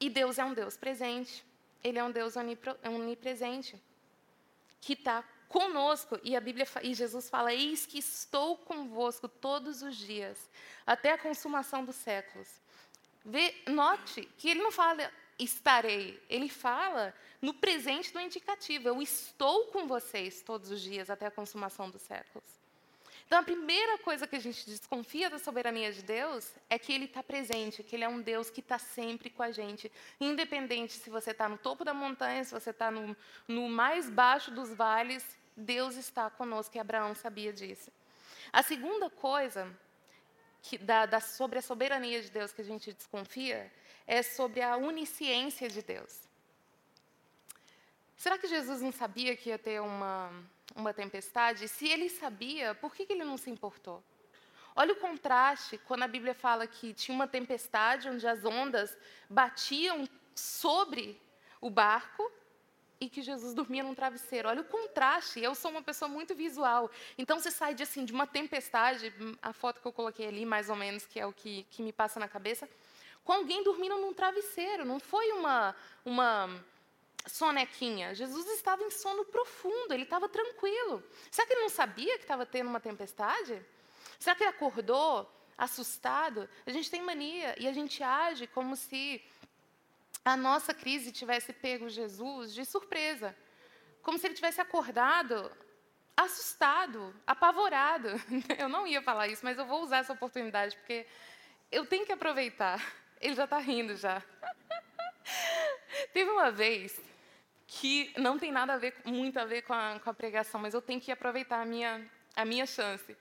E 0.00 0.08
Deus 0.08 0.38
é 0.38 0.44
um 0.44 0.54
Deus 0.54 0.76
presente. 0.76 1.44
Ele 1.84 1.98
é 1.98 2.04
um 2.04 2.10
Deus 2.10 2.34
onipresente 2.36 3.80
que 4.80 4.94
está 4.94 5.22
conosco. 5.48 6.18
E 6.22 6.34
a 6.34 6.40
Bíblia 6.40 6.66
e 6.82 6.94
Jesus 6.94 7.28
fala: 7.28 7.52
Eis 7.52 7.84
que 7.84 7.98
estou 7.98 8.56
convosco 8.56 9.28
todos 9.28 9.82
os 9.82 9.96
dias, 9.96 10.50
até 10.86 11.12
a 11.12 11.18
consumação 11.18 11.84
dos 11.84 11.96
séculos. 11.96 12.48
Vê, 13.24 13.54
note 13.66 14.22
que 14.38 14.48
ele 14.48 14.62
não 14.62 14.72
fala 14.72 15.12
estarei, 15.38 16.22
ele 16.28 16.48
fala 16.48 17.14
no 17.40 17.52
presente 17.52 18.12
do 18.12 18.20
indicativo: 18.20 18.88
Eu 18.88 19.02
estou 19.02 19.66
com 19.66 19.86
vocês 19.86 20.40
todos 20.40 20.70
os 20.70 20.80
dias 20.80 21.10
até 21.10 21.26
a 21.26 21.30
consumação 21.30 21.90
dos 21.90 22.02
séculos. 22.02 22.59
Então, 23.30 23.38
a 23.38 23.44
primeira 23.44 23.96
coisa 23.98 24.26
que 24.26 24.34
a 24.34 24.40
gente 24.40 24.66
desconfia 24.66 25.30
da 25.30 25.38
soberania 25.38 25.92
de 25.92 26.02
Deus 26.02 26.52
é 26.68 26.76
que 26.76 26.92
Ele 26.92 27.04
está 27.04 27.22
presente, 27.22 27.80
que 27.80 27.94
Ele 27.94 28.02
é 28.02 28.08
um 28.08 28.20
Deus 28.20 28.50
que 28.50 28.58
está 28.58 28.76
sempre 28.76 29.30
com 29.30 29.40
a 29.40 29.52
gente. 29.52 29.88
Independente 30.20 30.94
se 30.94 31.08
você 31.08 31.30
está 31.30 31.48
no 31.48 31.56
topo 31.56 31.84
da 31.84 31.94
montanha, 31.94 32.42
se 32.42 32.50
você 32.50 32.70
está 32.70 32.90
no, 32.90 33.16
no 33.46 33.68
mais 33.68 34.10
baixo 34.10 34.50
dos 34.50 34.74
vales, 34.74 35.24
Deus 35.56 35.94
está 35.94 36.28
conosco, 36.28 36.76
e 36.76 36.80
Abraão 36.80 37.14
sabia 37.14 37.52
disso. 37.52 37.92
A 38.52 38.64
segunda 38.64 39.08
coisa 39.08 39.72
que, 40.60 40.76
da, 40.76 41.06
da, 41.06 41.20
sobre 41.20 41.60
a 41.60 41.62
soberania 41.62 42.20
de 42.20 42.30
Deus 42.32 42.52
que 42.52 42.62
a 42.62 42.64
gente 42.64 42.92
desconfia 42.92 43.72
é 44.08 44.24
sobre 44.24 44.60
a 44.60 44.76
onisciência 44.76 45.68
de 45.68 45.82
Deus. 45.82 46.18
Será 48.16 48.36
que 48.36 48.48
Jesus 48.48 48.80
não 48.80 48.90
sabia 48.90 49.36
que 49.36 49.50
ia 49.50 49.58
ter 49.58 49.80
uma 49.80 50.32
uma 50.74 50.92
tempestade, 50.92 51.68
se 51.68 51.88
ele 51.88 52.08
sabia, 52.08 52.74
por 52.74 52.94
que, 52.94 53.06
que 53.06 53.12
ele 53.12 53.24
não 53.24 53.36
se 53.36 53.50
importou? 53.50 54.02
Olha 54.74 54.92
o 54.92 54.96
contraste 54.96 55.78
quando 55.78 56.04
a 56.04 56.08
Bíblia 56.08 56.34
fala 56.34 56.66
que 56.66 56.94
tinha 56.94 57.14
uma 57.14 57.26
tempestade 57.26 58.08
onde 58.08 58.26
as 58.26 58.44
ondas 58.44 58.96
batiam 59.28 60.08
sobre 60.34 61.20
o 61.60 61.68
barco 61.68 62.30
e 63.00 63.08
que 63.08 63.22
Jesus 63.22 63.54
dormia 63.54 63.82
num 63.82 63.94
travesseiro. 63.94 64.48
Olha 64.48 64.60
o 64.60 64.64
contraste. 64.64 65.40
Eu 65.40 65.54
sou 65.54 65.70
uma 65.70 65.82
pessoa 65.82 66.08
muito 66.08 66.34
visual. 66.34 66.90
Então 67.16 67.40
você 67.40 67.50
sai 67.50 67.74
de 67.74 67.82
assim 67.82 68.04
de 68.04 68.12
uma 68.12 68.26
tempestade, 68.26 69.12
a 69.40 69.52
foto 69.52 69.80
que 69.80 69.86
eu 69.86 69.92
coloquei 69.92 70.28
ali 70.28 70.44
mais 70.44 70.68
ou 70.68 70.76
menos, 70.76 71.06
que 71.06 71.18
é 71.18 71.26
o 71.26 71.32
que, 71.32 71.66
que 71.70 71.82
me 71.82 71.92
passa 71.92 72.20
na 72.20 72.28
cabeça, 72.28 72.68
com 73.24 73.32
alguém 73.32 73.64
dormindo 73.64 73.96
num 73.96 74.12
travesseiro. 74.12 74.84
Não 74.84 75.00
foi 75.00 75.32
uma 75.32 75.74
uma 76.04 76.62
sonequinha. 77.26 78.14
Jesus 78.14 78.46
estava 78.50 78.82
em 78.82 78.90
sono 78.90 79.24
profundo, 79.24 79.92
ele 79.92 80.04
estava 80.04 80.28
tranquilo. 80.28 81.02
Será 81.30 81.46
que 81.46 81.52
ele 81.52 81.62
não 81.62 81.68
sabia 81.68 82.16
que 82.16 82.24
estava 82.24 82.46
tendo 82.46 82.68
uma 82.68 82.80
tempestade? 82.80 83.60
Será 84.18 84.34
que 84.34 84.42
ele 84.42 84.50
acordou 84.50 85.30
assustado? 85.56 86.48
A 86.66 86.70
gente 86.70 86.90
tem 86.90 87.02
mania 87.02 87.54
e 87.58 87.66
a 87.68 87.72
gente 87.72 88.02
age 88.02 88.46
como 88.46 88.76
se 88.76 89.22
a 90.24 90.36
nossa 90.36 90.74
crise 90.74 91.12
tivesse 91.12 91.52
pego 91.52 91.88
Jesus 91.88 92.54
de 92.54 92.64
surpresa. 92.64 93.36
Como 94.02 94.18
se 94.18 94.26
ele 94.26 94.34
tivesse 94.34 94.60
acordado 94.60 95.50
assustado, 96.16 97.14
apavorado. 97.26 98.08
Eu 98.58 98.68
não 98.68 98.86
ia 98.86 99.02
falar 99.02 99.28
isso, 99.28 99.44
mas 99.44 99.58
eu 99.58 99.64
vou 99.64 99.82
usar 99.82 99.98
essa 99.98 100.12
oportunidade 100.12 100.76
porque 100.76 101.06
eu 101.70 101.86
tenho 101.86 102.04
que 102.04 102.12
aproveitar. 102.12 102.80
Ele 103.20 103.34
já 103.34 103.44
está 103.44 103.58
rindo 103.58 103.96
já. 103.96 104.22
Teve 106.12 106.30
uma 106.30 106.50
vez 106.50 107.00
que 107.72 108.12
não 108.18 108.36
tem 108.36 108.50
nada 108.50 108.74
a 108.74 108.78
ver, 108.78 108.92
muito 109.04 109.38
a 109.38 109.44
ver 109.44 109.62
com 109.62 109.72
a, 109.72 110.00
com 110.02 110.10
a 110.10 110.14
pregação, 110.14 110.60
mas 110.60 110.74
eu 110.74 110.82
tenho 110.82 111.00
que 111.00 111.12
aproveitar 111.12 111.62
a 111.62 111.64
minha, 111.64 112.04
a 112.34 112.44
minha 112.44 112.66
chance. 112.66 113.16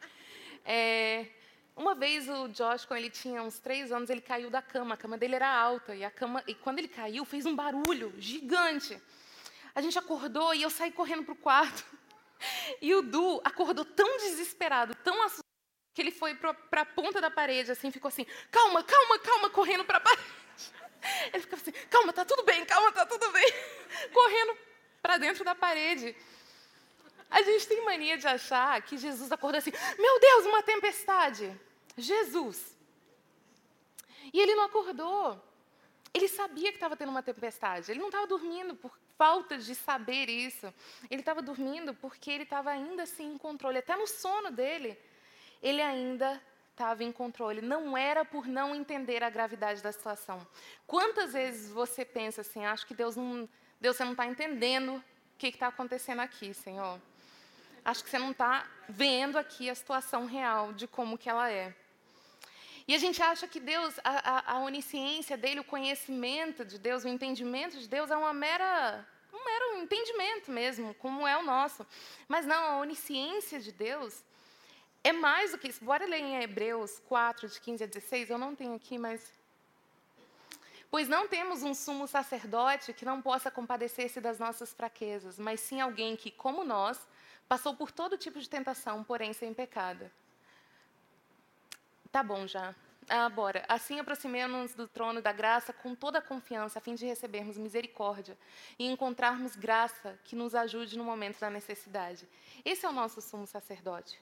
É, 0.66 1.28
uma 1.76 1.94
vez 1.94 2.28
o 2.28 2.48
Josh, 2.48 2.84
quando 2.84 2.98
ele 2.98 3.12
tinha 3.12 3.44
uns 3.44 3.60
três 3.60 3.92
anos, 3.92 4.10
ele 4.10 4.22
caiu 4.22 4.50
da 4.50 4.60
cama. 4.60 4.96
A 4.96 4.98
cama 4.98 5.20
dele 5.20 5.36
era 5.36 5.48
alta 5.48 5.96
e 5.96 6.04
a 6.04 6.10
cama, 6.10 6.44
e 6.48 6.56
quando 6.56 6.80
ele 6.80 6.88
caiu, 6.88 7.24
fez 7.26 7.46
um 7.46 7.56
barulho 7.56 8.12
gigante. 8.18 9.00
A 9.76 9.82
gente 9.82 10.00
acordou 10.00 10.52
e 10.56 10.64
eu 10.64 10.70
saí 10.72 10.92
correndo 10.92 11.24
para 11.24 11.34
o 11.34 11.38
quarto. 11.38 11.86
E 12.82 12.96
o 12.96 13.02
Du 13.02 13.42
acordou 13.44 13.84
tão 13.84 14.18
desesperado, 14.20 14.96
tão 15.04 15.22
assustado, 15.24 15.44
que 15.94 16.02
ele 16.02 16.10
foi 16.10 16.34
para 16.34 16.56
a 16.72 16.86
ponta 16.86 17.20
da 17.20 17.30
parede, 17.30 17.70
assim, 17.70 17.92
ficou 17.92 18.08
assim, 18.08 18.26
calma, 18.50 18.82
calma, 18.82 19.20
calma, 19.20 19.50
correndo 19.50 19.84
para 19.84 19.98
a 19.98 20.00
parede. 20.00 20.24
Ele 21.34 21.44
ficava 21.44 21.62
assim, 21.62 21.72
calma, 21.90 22.14
tá 22.14 22.26
tudo 22.26 22.44
bem, 22.44 22.66
calma, 22.66 22.92
tá 22.92 23.06
tudo 23.06 23.32
bem. 23.32 23.54
Correndo 24.14 24.58
para 25.02 25.18
dentro 25.18 25.44
da 25.44 25.56
parede. 25.56 26.16
A 27.30 27.42
gente 27.44 27.68
tem 27.68 27.84
mania 27.86 28.18
de 28.18 28.28
achar 28.28 28.82
que 28.82 28.98
Jesus 28.98 29.32
acordou 29.32 29.60
assim, 29.60 29.72
meu 29.98 30.20
Deus, 30.20 30.46
uma 30.46 30.64
tempestade. 30.64 31.60
Jesus. 31.96 32.76
E 34.34 34.40
ele 34.40 34.56
não 34.56 34.64
acordou. 34.64 35.42
Ele 36.14 36.28
sabia 36.28 36.70
que 36.72 36.78
estava 36.78 36.98
tendo 36.98 37.10
uma 37.10 37.22
tempestade. 37.22 37.92
Ele 37.92 38.00
não 38.00 38.08
estava 38.08 38.26
dormindo 38.26 38.76
por 38.76 38.98
falta 39.18 39.58
de 39.58 39.76
saber 39.76 40.30
isso. 40.30 40.74
Ele 41.10 41.22
estava 41.22 41.42
dormindo 41.42 41.94
porque 41.94 42.32
ele 42.32 42.44
estava 42.44 42.72
ainda 42.72 43.04
assim 43.04 43.38
controle. 43.38 43.78
Até 43.78 43.96
no 43.96 44.08
sono 44.08 44.50
dele, 44.50 44.98
ele 45.62 45.82
ainda 45.82 46.42
estava 46.80 47.04
em 47.04 47.12
controle. 47.12 47.62
Não 47.62 47.98
era 47.98 48.24
por 48.24 48.48
não 48.48 48.74
entender 48.74 49.22
a 49.22 49.30
gravidade 49.30 49.84
da 49.84 49.92
situação. 49.92 50.48
Quantas 50.88 51.34
vezes 51.34 51.70
você 51.70 52.06
pensa 52.06 52.40
assim, 52.40 52.66
acho 52.66 52.88
que 52.88 52.94
Deus 52.94 53.18
não, 53.18 53.50
Deus 53.82 53.98
você 53.98 54.06
não 54.06 54.14
está 54.14 54.26
entendendo 54.26 54.96
o 54.96 55.04
que 55.38 55.48
está 55.48 55.68
acontecendo 55.68 56.22
aqui, 56.22 56.54
Senhor. 56.54 56.98
Acho 57.84 58.02
que 58.02 58.10
você 58.10 58.18
não 58.18 58.32
está 58.32 58.66
vendo 58.88 59.38
aqui 59.38 59.70
a 59.70 59.76
situação 59.76 60.26
real 60.26 60.72
de 60.72 60.88
como 60.88 61.18
que 61.18 61.30
ela 61.30 61.52
é. 61.52 61.76
E 62.88 62.96
a 62.96 62.98
gente 62.98 63.22
acha 63.22 63.46
que 63.46 63.60
Deus, 63.60 64.00
a, 64.04 64.54
a, 64.54 64.54
a 64.54 64.60
onisciência 64.60 65.38
dele, 65.38 65.60
o 65.60 65.66
conhecimento 65.66 66.64
de 66.64 66.80
Deus, 66.80 67.04
o 67.04 67.10
entendimento 67.10 67.78
de 67.78 67.88
Deus 67.88 68.10
é 68.10 68.16
uma 68.16 68.34
mera 68.34 69.06
um 69.32 69.46
mero 69.46 69.84
entendimento 69.84 70.52
mesmo, 70.52 70.94
como 70.96 71.28
é 71.28 71.38
o 71.38 71.44
nosso. 71.44 71.86
Mas 72.28 72.46
não, 72.48 72.64
a 72.64 72.78
onisciência 72.80 73.60
de 73.60 73.72
Deus 73.72 74.24
é 75.04 75.12
mais 75.12 75.52
do 75.52 75.58
que 75.58 75.68
isso. 75.68 75.84
Bora 75.84 76.06
ler 76.06 76.20
em 76.20 76.42
Hebreus 76.42 77.00
4, 77.08 77.48
de 77.48 77.60
15 77.62 77.84
a 77.84 77.88
16. 77.88 78.30
Eu 78.30 78.38
não 78.38 78.56
tenho 78.56 78.76
aqui, 78.76 78.98
mas. 78.98 79.32
Pois 80.92 81.08
não 81.08 81.28
temos 81.28 81.62
um 81.62 81.74
sumo 81.74 82.08
sacerdote 82.08 82.94
que 82.94 83.06
não 83.06 83.22
possa 83.22 83.52
compadecer-se 83.52 84.20
das 84.20 84.40
nossas 84.40 84.74
fraquezas, 84.74 85.38
mas 85.38 85.60
sim 85.60 85.80
alguém 85.80 86.16
que, 86.16 86.32
como 86.32 86.64
nós, 86.64 87.00
passou 87.48 87.76
por 87.76 87.92
todo 87.92 88.18
tipo 88.18 88.40
de 88.40 88.50
tentação, 88.50 89.04
porém 89.04 89.32
sem 89.32 89.54
pecado. 89.54 90.10
Tá 92.12 92.24
bom 92.24 92.48
já. 92.48 92.74
Ah, 93.08 93.30
bora. 93.30 93.64
Assim 93.68 94.00
aproximemos-nos 94.00 94.74
do 94.74 94.88
trono 94.88 95.22
da 95.22 95.32
graça 95.32 95.72
com 95.72 95.96
toda 95.96 96.20
a 96.20 96.22
confiança, 96.22 96.78
a 96.78 96.82
fim 96.82 96.96
de 96.96 97.06
recebermos 97.06 97.58
misericórdia 97.58 98.38
e 98.78 98.86
encontrarmos 98.86 99.56
graça 99.56 100.20
que 100.24 100.36
nos 100.36 100.54
ajude 100.54 100.98
no 100.98 101.04
momento 101.04 101.40
da 101.40 101.50
necessidade. 101.50 102.28
Esse 102.66 102.86
é 102.86 102.90
o 102.90 102.92
nosso 102.92 103.22
sumo 103.22 103.48
sacerdote. 103.48 104.20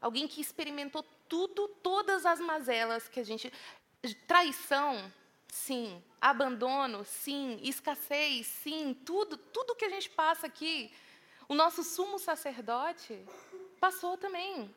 Alguém 0.00 0.26
que 0.26 0.40
experimentou 0.40 1.02
tudo, 1.28 1.68
todas 1.82 2.24
as 2.24 2.40
mazelas 2.40 3.08
que 3.08 3.20
a 3.20 3.24
gente. 3.24 3.52
Traição, 4.26 5.12
sim. 5.48 6.02
Abandono, 6.20 7.04
sim. 7.04 7.58
Escassez, 7.62 8.46
sim. 8.46 8.94
Tudo, 9.04 9.36
tudo 9.36 9.74
que 9.74 9.84
a 9.84 9.90
gente 9.90 10.08
passa 10.10 10.46
aqui. 10.46 10.92
O 11.48 11.54
nosso 11.54 11.82
sumo 11.82 12.18
sacerdote 12.18 13.18
passou 13.78 14.16
também. 14.16 14.74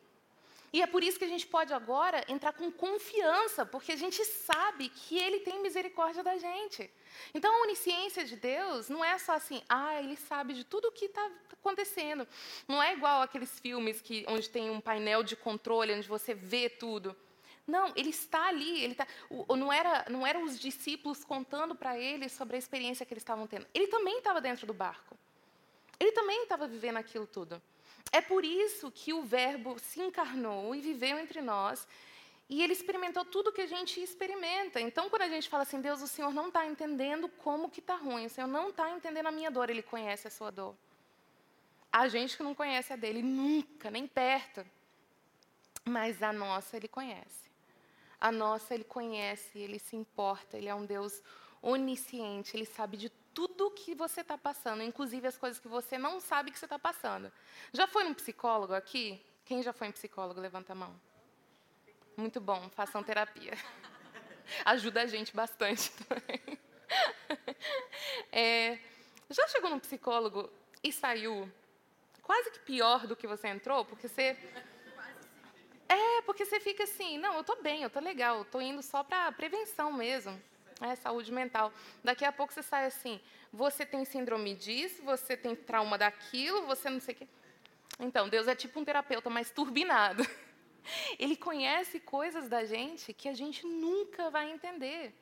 E 0.74 0.82
é 0.82 0.88
por 0.88 1.04
isso 1.04 1.20
que 1.20 1.24
a 1.24 1.28
gente 1.28 1.46
pode 1.46 1.72
agora 1.72 2.24
entrar 2.26 2.52
com 2.52 2.68
confiança, 2.68 3.64
porque 3.64 3.92
a 3.92 3.96
gente 3.96 4.24
sabe 4.24 4.88
que 4.88 5.16
Ele 5.16 5.38
tem 5.38 5.62
misericórdia 5.62 6.20
da 6.20 6.36
gente. 6.36 6.90
Então, 7.32 7.54
a 7.54 7.62
onisciência 7.62 8.24
de 8.24 8.34
Deus 8.34 8.88
não 8.88 9.04
é 9.04 9.16
só 9.16 9.34
assim, 9.34 9.62
ah, 9.68 10.02
Ele 10.02 10.16
sabe 10.16 10.52
de 10.52 10.64
tudo 10.64 10.88
o 10.88 10.90
que 10.90 11.04
está 11.04 11.30
acontecendo. 11.52 12.26
Não 12.66 12.82
é 12.82 12.92
igual 12.92 13.22
aqueles 13.22 13.56
filmes 13.60 14.00
que, 14.00 14.26
onde 14.28 14.50
tem 14.50 14.68
um 14.68 14.80
painel 14.80 15.22
de 15.22 15.36
controle, 15.36 15.94
onde 15.94 16.08
você 16.08 16.34
vê 16.34 16.68
tudo. 16.68 17.14
Não, 17.64 17.92
ele 17.94 18.10
está 18.10 18.48
ali. 18.48 18.82
Ele 18.82 18.96
tá, 18.96 19.06
não, 19.56 19.72
era, 19.72 20.06
não 20.10 20.26
eram 20.26 20.42
os 20.42 20.58
discípulos 20.58 21.24
contando 21.24 21.76
para 21.76 21.96
ele 21.96 22.28
sobre 22.28 22.56
a 22.56 22.58
experiência 22.58 23.06
que 23.06 23.14
eles 23.14 23.22
estavam 23.22 23.46
tendo. 23.46 23.64
Ele 23.72 23.86
também 23.86 24.18
estava 24.18 24.40
dentro 24.40 24.66
do 24.66 24.74
barco. 24.74 25.16
Ele 26.00 26.10
também 26.10 26.42
estava 26.42 26.66
vivendo 26.66 26.96
aquilo 26.96 27.28
tudo. 27.28 27.62
É 28.12 28.20
por 28.20 28.44
isso 28.44 28.90
que 28.90 29.12
o 29.12 29.22
Verbo 29.22 29.78
se 29.78 30.00
encarnou 30.00 30.74
e 30.74 30.80
viveu 30.80 31.18
entre 31.18 31.40
nós. 31.40 31.86
E 32.48 32.62
ele 32.62 32.72
experimentou 32.72 33.24
tudo 33.24 33.52
que 33.52 33.62
a 33.62 33.66
gente 33.66 34.00
experimenta. 34.00 34.80
Então, 34.80 35.08
quando 35.08 35.22
a 35.22 35.28
gente 35.28 35.48
fala 35.48 35.62
assim, 35.62 35.80
Deus, 35.80 36.02
o 36.02 36.06
Senhor 36.06 36.32
não 36.32 36.48
está 36.48 36.66
entendendo 36.66 37.28
como 37.28 37.70
que 37.70 37.80
está 37.80 37.96
ruim, 37.96 38.26
o 38.26 38.30
Senhor 38.30 38.46
não 38.46 38.68
está 38.68 38.90
entendendo 38.90 39.26
a 39.26 39.32
minha 39.32 39.50
dor, 39.50 39.70
Ele 39.70 39.82
conhece 39.82 40.28
a 40.28 40.30
sua 40.30 40.50
dor. 40.50 40.76
A 41.90 42.08
gente 42.08 42.36
que 42.36 42.42
não 42.42 42.56
conhece 42.56 42.92
a 42.92 42.96
dele, 42.96 43.22
nunca, 43.22 43.88
nem 43.88 44.06
perto. 44.06 44.66
Mas 45.84 46.22
a 46.24 46.32
nossa 46.32 46.76
ele 46.76 46.88
conhece. 46.88 47.44
A 48.20 48.32
nossa 48.32 48.74
ele 48.74 48.82
conhece, 48.82 49.58
ele 49.58 49.78
se 49.78 49.94
importa, 49.94 50.56
ele 50.58 50.68
é 50.68 50.74
um 50.74 50.84
Deus 50.84 51.22
onisciente, 51.62 52.56
ele 52.56 52.64
sabe 52.64 52.96
de 52.96 53.12
tudo 53.34 53.70
que 53.72 53.94
você 53.94 54.20
está 54.20 54.38
passando, 54.38 54.82
inclusive 54.82 55.26
as 55.26 55.36
coisas 55.36 55.58
que 55.58 55.68
você 55.68 55.98
não 55.98 56.20
sabe 56.20 56.50
que 56.50 56.58
você 56.58 56.66
está 56.66 56.78
passando. 56.78 57.30
Já 57.72 57.86
foi 57.86 58.04
num 58.04 58.14
psicólogo 58.14 58.72
aqui? 58.72 59.20
Quem 59.44 59.62
já 59.62 59.72
foi 59.72 59.88
em 59.88 59.92
psicólogo? 59.92 60.40
Levanta 60.40 60.72
a 60.72 60.76
mão. 60.76 60.94
Muito 62.16 62.40
bom, 62.40 62.70
façam 62.70 63.02
terapia. 63.02 63.52
Ajuda 64.64 65.02
a 65.02 65.06
gente 65.06 65.34
bastante 65.34 65.90
também. 65.92 66.40
É, 68.30 68.78
já 69.30 69.46
chegou 69.48 69.70
num 69.70 69.78
psicólogo 69.78 70.50
e 70.82 70.92
saiu 70.92 71.50
quase 72.22 72.50
que 72.50 72.58
pior 72.60 73.06
do 73.06 73.14
que 73.14 73.26
você 73.26 73.48
entrou? 73.48 73.84
Porque 73.84 74.08
você. 74.08 74.36
É, 75.88 76.22
porque 76.22 76.44
você 76.44 76.58
fica 76.58 76.84
assim, 76.84 77.18
não, 77.18 77.34
eu 77.34 77.40
estou 77.42 77.62
bem, 77.62 77.82
eu 77.82 77.86
estou 77.86 78.02
legal, 78.02 78.36
eu 78.36 78.42
estou 78.42 78.60
indo 78.60 78.82
só 78.82 79.04
para 79.04 79.30
prevenção 79.32 79.92
mesmo, 79.92 80.40
é, 80.80 80.94
saúde 80.94 81.32
mental. 81.32 81.72
Daqui 82.02 82.24
a 82.24 82.32
pouco 82.32 82.52
você 82.52 82.62
sai 82.62 82.86
assim, 82.86 83.20
você 83.52 83.86
tem 83.86 84.04
síndrome 84.04 84.54
disso, 84.54 85.02
você 85.02 85.36
tem 85.36 85.54
trauma 85.54 85.96
daquilo, 85.96 86.66
você 86.66 86.90
não 86.90 87.00
sei 87.00 87.14
o 87.14 87.18
quê. 87.18 87.28
Então, 87.98 88.28
Deus 88.28 88.48
é 88.48 88.54
tipo 88.54 88.80
um 88.80 88.84
terapeuta 88.84 89.30
mais 89.30 89.50
turbinado. 89.50 90.26
Ele 91.18 91.36
conhece 91.36 92.00
coisas 92.00 92.48
da 92.48 92.64
gente 92.64 93.12
que 93.12 93.28
a 93.28 93.34
gente 93.34 93.66
nunca 93.66 94.30
vai 94.30 94.50
entender. 94.50 95.14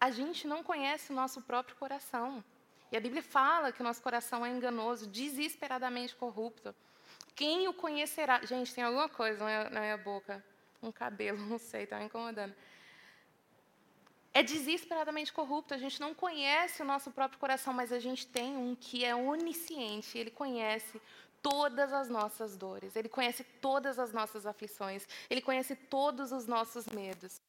A 0.00 0.10
gente 0.10 0.46
não 0.46 0.62
conhece 0.62 1.12
o 1.12 1.14
nosso 1.14 1.42
próprio 1.42 1.76
coração. 1.76 2.42
E 2.90 2.96
a 2.96 3.00
Bíblia 3.00 3.22
fala 3.22 3.72
que 3.72 3.80
o 3.80 3.84
nosso 3.84 4.02
coração 4.02 4.44
é 4.44 4.50
enganoso, 4.50 5.06
desesperadamente 5.06 6.14
corrupto. 6.14 6.74
Quem 7.34 7.68
o 7.68 7.74
conhecerá? 7.74 8.44
Gente, 8.44 8.74
tem 8.74 8.84
alguma 8.84 9.08
coisa 9.08 9.68
na 9.70 9.80
minha 9.80 9.96
boca. 9.96 10.44
Um 10.82 10.92
cabelo, 10.92 11.38
não 11.46 11.58
sei, 11.58 11.84
está 11.84 11.98
me 11.98 12.06
incomodando. 12.06 12.54
É 14.38 14.42
desesperadamente 14.42 15.32
corrupto. 15.32 15.72
A 15.72 15.78
gente 15.78 15.98
não 15.98 16.12
conhece 16.12 16.82
o 16.82 16.84
nosso 16.84 17.10
próprio 17.10 17.40
coração, 17.40 17.72
mas 17.72 17.90
a 17.90 17.98
gente 17.98 18.26
tem 18.26 18.54
um 18.54 18.76
que 18.76 19.02
é 19.02 19.14
onisciente. 19.14 20.18
Ele 20.18 20.30
conhece 20.30 21.00
todas 21.40 21.90
as 21.90 22.10
nossas 22.10 22.54
dores, 22.54 22.96
Ele 22.96 23.08
conhece 23.08 23.42
todas 23.62 23.98
as 23.98 24.12
nossas 24.12 24.44
aflições, 24.44 25.08
Ele 25.30 25.40
conhece 25.40 25.74
todos 25.74 26.32
os 26.32 26.46
nossos 26.46 26.84
medos. 26.86 27.40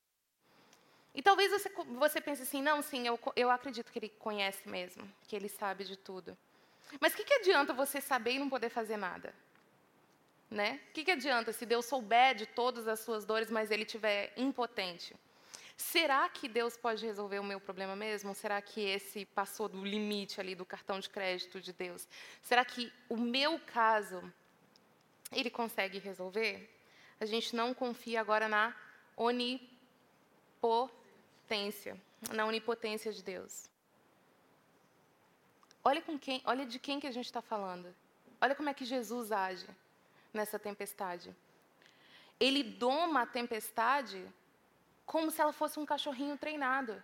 E 1.14 1.22
talvez 1.22 1.52
você, 1.52 1.70
você 2.06 2.22
pense 2.22 2.44
assim, 2.44 2.62
não, 2.62 2.82
sim, 2.82 3.06
eu, 3.06 3.20
eu 3.36 3.52
acredito 3.52 3.92
que 3.92 4.00
Ele 4.00 4.10
conhece 4.10 4.70
mesmo, 4.70 5.04
que 5.28 5.36
Ele 5.36 5.50
sabe 5.50 5.84
de 5.84 5.98
tudo. 5.98 6.38
Mas 7.02 7.12
o 7.12 7.18
que, 7.18 7.26
que 7.26 7.34
adianta 7.34 7.74
você 7.74 8.00
saber 8.00 8.32
e 8.36 8.40
não 8.40 8.48
poder 8.48 8.70
fazer 8.70 8.96
nada? 8.96 9.36
Né? 10.50 10.80
O 10.90 10.94
que, 10.94 11.04
que 11.04 11.12
adianta 11.12 11.52
se 11.52 11.66
Deus 11.66 11.86
souber 11.86 12.34
de 12.34 12.46
todas 12.46 12.88
as 12.88 13.02
suas 13.02 13.26
dores, 13.26 13.52
mas 13.52 13.72
Ele 13.72 13.84
estiver 13.84 14.32
impotente? 14.38 15.14
Será 15.78 16.28
que 16.28 16.50
Deus 16.50 16.76
pode 16.76 17.06
resolver 17.06 17.38
o 17.38 17.44
meu 17.44 17.60
problema 17.60 17.96
mesmo? 17.96 18.34
Será 18.34 18.60
que 18.60 18.82
esse 18.82 19.26
passou 19.28 19.70
do 19.70 19.86
limite 19.86 20.42
ali 20.42 20.56
do 20.56 20.66
cartão 20.66 21.00
de 21.00 21.08
crédito 21.08 21.62
de 21.62 21.72
Deus? 21.72 22.08
Será 22.42 22.66
que 22.66 22.92
o 23.08 23.16
meu 23.16 23.60
caso 23.60 24.24
ele 25.32 25.52
consegue 25.52 26.00
resolver? 26.00 26.68
A 27.20 27.26
gente 27.28 27.56
não 27.56 27.76
confia 27.76 28.20
agora 28.22 28.50
na 28.50 28.76
onipotência, 29.16 29.70
na 32.34 32.48
onipotência 32.48 33.14
de 33.14 33.22
Deus. 33.22 33.70
Olha 35.84 36.02
com 36.02 36.18
quem, 36.18 36.42
olha 36.44 36.66
de 36.66 36.80
quem 36.80 37.00
que 37.00 37.06
a 37.06 37.12
gente 37.12 37.26
está 37.26 37.42
falando. 37.42 37.96
Olha 38.42 38.56
como 38.56 38.70
é 38.70 38.74
que 38.74 38.84
Jesus 38.84 39.32
age 39.32 39.68
nessa 40.34 40.58
tempestade. 40.58 41.36
Ele 42.40 42.64
doma 42.64 43.22
a 43.22 43.28
tempestade 43.28 44.28
como 45.08 45.32
se 45.32 45.42
ela 45.42 45.54
fosse 45.54 45.80
um 45.80 45.86
cachorrinho 45.86 46.38
treinado. 46.38 47.02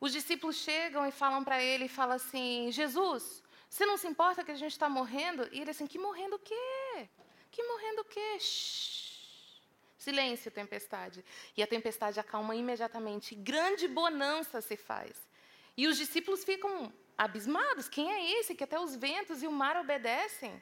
Os 0.00 0.12
discípulos 0.12 0.56
chegam 0.56 1.06
e 1.06 1.12
falam 1.22 1.42
para 1.42 1.62
ele 1.62 1.84
e 1.84 1.88
falam 1.88 2.16
assim: 2.16 2.70
Jesus, 2.70 3.42
você 3.70 3.86
não 3.86 3.96
se 3.96 4.08
importa 4.08 4.44
que 4.44 4.50
a 4.50 4.60
gente 4.62 4.72
está 4.72 4.88
morrendo? 4.88 5.48
E 5.52 5.60
ele 5.60 5.70
assim: 5.70 5.86
que 5.86 5.98
morrendo 5.98 6.36
o 6.36 6.44
quê? 6.50 7.08
Que 7.50 7.62
morrendo 7.62 8.02
o 8.02 8.04
quê? 8.04 8.38
Shhh. 8.40 9.06
Silêncio, 9.96 10.50
tempestade. 10.50 11.24
E 11.56 11.62
a 11.62 11.66
tempestade 11.66 12.20
acalma 12.20 12.54
imediatamente. 12.54 13.34
Grande 13.34 13.88
bonança 13.88 14.60
se 14.60 14.76
faz. 14.76 15.16
E 15.76 15.86
os 15.86 15.96
discípulos 15.96 16.44
ficam 16.44 16.92
abismados: 17.16 17.88
quem 17.88 18.12
é 18.12 18.38
esse 18.38 18.56
que 18.56 18.64
até 18.64 18.78
os 18.78 18.96
ventos 18.96 19.42
e 19.42 19.46
o 19.46 19.52
mar 19.52 19.76
obedecem? 19.76 20.60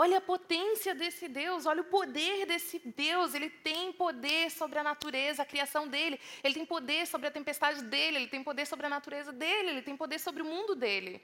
Olha 0.00 0.18
a 0.18 0.20
potência 0.20 0.94
desse 0.94 1.26
Deus, 1.26 1.66
olha 1.66 1.80
o 1.80 1.84
poder 1.84 2.46
desse 2.46 2.78
Deus. 2.78 3.34
Ele 3.34 3.50
tem 3.50 3.92
poder 3.92 4.48
sobre 4.48 4.78
a 4.78 4.84
natureza, 4.84 5.42
a 5.42 5.44
criação 5.44 5.88
dele. 5.88 6.20
Ele 6.44 6.54
tem 6.54 6.64
poder 6.64 7.04
sobre 7.04 7.26
a 7.26 7.32
tempestade 7.32 7.82
dele. 7.82 8.18
Ele 8.18 8.28
tem 8.28 8.44
poder 8.44 8.64
sobre 8.64 8.86
a 8.86 8.88
natureza 8.88 9.32
dele. 9.32 9.70
Ele 9.70 9.82
tem 9.82 9.96
poder 9.96 10.20
sobre 10.20 10.40
o 10.40 10.44
mundo 10.44 10.76
dele. 10.76 11.20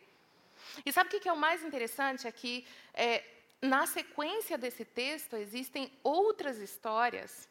E 0.85 0.91
sabe 0.91 1.09
o 1.09 1.21
que 1.21 1.29
é 1.29 1.33
o 1.33 1.37
mais 1.37 1.63
interessante 1.63 2.27
aqui? 2.27 2.67
É, 2.93 3.23
na 3.63 3.87
sequência 3.87 4.59
desse 4.59 4.85
texto, 4.85 5.37
existem 5.37 5.93
outras 6.03 6.59
histórias. 6.59 7.49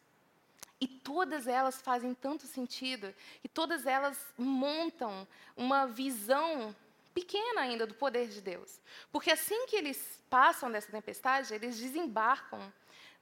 E 0.78 0.86
todas 0.86 1.46
elas 1.46 1.80
fazem 1.80 2.12
tanto 2.12 2.46
sentido. 2.46 3.14
E 3.42 3.48
todas 3.48 3.86
elas 3.86 4.18
montam 4.36 5.26
uma 5.56 5.86
visão 5.86 6.76
pequena 7.14 7.62
ainda 7.62 7.86
do 7.86 7.94
poder 7.94 8.26
de 8.26 8.40
Deus. 8.40 8.80
Porque 9.12 9.30
assim 9.30 9.66
que 9.66 9.76
eles 9.76 10.22
passam 10.28 10.70
dessa 10.70 10.90
tempestade, 10.90 11.54
eles 11.54 11.78
desembarcam 11.78 12.72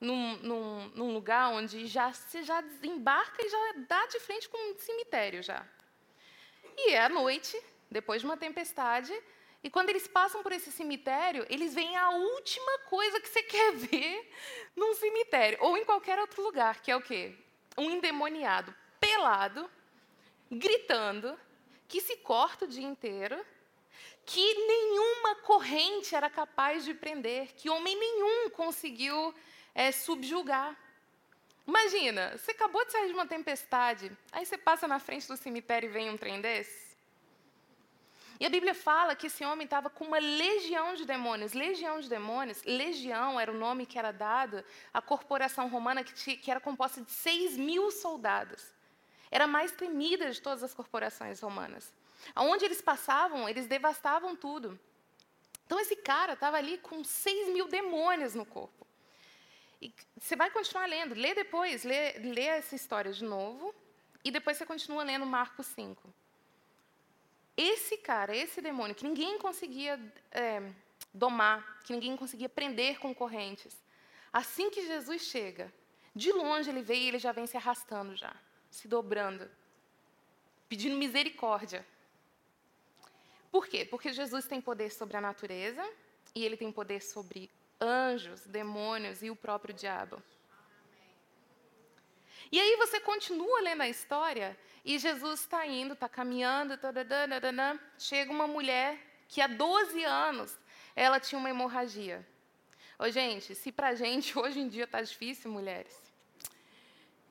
num, 0.00 0.36
num, 0.38 0.88
num 0.88 1.12
lugar 1.12 1.50
onde 1.52 1.86
já 1.86 2.12
se 2.12 2.42
já 2.42 2.60
desembarca 2.60 3.40
e 3.40 3.48
já 3.48 3.72
dá 3.88 4.06
de 4.06 4.18
frente 4.18 4.48
com 4.48 4.72
um 4.72 4.78
cemitério 4.78 5.42
já. 5.42 5.64
E 6.76 6.92
é 6.92 7.04
à 7.04 7.08
noite, 7.08 7.60
depois 7.90 8.22
de 8.22 8.26
uma 8.26 8.36
tempestade, 8.36 9.12
e 9.62 9.70
quando 9.70 9.90
eles 9.90 10.08
passam 10.08 10.42
por 10.42 10.50
esse 10.50 10.72
cemitério, 10.72 11.46
eles 11.48 11.74
veem 11.74 11.96
a 11.96 12.10
última 12.10 12.78
coisa 12.88 13.20
que 13.20 13.28
você 13.28 13.42
quer 13.44 13.74
ver 13.76 14.32
num 14.74 14.94
cemitério 14.94 15.58
ou 15.60 15.76
em 15.76 15.84
qualquer 15.84 16.18
outro 16.18 16.42
lugar, 16.42 16.80
que 16.80 16.90
é 16.90 16.96
o 16.96 17.02
quê? 17.02 17.36
Um 17.78 17.90
endemoniado 17.90 18.74
pelado, 18.98 19.70
gritando, 20.50 21.38
que 21.88 22.00
se 22.00 22.16
corta 22.18 22.64
o 22.64 22.68
dia 22.68 22.86
inteiro 22.86 23.44
que 24.24 24.54
nenhuma 24.54 25.36
corrente 25.36 26.14
era 26.14 26.30
capaz 26.30 26.84
de 26.84 26.94
prender, 26.94 27.52
que 27.54 27.68
homem 27.68 27.98
nenhum 27.98 28.50
conseguiu 28.50 29.34
é, 29.74 29.90
subjugar. 29.90 30.76
Imagina, 31.66 32.36
você 32.36 32.52
acabou 32.52 32.84
de 32.84 32.92
sair 32.92 33.06
de 33.06 33.12
uma 33.12 33.26
tempestade, 33.26 34.10
aí 34.32 34.44
você 34.44 34.58
passa 34.58 34.88
na 34.88 34.98
frente 34.98 35.28
do 35.28 35.36
cemitério 35.36 35.88
e 35.88 35.92
vem 35.92 36.10
um 36.10 36.16
trem 36.16 36.40
desse. 36.40 36.92
E 38.40 38.46
a 38.46 38.50
Bíblia 38.50 38.74
fala 38.74 39.14
que 39.14 39.28
esse 39.28 39.44
homem 39.44 39.64
estava 39.64 39.88
com 39.88 40.04
uma 40.04 40.18
legião 40.18 40.94
de 40.94 41.04
demônios. 41.04 41.52
Legião 41.52 42.00
de 42.00 42.08
demônios, 42.08 42.60
legião 42.64 43.38
era 43.38 43.52
o 43.52 43.56
nome 43.56 43.86
que 43.86 43.96
era 43.96 44.10
dado 44.10 44.64
à 44.92 45.00
corporação 45.00 45.68
romana 45.68 46.02
que, 46.02 46.36
que 46.36 46.50
era 46.50 46.58
composta 46.58 47.00
de 47.00 47.12
6 47.12 47.56
mil 47.56 47.92
soldados. 47.92 48.74
Era 49.30 49.44
a 49.44 49.46
mais 49.46 49.70
temida 49.70 50.28
de 50.28 50.42
todas 50.42 50.64
as 50.64 50.74
corporações 50.74 51.38
romanas. 51.38 51.94
Aonde 52.34 52.64
eles 52.64 52.80
passavam, 52.80 53.48
eles 53.48 53.66
devastavam 53.66 54.36
tudo. 54.36 54.78
Então 55.66 55.80
esse 55.80 55.96
cara 55.96 56.34
estava 56.34 56.56
ali 56.56 56.78
com 56.78 57.02
6 57.02 57.48
mil 57.48 57.68
demônios 57.68 58.34
no 58.34 58.44
corpo. 58.44 58.86
E 59.80 59.92
você 60.16 60.36
vai 60.36 60.50
continuar 60.50 60.86
lendo, 60.86 61.14
lê 61.14 61.34
depois, 61.34 61.82
lê, 61.82 62.12
lê 62.18 62.44
essa 62.44 62.76
história 62.76 63.12
de 63.12 63.24
novo, 63.24 63.74
e 64.24 64.30
depois 64.30 64.56
você 64.56 64.64
continua 64.64 65.02
lendo 65.02 65.26
Marcos 65.26 65.66
5. 65.66 66.12
Esse 67.56 67.96
cara, 67.96 68.34
esse 68.36 68.60
demônio, 68.60 68.94
que 68.94 69.04
ninguém 69.04 69.38
conseguia 69.38 70.00
é, 70.30 70.62
domar, 71.12 71.80
que 71.84 71.92
ninguém 71.92 72.16
conseguia 72.16 72.48
prender 72.48 72.98
com 72.98 73.14
correntes, 73.14 73.76
assim 74.32 74.70
que 74.70 74.86
Jesus 74.86 75.22
chega, 75.22 75.72
de 76.14 76.30
longe 76.32 76.70
ele 76.70 76.82
veio 76.82 77.02
e 77.02 77.08
ele 77.08 77.18
já 77.18 77.32
vem 77.32 77.46
se 77.46 77.56
arrastando 77.56 78.14
já, 78.14 78.34
se 78.70 78.86
dobrando, 78.86 79.50
pedindo 80.68 80.96
misericórdia. 80.96 81.84
Por 83.52 83.68
quê? 83.68 83.84
Porque 83.84 84.14
Jesus 84.14 84.46
tem 84.46 84.62
poder 84.62 84.90
sobre 84.90 85.18
a 85.18 85.20
natureza 85.20 85.86
e 86.34 86.42
ele 86.42 86.56
tem 86.56 86.72
poder 86.72 87.02
sobre 87.02 87.50
anjos, 87.78 88.46
demônios 88.46 89.22
e 89.22 89.28
o 89.28 89.36
próprio 89.36 89.74
diabo. 89.74 90.22
E 92.50 92.58
aí 92.58 92.76
você 92.76 92.98
continua 92.98 93.60
lendo 93.60 93.82
a 93.82 93.88
história 93.88 94.58
e 94.82 94.98
Jesus 94.98 95.40
está 95.40 95.66
indo, 95.66 95.92
está 95.92 96.08
caminhando, 96.08 96.78
tadadana, 96.78 97.78
chega 97.98 98.32
uma 98.32 98.46
mulher 98.46 98.98
que 99.28 99.42
há 99.42 99.46
12 99.46 100.02
anos 100.02 100.58
ela 100.96 101.20
tinha 101.20 101.38
uma 101.38 101.50
hemorragia. 101.50 102.26
Ô, 102.98 103.10
gente, 103.10 103.54
se 103.54 103.70
para 103.70 103.94
gente 103.94 104.36
hoje 104.38 104.60
em 104.60 104.68
dia 104.68 104.84
está 104.84 105.02
difícil, 105.02 105.50
mulheres, 105.50 105.94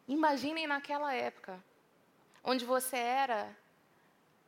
imaginem 0.08 0.68
naquela 0.68 1.14
época, 1.14 1.64
onde 2.44 2.64
você 2.64 2.98
era 2.98 3.56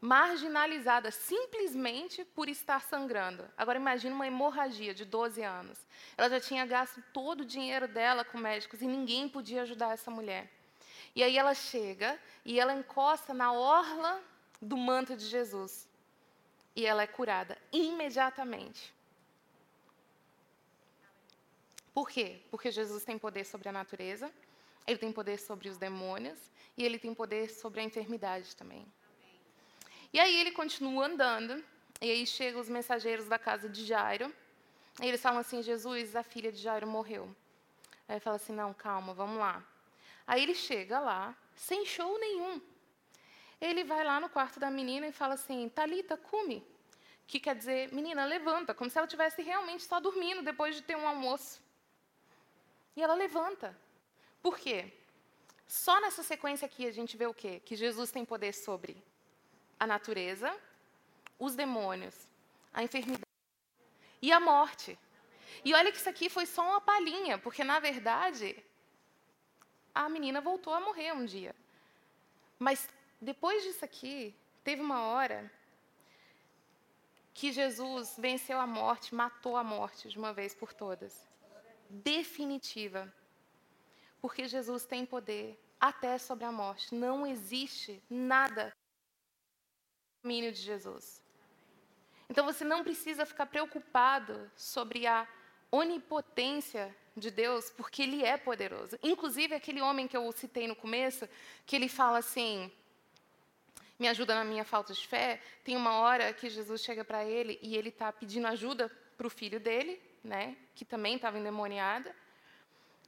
marginalizada 0.04 1.12
simplesmente 1.12 2.26
por 2.26 2.50
estar 2.50 2.82
sangrando. 2.82 3.50
Agora 3.58 3.80
imagine 3.80 4.14
uma 4.14 4.28
hemorragia 4.28 4.94
de 4.94 5.06
12 5.06 5.42
anos. 5.42 5.80
Ela 6.18 6.30
já 6.30 6.42
tinha 6.42 6.66
gasto 6.66 7.02
todo 7.14 7.40
o 7.40 7.46
dinheiro 7.46 7.88
dela 7.88 8.26
com 8.26 8.38
médicos 8.38 8.82
e 8.82 8.86
ninguém 8.86 9.30
podia 9.30 9.62
ajudar 9.62 9.94
essa 9.94 10.12
mulher. 10.12 10.52
E 11.16 11.24
aí 11.24 11.38
ela 11.38 11.54
chega 11.54 12.20
e 12.44 12.60
ela 12.60 12.74
encosta 12.74 13.34
na 13.34 13.54
orla 13.54 14.22
do 14.62 14.76
manto 14.76 15.16
de 15.16 15.26
Jesus. 15.26 15.88
E 16.76 16.86
ela 16.86 17.04
é 17.04 17.08
curada 17.08 17.58
imediatamente. 17.72 18.94
Por 21.94 22.10
quê? 22.10 22.42
Porque 22.52 22.72
Jesus 22.72 23.06
tem 23.06 23.18
poder 23.18 23.46
sobre 23.46 23.70
a 23.70 23.72
natureza, 23.72 24.30
ele 24.86 24.98
tem 24.98 25.14
poder 25.14 25.40
sobre 25.40 25.70
os 25.70 25.78
demônios 25.78 26.52
e 26.78 26.84
ele 26.84 27.00
tem 27.00 27.14
poder 27.14 27.50
sobre 27.50 27.80
a 27.80 27.84
enfermidade 27.86 28.54
também. 28.54 28.86
E 30.14 30.20
aí 30.20 30.40
ele 30.40 30.52
continua 30.52 31.08
andando, 31.08 31.64
e 32.00 32.12
aí 32.12 32.28
chegam 32.28 32.62
os 32.62 32.70
mensageiros 32.70 33.28
da 33.28 33.40
casa 33.40 33.68
de 33.68 33.84
Jairo, 33.84 34.32
e 35.02 35.08
eles 35.08 35.20
falam 35.20 35.40
assim: 35.40 35.64
Jesus, 35.64 36.16
a 36.16 36.22
filha 36.22 36.52
de 36.52 36.60
Jairo 36.60 36.86
morreu. 36.86 37.36
Aí 38.08 38.20
fala 38.20 38.36
assim: 38.36 38.54
não, 38.54 38.76
calma, 38.76 39.12
vamos 39.16 39.40
lá. 39.40 39.66
Aí 40.28 40.44
ele 40.44 40.54
chega 40.54 41.00
lá, 41.00 41.36
sem 41.56 41.84
show 41.84 42.20
nenhum. 42.20 42.62
Ele 43.60 43.84
vai 43.84 44.04
lá 44.04 44.20
no 44.20 44.30
quarto 44.30 44.60
da 44.60 44.70
menina 44.70 45.08
e 45.08 45.12
fala 45.12 45.34
assim: 45.34 45.68
Talita, 45.70 46.16
cume. 46.16 46.64
Que 47.26 47.40
quer 47.40 47.56
dizer, 47.56 47.92
menina, 47.92 48.24
levanta, 48.26 48.74
como 48.76 48.90
se 48.90 48.98
ela 48.98 49.08
tivesse 49.08 49.42
realmente 49.42 49.84
só 49.84 50.00
dormindo 50.00 50.44
depois 50.44 50.76
de 50.76 50.84
ter 50.84 50.96
um 50.96 51.08
almoço. 51.08 51.60
E 52.96 53.02
ela 53.02 53.16
levanta. 53.16 53.76
Por 54.44 54.60
quê? 54.60 54.94
Só 55.66 56.00
nessa 56.02 56.22
sequência 56.22 56.68
aqui 56.68 56.86
a 56.86 56.92
gente 56.92 57.18
vê 57.18 57.26
o 57.26 57.34
quê? 57.34 57.62
Que 57.66 57.76
Jesus 57.76 58.12
tem 58.12 58.24
poder 58.24 58.54
sobre 58.54 59.02
a 59.80 59.86
natureza, 59.88 60.56
os 61.40 61.56
demônios, 61.56 62.16
a 62.74 62.84
enfermidade 62.84 63.24
e 64.22 64.32
a 64.32 64.40
morte. 64.40 64.98
E 65.64 65.74
olha 65.74 65.92
que 65.92 65.98
isso 65.98 66.10
aqui 66.10 66.30
foi 66.30 66.46
só 66.46 66.62
uma 66.68 66.82
palhinha, 66.82 67.38
porque 67.38 67.64
na 67.64 67.80
verdade 67.80 68.64
a 69.94 70.10
menina 70.10 70.42
voltou 70.42 70.74
a 70.74 70.80
morrer 70.80 71.14
um 71.14 71.26
dia. 71.26 71.56
Mas 72.58 72.88
depois 73.22 73.64
disso 73.64 73.84
aqui, 73.86 74.36
teve 74.64 74.82
uma 74.82 75.04
hora 75.04 75.52
que 77.34 77.52
Jesus 77.52 78.16
venceu 78.18 78.60
a 78.60 78.68
morte, 78.68 79.16
matou 79.16 79.58
a 79.58 79.64
morte 79.64 80.08
de 80.08 80.18
uma 80.18 80.34
vez 80.34 80.54
por 80.54 80.74
todas. 80.74 81.28
Definitiva. 81.90 83.14
Porque 84.22 84.48
Jesus 84.48 84.86
tem 84.86 85.06
poder 85.06 85.60
até 85.80 86.18
sobre 86.18 86.46
a 86.46 86.52
morte. 86.52 86.96
Não 86.96 87.26
existe 87.26 88.02
nada 88.10 88.74
domínio 90.24 90.54
de 90.54 90.62
Jesus. 90.62 91.22
Então 92.30 92.46
você 92.46 92.64
não 92.64 92.82
precisa 92.82 93.26
ficar 93.26 93.46
preocupado 93.46 94.50
sobre 94.56 95.06
a 95.06 95.28
onipotência 95.70 96.96
de 97.16 97.30
Deus, 97.30 97.70
porque 97.70 98.04
Ele 98.04 98.24
é 98.24 98.38
poderoso. 98.38 98.98
Inclusive, 99.04 99.54
aquele 99.54 99.82
homem 99.82 100.08
que 100.08 100.16
eu 100.16 100.32
citei 100.32 100.66
no 100.66 100.76
começo, 100.76 101.28
que 101.66 101.76
ele 101.76 101.90
fala 101.90 102.20
assim: 102.20 102.72
me 104.00 104.08
ajuda 104.08 104.34
na 104.34 104.46
minha 104.46 104.64
falta 104.64 104.94
de 104.94 105.06
fé. 105.06 105.42
Tem 105.64 105.76
uma 105.76 105.96
hora 106.00 106.32
que 106.34 106.50
Jesus 106.50 106.82
chega 106.82 107.04
para 107.04 107.26
ele 107.26 107.60
e 107.62 107.76
ele 107.76 107.90
está 107.90 108.12
pedindo 108.12 108.48
ajuda 108.48 108.90
para 109.18 109.28
o 109.28 109.30
filho 109.30 109.60
dele, 109.60 110.02
né, 110.24 110.56
que 110.74 110.86
também 110.86 111.16
estava 111.16 111.38
endemoniada. 111.38 112.16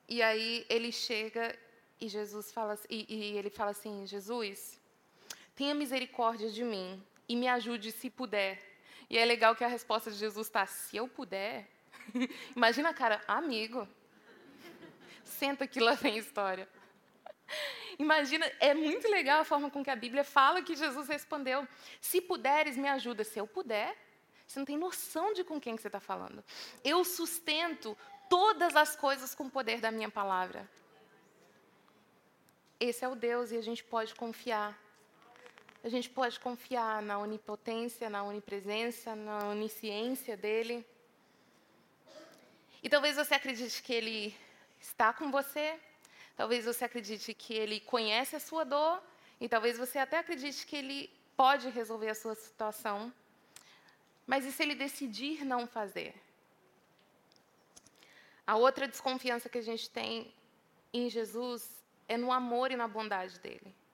E 0.08 0.22
aí 0.22 0.66
ele 0.70 0.92
chega 0.92 1.58
e 2.00 2.10
Jesus 2.10 2.52
fala 2.52 2.78
e, 2.90 3.06
e 3.08 3.38
ele 3.38 3.50
fala 3.50 3.72
assim: 3.72 4.06
Jesus, 4.06 4.80
tenha 5.56 5.74
misericórdia 5.74 6.50
de 6.50 6.64
mim 6.64 7.02
e 7.28 7.36
me 7.36 7.48
ajude 7.48 7.92
se 7.92 8.10
puder. 8.10 8.62
E 9.10 9.18
é 9.18 9.26
legal 9.26 9.56
que 9.56 9.64
a 9.64 9.68
resposta 9.68 10.12
de 10.12 10.18
Jesus 10.18 10.48
está: 10.48 10.66
se 10.66 10.98
eu 10.98 11.08
puder. 11.08 11.68
Imagina, 12.56 12.94
cara, 12.94 13.22
amigo. 13.28 13.88
Senta 15.24 15.66
que 15.66 15.80
lá 15.80 15.94
vem 15.94 16.18
história. 16.18 16.68
Imagina, 17.98 18.46
é 18.60 18.74
muito 18.74 19.08
legal 19.10 19.42
a 19.42 19.46
forma 19.46 19.70
com 19.72 19.84
que 19.84 19.90
a 19.90 19.96
Bíblia 19.96 20.24
fala 20.24 20.62
que 20.62 20.76
Jesus 20.76 21.08
respondeu: 21.08 21.68
Se 22.02 22.22
puderes, 22.22 22.78
me 22.78 22.88
ajuda. 22.90 23.24
Se 23.24 23.40
eu 23.40 23.48
puder, 23.48 23.96
você 24.46 24.60
não 24.60 24.66
tem 24.66 24.78
noção 24.78 25.34
de 25.34 25.44
com 25.44 25.60
quem 25.60 25.76
que 25.76 25.82
você 25.82 25.88
está 25.88 26.00
falando. 26.00 26.44
Eu 26.84 27.04
sustento 27.04 27.98
todas 28.30 28.76
as 28.76 28.96
coisas 28.96 29.34
com 29.34 29.46
o 29.46 29.50
poder 29.50 29.80
da 29.80 29.92
minha 29.92 30.10
palavra. 30.10 30.70
Esse 32.80 33.06
é 33.06 33.08
o 33.08 33.16
Deus 33.16 33.52
e 33.52 33.58
a 33.58 33.62
gente 33.62 33.84
pode 33.84 34.14
confiar 34.14 34.78
a 35.86 35.90
gente 35.90 36.10
pode 36.10 36.40
confiar 36.40 37.00
na 37.04 37.20
onipotência, 37.20 38.10
na 38.10 38.24
onipresença, 38.24 39.16
na 39.16 39.50
onisciência 39.50 40.36
dele. 40.36 40.84
E 42.82 42.90
talvez 42.90 43.18
você 43.18 43.36
acredite 43.36 43.84
que 43.84 43.94
ele 43.94 44.36
está 44.80 45.14
com 45.14 45.30
você, 45.30 45.80
talvez 46.36 46.66
você 46.66 46.86
acredite 46.86 47.36
que 47.36 47.54
ele 47.54 47.80
conhece 47.82 48.36
a 48.36 48.40
sua 48.40 48.64
dor, 48.64 49.00
e 49.40 49.48
talvez 49.48 49.78
você 49.78 50.00
até 50.00 50.18
acredite 50.18 50.66
que 50.66 50.76
ele 50.76 51.08
pode 51.38 51.70
resolver 51.70 52.10
a 52.10 52.16
sua 52.16 52.34
situação. 52.34 53.14
Mas 54.26 54.44
e 54.44 54.52
se 54.52 54.64
ele 54.64 54.74
decidir 54.74 55.46
não 55.46 55.68
fazer? 55.68 56.16
A 58.48 58.56
outra 58.56 58.88
desconfiança 58.88 59.50
que 59.50 59.60
a 59.60 59.68
gente 59.70 59.88
tem 59.88 60.34
em 60.92 61.12
Jesus 61.12 61.70
é 62.08 62.18
no 62.18 62.32
amor 62.32 62.72
e 62.72 62.76
na 62.76 62.88
bondade 62.88 63.38
dele. 63.40 63.85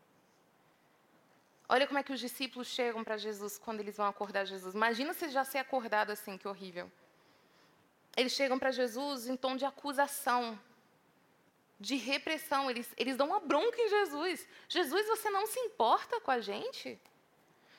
Olha 1.73 1.87
como 1.87 1.97
é 1.99 2.03
que 2.03 2.11
os 2.11 2.19
discípulos 2.19 2.67
chegam 2.67 3.01
para 3.01 3.15
Jesus 3.15 3.57
quando 3.57 3.79
eles 3.79 3.95
vão 3.95 4.05
acordar 4.05 4.43
Jesus. 4.45 4.75
Imagina 4.75 5.13
se 5.13 5.29
já 5.29 5.45
ser 5.45 5.59
acordado 5.59 6.11
assim, 6.11 6.37
que 6.37 6.45
horrível. 6.45 6.91
Eles 8.17 8.33
chegam 8.33 8.59
para 8.59 8.71
Jesus 8.71 9.29
em 9.29 9.37
tom 9.37 9.55
de 9.55 9.63
acusação, 9.63 10.59
de 11.79 11.95
repressão. 11.95 12.69
Eles, 12.69 12.89
eles 12.97 13.15
dão 13.15 13.27
uma 13.27 13.39
bronca 13.39 13.79
em 13.81 13.87
Jesus. 13.87 14.45
Jesus, 14.67 15.07
você 15.07 15.29
não 15.29 15.47
se 15.47 15.57
importa 15.61 16.19
com 16.19 16.31
a 16.31 16.41
gente? 16.41 16.99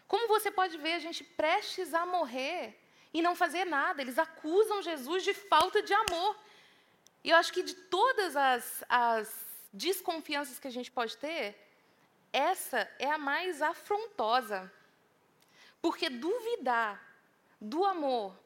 Como 0.08 0.26
você 0.26 0.50
pode 0.50 0.78
ver 0.78 0.94
a 0.94 0.98
gente 0.98 1.22
prestes 1.22 1.92
a 1.92 2.06
morrer 2.06 2.74
e 3.12 3.20
não 3.20 3.36
fazer 3.36 3.66
nada? 3.66 4.00
Eles 4.00 4.18
acusam 4.18 4.80
Jesus 4.80 5.22
de 5.22 5.34
falta 5.34 5.82
de 5.82 5.92
amor. 5.92 6.34
E 7.22 7.28
eu 7.28 7.36
acho 7.36 7.52
que 7.52 7.62
de 7.62 7.74
todas 7.74 8.36
as, 8.36 8.82
as 8.88 9.46
desconfianças 9.70 10.58
que 10.58 10.68
a 10.68 10.76
gente 10.78 10.90
pode 10.90 11.14
ter, 11.18 11.54
essa 12.32 12.88
é 12.98 13.10
a 13.10 13.18
mais 13.18 13.60
afrontosa. 13.60 14.72
Porque 15.80 16.08
duvidar 16.08 17.02
do 17.60 17.84
amor 17.84 18.36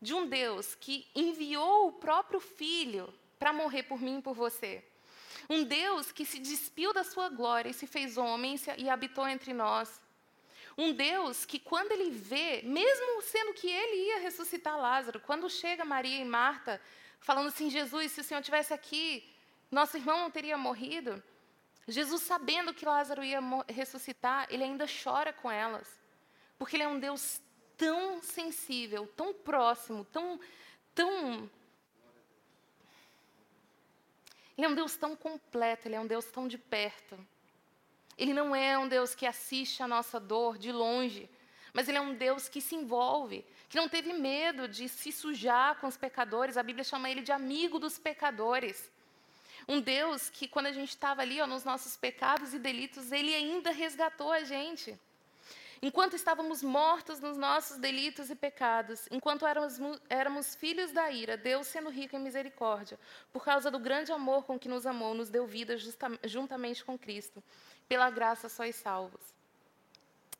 de 0.00 0.14
um 0.14 0.26
Deus 0.26 0.74
que 0.74 1.06
enviou 1.14 1.88
o 1.88 1.92
próprio 1.92 2.40
filho 2.40 3.12
para 3.38 3.52
morrer 3.52 3.84
por 3.84 4.00
mim 4.00 4.18
e 4.18 4.22
por 4.22 4.34
você. 4.34 4.84
Um 5.48 5.64
Deus 5.64 6.12
que 6.12 6.24
se 6.24 6.38
despiu 6.38 6.92
da 6.92 7.02
sua 7.02 7.28
glória 7.28 7.70
e 7.70 7.74
se 7.74 7.86
fez 7.86 8.16
homem 8.16 8.56
e 8.78 8.88
habitou 8.88 9.26
entre 9.26 9.52
nós. 9.52 10.00
Um 10.76 10.92
Deus 10.92 11.44
que, 11.44 11.58
quando 11.58 11.92
ele 11.92 12.10
vê, 12.10 12.62
mesmo 12.62 13.20
sendo 13.22 13.52
que 13.52 13.68
ele 13.68 14.08
ia 14.08 14.20
ressuscitar 14.20 14.78
Lázaro, 14.78 15.20
quando 15.20 15.50
chega 15.50 15.84
Maria 15.84 16.18
e 16.18 16.24
Marta, 16.24 16.80
falando 17.20 17.48
assim: 17.48 17.68
Jesus, 17.68 18.12
se 18.12 18.20
o 18.20 18.24
Senhor 18.24 18.40
estivesse 18.40 18.72
aqui, 18.72 19.28
nosso 19.70 19.96
irmão 19.96 20.18
não 20.18 20.30
teria 20.30 20.56
morrido. 20.56 21.22
Jesus, 21.86 22.22
sabendo 22.22 22.72
que 22.72 22.84
Lázaro 22.84 23.24
ia 23.24 23.40
ressuscitar, 23.68 24.46
ele 24.50 24.62
ainda 24.62 24.86
chora 24.86 25.32
com 25.32 25.50
elas, 25.50 25.88
porque 26.56 26.76
ele 26.76 26.84
é 26.84 26.88
um 26.88 26.98
Deus 26.98 27.42
tão 27.76 28.22
sensível, 28.22 29.06
tão 29.16 29.34
próximo, 29.34 30.04
tão, 30.04 30.38
tão. 30.94 31.50
Ele 34.56 34.66
é 34.66 34.68
um 34.68 34.74
Deus 34.74 34.96
tão 34.96 35.16
completo, 35.16 35.88
ele 35.88 35.96
é 35.96 36.00
um 36.00 36.06
Deus 36.06 36.26
tão 36.26 36.46
de 36.46 36.56
perto. 36.56 37.18
Ele 38.16 38.32
não 38.32 38.54
é 38.54 38.78
um 38.78 38.86
Deus 38.86 39.14
que 39.14 39.26
assiste 39.26 39.82
a 39.82 39.88
nossa 39.88 40.20
dor 40.20 40.58
de 40.58 40.70
longe, 40.70 41.28
mas 41.72 41.88
ele 41.88 41.98
é 41.98 42.00
um 42.00 42.14
Deus 42.14 42.48
que 42.48 42.60
se 42.60 42.76
envolve, 42.76 43.44
que 43.68 43.76
não 43.76 43.88
teve 43.88 44.12
medo 44.12 44.68
de 44.68 44.88
se 44.88 45.10
sujar 45.10 45.80
com 45.80 45.88
os 45.88 45.96
pecadores. 45.96 46.56
A 46.56 46.62
Bíblia 46.62 46.84
chama 46.84 47.10
ele 47.10 47.22
de 47.22 47.32
amigo 47.32 47.78
dos 47.78 47.98
pecadores. 47.98 48.92
Um 49.68 49.80
Deus 49.80 50.28
que, 50.28 50.48
quando 50.48 50.66
a 50.66 50.72
gente 50.72 50.90
estava 50.90 51.22
ali 51.22 51.40
ó, 51.40 51.46
nos 51.46 51.64
nossos 51.64 51.96
pecados 51.96 52.52
e 52.54 52.58
delitos, 52.58 53.12
Ele 53.12 53.34
ainda 53.34 53.70
resgatou 53.70 54.32
a 54.32 54.42
gente. 54.44 54.98
Enquanto 55.84 56.14
estávamos 56.14 56.62
mortos 56.62 57.18
nos 57.18 57.36
nossos 57.36 57.76
delitos 57.76 58.30
e 58.30 58.36
pecados, 58.36 59.08
enquanto 59.10 59.44
éramos, 59.44 59.80
éramos 60.08 60.54
filhos 60.54 60.92
da 60.92 61.10
ira, 61.10 61.36
Deus, 61.36 61.66
sendo 61.66 61.90
rico 61.90 62.14
em 62.14 62.20
misericórdia, 62.20 62.96
por 63.32 63.44
causa 63.44 63.68
do 63.68 63.80
grande 63.80 64.12
amor 64.12 64.44
com 64.44 64.56
que 64.56 64.68
nos 64.68 64.86
amou, 64.86 65.12
nos 65.12 65.28
deu 65.28 65.44
vida 65.44 65.76
justa, 65.76 66.06
juntamente 66.22 66.84
com 66.84 66.96
Cristo. 66.96 67.42
Pela 67.88 68.08
graça 68.10 68.48
sois 68.48 68.76
salvos. 68.76 69.34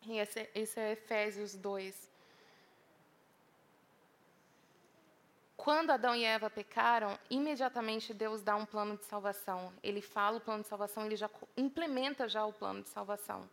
E 0.07 0.17
esse, 0.19 0.41
é, 0.41 0.51
esse 0.55 0.79
é 0.79 0.93
Efésios 0.93 1.57
2, 1.57 2.12
Quando 5.63 5.93
Adão 5.93 6.17
e 6.17 6.25
Eva 6.25 6.51
pecaram, 6.51 7.17
imediatamente 7.31 8.13
Deus 8.13 8.43
dá 8.43 8.57
um 8.57 8.67
plano 8.67 8.97
de 8.97 9.05
salvação. 9.05 9.73
Ele 9.81 10.03
fala 10.03 10.39
o 10.39 10.41
plano 10.41 10.65
de 10.65 10.69
salvação, 10.69 11.07
ele 11.07 11.15
já 11.15 11.31
implementa 11.57 12.27
já 12.27 12.45
o 12.45 12.53
plano 12.53 12.83
de 12.83 12.89
salvação. 12.89 13.49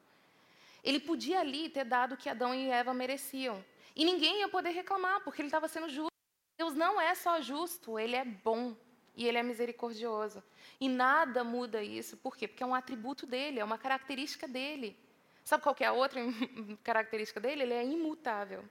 Ele 0.83 0.99
podia 0.99 1.39
ali 1.39 1.69
ter 1.69 1.83
dado 1.83 2.13
o 2.13 2.17
que 2.17 2.27
Adão 2.27 2.51
e 2.51 2.67
Eva 2.71 2.95
mereciam. 2.95 3.63
E 3.95 4.03
ninguém 4.03 4.39
ia 4.39 4.49
poder 4.49 4.71
reclamar, 4.71 5.23
porque 5.23 5.39
ele 5.39 5.49
estava 5.49 5.67
sendo 5.67 5.87
justo. 5.87 6.09
Deus 6.57 6.73
não 6.73 6.99
é 6.99 7.13
só 7.13 7.39
justo, 7.41 7.99
ele 7.99 8.15
é 8.15 8.25
bom 8.25 8.75
e 9.15 9.27
ele 9.27 9.37
é 9.37 9.43
misericordioso. 9.43 10.41
E 10.81 10.89
nada 10.89 11.43
muda 11.43 11.83
isso. 11.83 12.17
Por 12.17 12.35
quê? 12.35 12.47
Porque 12.47 12.63
é 12.63 12.65
um 12.65 12.73
atributo 12.73 13.27
dele, 13.27 13.59
é 13.59 13.63
uma 13.63 13.77
característica 13.77 14.47
dele. 14.47 14.97
Sabe 15.45 15.61
qual 15.61 15.75
é 15.79 15.85
a 15.85 15.93
outra 15.93 16.19
característica 16.83 17.39
dele? 17.39 17.61
Ele 17.61 17.73
é 17.75 17.85
imutável. 17.85 18.67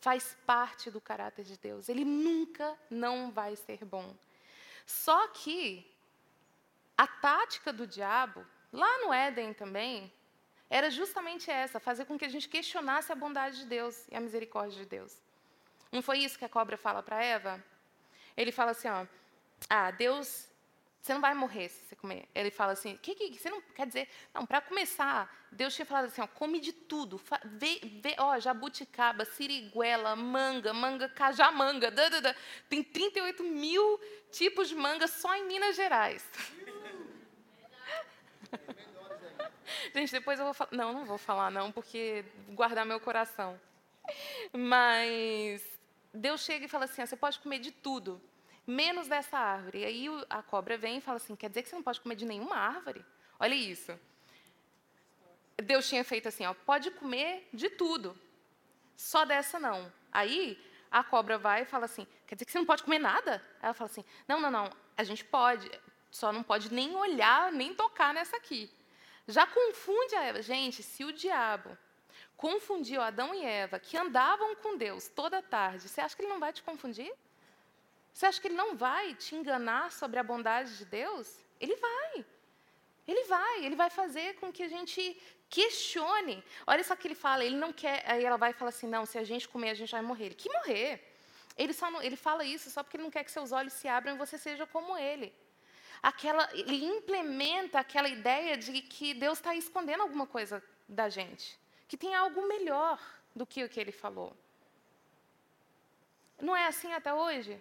Faz 0.00 0.36
parte 0.46 0.90
do 0.90 1.00
caráter 1.00 1.44
de 1.44 1.58
Deus. 1.58 1.88
Ele 1.88 2.04
nunca 2.04 2.76
não 2.90 3.30
vai 3.30 3.56
ser 3.56 3.84
bom. 3.84 4.14
Só 4.86 5.28
que 5.28 5.90
a 6.96 7.06
tática 7.06 7.72
do 7.72 7.86
diabo, 7.86 8.44
lá 8.72 8.98
no 8.98 9.12
Éden 9.12 9.52
também, 9.52 10.12
era 10.70 10.90
justamente 10.90 11.50
essa, 11.50 11.80
fazer 11.80 12.04
com 12.04 12.18
que 12.18 12.24
a 12.24 12.28
gente 12.28 12.48
questionasse 12.48 13.10
a 13.10 13.14
bondade 13.14 13.58
de 13.58 13.66
Deus 13.66 14.06
e 14.10 14.16
a 14.16 14.20
misericórdia 14.20 14.78
de 14.78 14.86
Deus. 14.86 15.16
Não 15.90 16.02
foi 16.02 16.18
isso 16.18 16.38
que 16.38 16.44
a 16.44 16.48
cobra 16.48 16.76
fala 16.76 17.02
para 17.02 17.22
Eva? 17.22 17.62
Ele 18.36 18.52
fala 18.52 18.72
assim, 18.72 18.88
ó, 18.88 19.06
ah, 19.68 19.90
Deus, 19.90 20.48
você 21.00 21.14
não 21.14 21.20
vai 21.20 21.34
morrer 21.34 21.68
se 21.68 21.86
você 21.86 21.96
comer. 21.96 22.28
Ele 22.34 22.50
fala 22.50 22.72
assim, 22.72 22.96
que, 22.96 23.14
que 23.14 23.38
você 23.38 23.48
não 23.48 23.60
quer 23.74 23.86
dizer? 23.86 24.08
Não, 24.34 24.44
para 24.44 24.60
começar, 24.60 25.32
Deus 25.50 25.74
tinha 25.74 25.86
falado 25.86 26.06
assim, 26.06 26.20
ó, 26.20 26.26
come 26.26 26.60
de 26.60 26.72
tudo, 26.72 27.20
vê, 27.44 27.80
vê, 28.02 28.14
ó, 28.18 28.38
jabuticaba, 28.38 29.24
siriguela, 29.24 30.14
manga, 30.16 30.72
manga, 30.72 31.08
cajamanga, 31.08 31.90
da, 31.90 32.08
da, 32.08 32.20
da. 32.20 32.34
tem 32.68 32.82
38 32.82 33.42
mil 33.42 34.00
tipos 34.30 34.68
de 34.68 34.74
manga 34.74 35.06
só 35.06 35.34
em 35.34 35.46
Minas 35.46 35.76
Gerais. 35.76 36.28
Gente, 39.94 40.12
depois 40.12 40.38
eu 40.38 40.46
vou 40.46 40.54
falar. 40.54 40.70
Não, 40.72 40.92
não 40.92 41.04
vou 41.04 41.18
falar, 41.18 41.50
não, 41.50 41.70
porque 41.70 42.24
guardar 42.50 42.84
meu 42.84 43.00
coração. 43.00 43.58
Mas 44.52 45.62
Deus 46.12 46.42
chega 46.42 46.64
e 46.64 46.68
fala 46.68 46.84
assim: 46.84 47.04
você 47.04 47.16
pode 47.16 47.38
comer 47.38 47.58
de 47.58 47.70
tudo, 47.70 48.20
menos 48.68 49.08
dessa 49.08 49.38
árvore. 49.38 49.78
E 49.80 49.84
aí 49.86 50.06
a 50.28 50.42
cobra 50.42 50.76
vem 50.76 50.98
e 50.98 51.00
fala 51.00 51.16
assim: 51.16 51.34
quer 51.34 51.48
dizer 51.48 51.62
que 51.62 51.70
você 51.70 51.76
não 51.76 51.82
pode 51.82 52.00
comer 52.00 52.14
de 52.14 52.26
nenhuma 52.26 52.56
árvore? 52.56 53.04
Olha 53.40 53.54
isso. 53.54 53.98
Deus 55.56 55.88
tinha 55.88 56.04
feito 56.04 56.28
assim: 56.28 56.44
ó, 56.44 56.52
pode 56.52 56.90
comer 56.90 57.48
de 57.52 57.70
tudo, 57.70 58.16
só 58.94 59.24
dessa 59.24 59.58
não. 59.58 59.90
Aí 60.12 60.62
a 60.90 61.02
cobra 61.02 61.38
vai 61.38 61.62
e 61.62 61.64
fala 61.64 61.86
assim: 61.86 62.06
quer 62.26 62.34
dizer 62.34 62.44
que 62.44 62.52
você 62.52 62.58
não 62.58 62.66
pode 62.66 62.82
comer 62.82 62.98
nada? 62.98 63.42
Ela 63.62 63.72
fala 63.72 63.90
assim: 63.90 64.04
não, 64.28 64.38
não, 64.38 64.50
não, 64.50 64.70
a 64.96 65.02
gente 65.02 65.24
pode, 65.24 65.70
só 66.10 66.30
não 66.30 66.42
pode 66.42 66.72
nem 66.72 66.94
olhar, 66.94 67.50
nem 67.50 67.74
tocar 67.74 68.12
nessa 68.12 68.36
aqui. 68.36 68.70
Já 69.26 69.46
confunde 69.46 70.14
a 70.14 70.24
Eva. 70.24 70.42
Gente, 70.42 70.82
se 70.82 71.04
o 71.04 71.12
diabo 71.12 71.76
confundiu 72.36 73.02
Adão 73.02 73.34
e 73.34 73.44
Eva, 73.44 73.78
que 73.78 73.96
andavam 73.96 74.54
com 74.56 74.76
Deus 74.76 75.08
toda 75.08 75.42
tarde, 75.42 75.88
você 75.88 76.00
acha 76.00 76.14
que 76.14 76.22
ele 76.22 76.30
não 76.30 76.40
vai 76.40 76.52
te 76.52 76.62
confundir? 76.62 77.12
Você 78.18 78.26
acha 78.26 78.40
que 78.40 78.48
ele 78.48 78.56
não 78.56 78.74
vai 78.74 79.14
te 79.14 79.36
enganar 79.36 79.92
sobre 79.92 80.18
a 80.18 80.24
bondade 80.24 80.76
de 80.76 80.84
Deus? 80.84 81.38
Ele 81.60 81.76
vai. 81.76 82.26
Ele 83.06 83.22
vai, 83.26 83.64
ele 83.64 83.76
vai 83.76 83.90
fazer 83.90 84.34
com 84.40 84.50
que 84.50 84.64
a 84.64 84.68
gente 84.68 85.00
questione. 85.48 86.42
Olha 86.66 86.82
só 86.82 86.96
que 86.96 87.06
ele 87.06 87.14
fala, 87.14 87.44
ele 87.44 87.54
não 87.54 87.72
quer, 87.72 88.02
aí 88.10 88.24
ela 88.24 88.36
vai 88.36 88.52
falar 88.52 88.70
assim, 88.70 88.88
não, 88.88 89.06
se 89.06 89.18
a 89.18 89.22
gente 89.22 89.48
comer, 89.48 89.70
a 89.70 89.74
gente 89.74 89.92
vai 89.92 90.02
morrer. 90.02 90.26
Ele, 90.26 90.34
que 90.34 90.52
morrer? 90.52 91.14
Ele, 91.56 91.72
só 91.72 91.92
não, 91.92 92.02
ele 92.02 92.16
fala 92.16 92.44
isso 92.44 92.68
só 92.70 92.82
porque 92.82 92.96
ele 92.96 93.04
não 93.04 93.10
quer 93.10 93.22
que 93.22 93.30
seus 93.30 93.52
olhos 93.52 93.72
se 93.72 93.86
abram 93.86 94.16
e 94.16 94.18
você 94.18 94.36
seja 94.36 94.66
como 94.66 94.98
ele 94.98 95.32
aquela, 96.02 96.48
ele 96.52 96.84
implementa 96.84 97.78
aquela 97.78 98.08
ideia 98.08 98.56
de 98.56 98.80
que 98.82 99.14
Deus 99.14 99.38
está 99.38 99.54
escondendo 99.54 100.02
alguma 100.02 100.26
coisa 100.26 100.60
da 100.88 101.08
gente, 101.08 101.56
que 101.86 101.96
tem 101.96 102.16
algo 102.16 102.48
melhor 102.48 103.00
do 103.34 103.46
que 103.46 103.62
o 103.62 103.68
que 103.68 103.78
ele 103.78 103.92
falou. 103.92 104.36
Não 106.40 106.56
é 106.56 106.66
assim 106.66 106.92
até 106.92 107.14
hoje? 107.14 107.60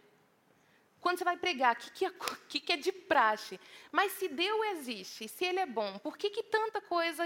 Quando 1.08 1.20
você 1.20 1.24
vai 1.24 1.38
pregar, 1.38 1.74
o 1.74 1.80
que, 1.80 1.90
que, 1.92 2.06
é, 2.06 2.12
que, 2.50 2.60
que, 2.60 2.74
é 2.74 2.76
de 2.76 2.92
praxe? 2.92 3.58
Mas 3.94 4.12
se 4.12 4.28
Deus 4.28 4.60
existe, 4.74 5.30
se 5.30 5.46
Ele 5.46 5.58
é 5.58 5.66
bom, 5.66 5.98
por 6.00 6.18
que, 6.18 6.30
que 6.30 6.44
tanta 6.44 6.82
coisa 6.82 7.24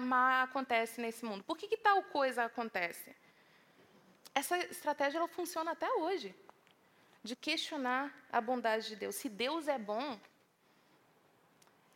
má 0.00 0.42
acontece 0.42 1.00
nesse 1.00 1.24
mundo? 1.24 1.44
Por 1.44 1.56
que, 1.56 1.68
que 1.68 1.76
tal 1.76 2.02
coisa 2.02 2.42
acontece? 2.42 3.14
Essa 4.34 4.58
estratégia 4.58 5.18
ela 5.18 5.28
funciona 5.28 5.70
até 5.70 5.88
hoje, 5.88 6.34
de 7.22 7.36
questionar 7.36 8.12
a 8.32 8.40
bondade 8.40 8.88
de 8.88 8.96
Deus. 8.96 9.14
Se 9.14 9.28
Deus 9.28 9.68
é 9.68 9.78
bom, 9.78 10.18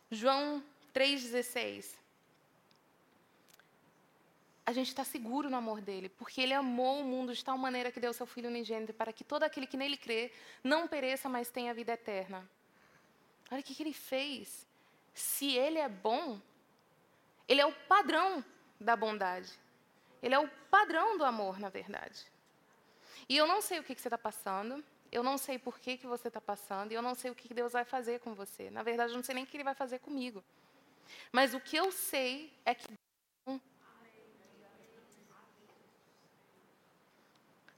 João 0.09 0.63
3,16. 0.93 1.93
A 4.67 4.73
gente 4.73 4.89
está 4.89 5.05
seguro 5.05 5.49
no 5.49 5.55
amor 5.55 5.79
dele, 5.79 6.09
porque 6.09 6.41
ele 6.41 6.53
amou 6.53 6.99
o 6.99 7.05
mundo 7.05 7.33
de 7.33 7.43
tal 7.43 7.57
maneira 7.57 7.89
que 7.89 8.01
deu 8.01 8.11
seu 8.11 8.27
Filho 8.27 8.49
unigênito 8.49 8.93
para 8.93 9.13
que 9.13 9.23
todo 9.23 9.43
aquele 9.43 9.65
que 9.65 9.77
nele 9.77 9.95
crê 9.95 10.29
não 10.61 10.89
pereça, 10.89 11.29
mas 11.29 11.49
tenha 11.49 11.73
vida 11.73 11.93
eterna. 11.93 12.45
Olha 13.49 13.61
o 13.61 13.63
que, 13.63 13.73
que 13.73 13.81
ele 13.81 13.93
fez. 13.93 14.67
Se 15.13 15.55
ele 15.55 15.79
é 15.79 15.87
bom, 15.87 16.41
ele 17.47 17.61
é 17.61 17.65
o 17.65 17.71
padrão 17.87 18.43
da 18.77 18.93
bondade. 18.93 19.53
Ele 20.21 20.35
é 20.35 20.39
o 20.39 20.49
padrão 20.69 21.17
do 21.17 21.23
amor, 21.23 21.57
na 21.59 21.69
verdade. 21.69 22.27
E 23.29 23.37
eu 23.37 23.47
não 23.47 23.61
sei 23.61 23.79
o 23.79 23.83
que, 23.83 23.95
que 23.95 24.01
você 24.01 24.09
está 24.09 24.17
passando, 24.17 24.83
eu 25.09 25.23
não 25.23 25.37
sei 25.37 25.57
por 25.57 25.79
que, 25.79 25.97
que 25.97 26.05
você 26.05 26.27
está 26.27 26.41
passando 26.41 26.91
e 26.91 26.95
eu 26.95 27.01
não 27.01 27.15
sei 27.15 27.31
o 27.31 27.35
que 27.35 27.53
Deus 27.53 27.71
vai 27.71 27.85
fazer 27.85 28.19
com 28.19 28.33
você. 28.33 28.69
Na 28.69 28.83
verdade, 28.83 29.13
eu 29.13 29.15
não 29.15 29.23
sei 29.23 29.33
nem 29.33 29.45
o 29.45 29.47
que 29.47 29.55
Ele 29.55 29.63
vai 29.63 29.75
fazer 29.75 29.99
comigo. 29.99 30.43
Mas 31.31 31.53
o 31.53 31.59
que 31.61 31.77
eu 31.77 31.89
sei 31.89 32.53
é 32.65 32.75
que. 32.75 32.87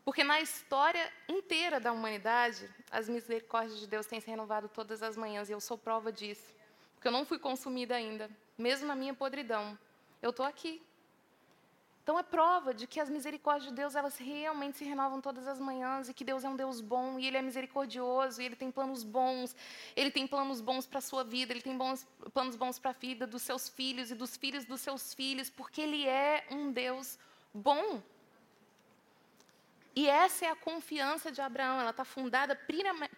Porque 0.10 0.24
na 0.24 0.42
história 0.42 1.08
inteira 1.28 1.80
da 1.80 1.92
humanidade, 1.92 2.68
as 2.90 3.08
misericórdias 3.08 3.80
de 3.80 3.86
Deus 3.86 4.08
têm 4.08 4.20
se 4.20 4.28
renovado 4.28 4.68
todas 4.68 5.04
as 5.04 5.16
manhãs 5.16 5.50
e 5.50 5.52
eu 5.52 5.62
sou 5.62 5.78
prova 5.78 6.12
disso. 6.12 6.52
Porque 6.96 7.08
eu 7.08 7.12
não 7.12 7.24
fui 7.24 7.38
consumida 7.38 7.94
ainda, 7.94 8.28
mesmo 8.58 8.88
na 8.88 8.96
minha 8.96 9.14
podridão. 9.14 9.78
Eu 10.20 10.32
estou 10.32 10.44
aqui, 10.44 10.82
então 12.02 12.18
é 12.18 12.24
prova 12.24 12.74
de 12.74 12.88
que 12.88 13.00
as 13.00 13.08
misericórdias 13.08 13.70
de 13.70 13.76
Deus 13.76 13.94
elas 13.94 14.18
realmente 14.18 14.80
se 14.80 14.84
renovam 14.84 15.22
todas 15.22 15.46
as 15.46 15.60
manhãs 15.60 16.10
e 16.10 16.14
que 16.16 16.26
Deus 16.26 16.44
é 16.44 16.50
um 16.50 16.56
Deus 16.56 16.82
bom 16.82 17.20
e 17.20 17.28
Ele 17.28 17.38
é 17.38 17.42
misericordioso 17.44 18.42
e 18.42 18.46
Ele 18.46 18.56
tem 18.56 18.72
planos 18.72 19.04
bons. 19.04 19.56
Ele 19.96 20.10
tem 20.10 20.26
planos 20.26 20.60
bons 20.60 20.88
para 20.88 20.98
a 20.98 21.04
sua 21.04 21.24
vida, 21.24 21.54
Ele 21.54 21.62
tem 21.62 21.78
bons, 21.78 22.08
planos 22.34 22.56
bons 22.56 22.80
para 22.80 22.90
a 22.90 22.94
vida 22.94 23.28
dos 23.28 23.44
seus 23.44 23.70
filhos 23.70 24.10
e 24.10 24.16
dos 24.16 24.36
filhos 24.36 24.66
dos 24.66 24.82
seus 24.82 25.14
filhos, 25.14 25.52
porque 25.52 25.82
Ele 25.82 26.08
é 26.08 26.48
um 26.50 26.72
Deus 26.72 27.20
bom. 27.54 28.02
E 29.96 30.08
essa 30.08 30.46
é 30.46 30.50
a 30.50 30.56
confiança 30.56 31.32
de 31.32 31.42
Abraão. 31.42 31.80
Ela 31.80 31.90
está 31.90 32.06
fundada 32.06 32.56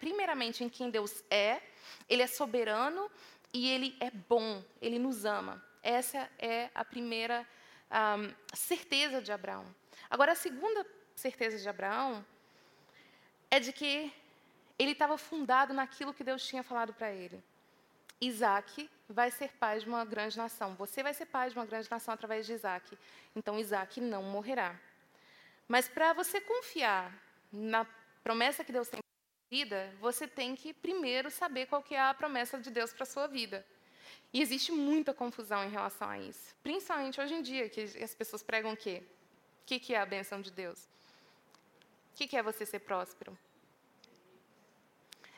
primeiramente 0.00 0.64
em 0.64 0.68
quem 0.68 0.90
Deus 0.90 1.22
é. 1.30 1.60
Ele 2.08 2.22
é 2.22 2.26
soberano 2.26 3.10
e 3.52 3.68
Ele 3.68 3.96
é 4.00 4.10
bom. 4.10 4.62
Ele 4.80 4.98
nos 4.98 5.24
ama. 5.24 5.62
Essa 5.82 6.30
é 6.38 6.70
a 6.74 6.84
primeira 6.84 7.46
um, 7.92 8.34
certeza 8.54 9.20
de 9.20 9.32
Abraão. 9.32 9.64
Agora, 10.08 10.32
a 10.32 10.36
segunda 10.36 10.86
certeza 11.14 11.58
de 11.58 11.68
Abraão 11.68 12.24
é 13.50 13.60
de 13.60 13.72
que 13.72 14.12
ele 14.78 14.92
estava 14.92 15.18
fundado 15.18 15.74
naquilo 15.74 16.14
que 16.14 16.24
Deus 16.24 16.44
tinha 16.46 16.62
falado 16.62 16.92
para 16.94 17.12
ele. 17.12 17.42
Isaac 18.20 18.88
vai 19.08 19.30
ser 19.30 19.52
pai 19.52 19.80
de 19.80 19.86
uma 19.86 20.04
grande 20.04 20.38
nação. 20.38 20.74
Você 20.76 21.02
vai 21.02 21.12
ser 21.12 21.26
pai 21.26 21.50
de 21.50 21.56
uma 21.56 21.66
grande 21.66 21.90
nação 21.90 22.14
através 22.14 22.46
de 22.46 22.52
Isaac. 22.52 22.96
Então, 23.34 23.58
Isaac 23.58 24.00
não 24.00 24.22
morrerá. 24.22 24.78
Mas 25.68 25.88
para 25.88 26.12
você 26.12 26.40
confiar 26.40 27.12
na 27.50 27.86
promessa 28.22 28.64
que 28.64 28.72
Deus 28.72 28.88
tem 28.88 29.00
para 29.00 29.56
vida, 29.56 29.94
você 30.00 30.26
tem 30.26 30.54
que 30.54 30.72
primeiro 30.72 31.30
saber 31.30 31.66
qual 31.66 31.82
que 31.82 31.94
é 31.94 32.00
a 32.00 32.14
promessa 32.14 32.58
de 32.58 32.70
Deus 32.70 32.92
para 32.92 33.06
sua 33.06 33.26
vida. 33.26 33.64
E 34.32 34.40
existe 34.40 34.72
muita 34.72 35.12
confusão 35.12 35.62
em 35.62 35.68
relação 35.70 36.08
a 36.08 36.18
isso. 36.18 36.54
Principalmente 36.62 37.20
hoje 37.20 37.34
em 37.34 37.42
dia, 37.42 37.68
que 37.68 37.82
as 37.82 38.14
pessoas 38.14 38.42
pregam 38.42 38.72
o 38.72 38.76
quê? 38.76 39.02
O 39.62 39.66
que 39.66 39.94
é 39.94 40.00
a 40.00 40.06
benção 40.06 40.40
de 40.40 40.50
Deus? 40.50 40.88
O 42.12 42.14
que 42.14 42.36
é 42.36 42.42
você 42.42 42.64
ser 42.64 42.80
próspero? 42.80 43.36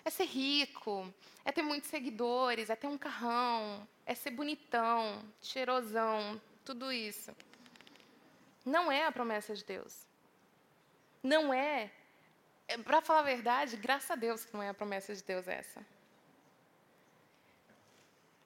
É 0.04 0.10
ser 0.10 0.24
rico, 0.24 1.12
é 1.44 1.50
ter 1.50 1.62
muitos 1.62 1.88
seguidores, 1.88 2.70
é 2.70 2.76
ter 2.76 2.86
um 2.86 2.98
carrão, 2.98 3.88
é 4.04 4.14
ser 4.14 4.30
bonitão, 4.30 5.22
cheirosão, 5.40 6.40
tudo 6.64 6.92
isso. 6.92 7.34
Não 8.64 8.92
é 8.92 9.06
a 9.06 9.12
promessa 9.12 9.54
de 9.54 9.64
Deus. 9.64 10.06
Não 11.32 11.54
é. 11.54 11.90
é 12.68 12.76
Para 12.76 13.00
falar 13.00 13.20
a 13.20 13.30
verdade, 13.34 13.78
graças 13.78 14.10
a 14.10 14.14
Deus 14.14 14.44
que 14.44 14.52
não 14.52 14.62
é 14.62 14.68
a 14.68 14.74
promessa 14.74 15.14
de 15.14 15.22
Deus 15.22 15.48
essa. 15.48 15.84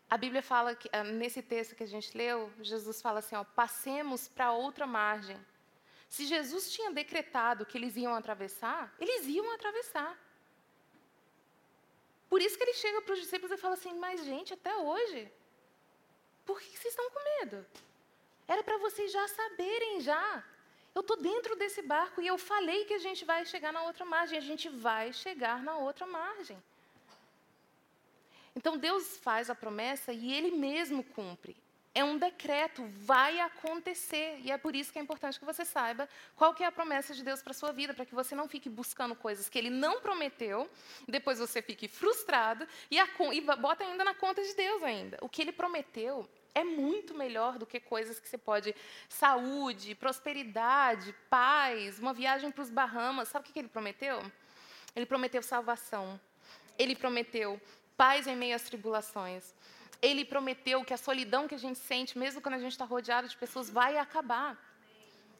A 0.08 0.16
Bíblia 0.16 0.40
fala, 0.40 0.74
que, 0.74 0.88
ah, 0.92 1.02
nesse 1.02 1.42
texto 1.42 1.74
que 1.74 1.82
a 1.82 1.92
gente 1.94 2.16
leu, 2.16 2.50
Jesus 2.60 3.02
fala 3.02 3.18
assim: 3.18 3.34
ó, 3.34 3.42
passemos 3.42 4.28
para 4.28 4.52
outra 4.52 4.86
margem. 4.86 5.38
Se 6.08 6.24
Jesus 6.24 6.72
tinha 6.72 6.90
decretado 6.92 7.66
que 7.66 7.76
eles 7.76 7.96
iam 7.96 8.14
atravessar, 8.14 8.94
eles 8.98 9.26
iam 9.26 9.52
atravessar. 9.52 10.16
Por 12.30 12.40
isso 12.40 12.56
que 12.56 12.62
ele 12.62 12.74
chega 12.74 13.02
para 13.02 13.14
os 13.14 13.20
discípulos 13.20 13.52
e 13.52 13.60
fala 13.64 13.74
assim: 13.74 13.92
Mas, 13.98 14.24
gente, 14.24 14.54
até 14.54 14.74
hoje, 14.76 15.30
por 16.46 16.60
que 16.60 16.78
vocês 16.78 16.94
estão 16.94 17.10
com 17.10 17.22
medo? 17.34 17.66
Era 18.46 18.62
para 18.62 18.78
vocês 18.78 19.12
já 19.12 19.26
saberem 19.28 20.00
já. 20.00 20.44
Eu 20.94 21.00
estou 21.00 21.16
dentro 21.16 21.54
desse 21.56 21.82
barco 21.82 22.20
e 22.20 22.26
eu 22.26 22.36
falei 22.36 22.84
que 22.84 22.94
a 22.94 22.98
gente 22.98 23.24
vai 23.24 23.44
chegar 23.46 23.72
na 23.72 23.82
outra 23.82 24.04
margem. 24.04 24.38
A 24.38 24.42
gente 24.42 24.68
vai 24.68 25.12
chegar 25.12 25.62
na 25.62 25.76
outra 25.76 26.06
margem. 26.06 26.58
Então 28.54 28.76
Deus 28.76 29.16
faz 29.18 29.48
a 29.48 29.54
promessa 29.54 30.12
e 30.12 30.32
Ele 30.32 30.50
mesmo 30.50 31.04
cumpre. 31.04 31.56
É 31.94 32.04
um 32.04 32.18
decreto, 32.18 32.84
vai 33.00 33.40
acontecer. 33.40 34.40
E 34.44 34.50
é 34.50 34.58
por 34.58 34.76
isso 34.76 34.92
que 34.92 34.98
é 34.98 35.02
importante 35.02 35.38
que 35.38 35.44
você 35.44 35.64
saiba 35.64 36.08
qual 36.36 36.54
que 36.54 36.62
é 36.62 36.66
a 36.66 36.72
promessa 36.72 37.14
de 37.14 37.24
Deus 37.24 37.42
para 37.42 37.50
a 37.52 37.54
sua 37.54 37.72
vida, 37.72 37.94
para 37.94 38.04
que 38.04 38.14
você 38.14 38.34
não 38.34 38.48
fique 38.48 38.68
buscando 38.68 39.14
coisas 39.16 39.48
que 39.48 39.58
Ele 39.58 39.70
não 39.70 40.00
prometeu, 40.00 40.70
depois 41.08 41.38
você 41.38 41.60
fique 41.60 41.88
frustrado 41.88 42.66
e, 42.90 42.98
a, 42.98 43.08
e 43.32 43.40
bota 43.40 43.84
ainda 43.84 44.04
na 44.04 44.14
conta 44.14 44.42
de 44.42 44.54
Deus 44.54 44.82
ainda. 44.82 45.18
O 45.20 45.28
que 45.28 45.42
Ele 45.42 45.52
prometeu 45.52 46.28
é 46.54 46.64
muito 46.64 47.14
melhor 47.14 47.58
do 47.58 47.66
que 47.66 47.80
coisas 47.80 48.18
que 48.18 48.28
você 48.28 48.38
pode. 48.38 48.74
Saúde, 49.08 49.94
prosperidade, 49.94 51.14
paz, 51.28 51.98
uma 51.98 52.12
viagem 52.12 52.50
para 52.50 52.62
os 52.62 52.70
Bahamas. 52.70 53.28
Sabe 53.28 53.48
o 53.48 53.52
que 53.52 53.58
ele 53.58 53.68
prometeu? 53.68 54.20
Ele 54.94 55.06
prometeu 55.06 55.42
salvação. 55.42 56.20
Ele 56.78 56.94
prometeu 56.94 57.60
paz 57.96 58.26
em 58.26 58.36
meio 58.36 58.54
às 58.54 58.62
tribulações. 58.62 59.54
Ele 60.00 60.24
prometeu 60.24 60.84
que 60.84 60.94
a 60.94 60.96
solidão 60.96 61.48
que 61.48 61.54
a 61.54 61.58
gente 61.58 61.78
sente, 61.78 62.16
mesmo 62.16 62.40
quando 62.40 62.54
a 62.54 62.58
gente 62.58 62.72
está 62.72 62.84
rodeado 62.84 63.28
de 63.28 63.36
pessoas, 63.36 63.68
vai 63.68 63.96
acabar. 63.98 64.56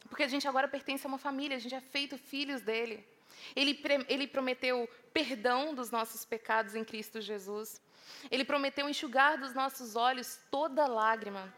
Porque 0.09 0.23
a 0.23 0.27
gente 0.27 0.47
agora 0.47 0.67
pertence 0.67 1.05
a 1.05 1.09
uma 1.09 1.17
família, 1.17 1.55
a 1.55 1.59
gente 1.59 1.75
é 1.75 1.81
feito 1.81 2.17
filhos 2.17 2.61
dele. 2.61 3.05
Ele, 3.55 3.79
ele 4.07 4.27
prometeu 4.27 4.89
perdão 5.13 5.73
dos 5.73 5.91
nossos 5.91 6.25
pecados 6.25 6.75
em 6.75 6.83
Cristo 6.83 7.21
Jesus. 7.21 7.81
Ele 8.29 8.45
prometeu 8.45 8.89
enxugar 8.89 9.37
dos 9.37 9.53
nossos 9.53 9.95
olhos 9.95 10.39
toda 10.51 10.87
lágrima. 10.87 11.53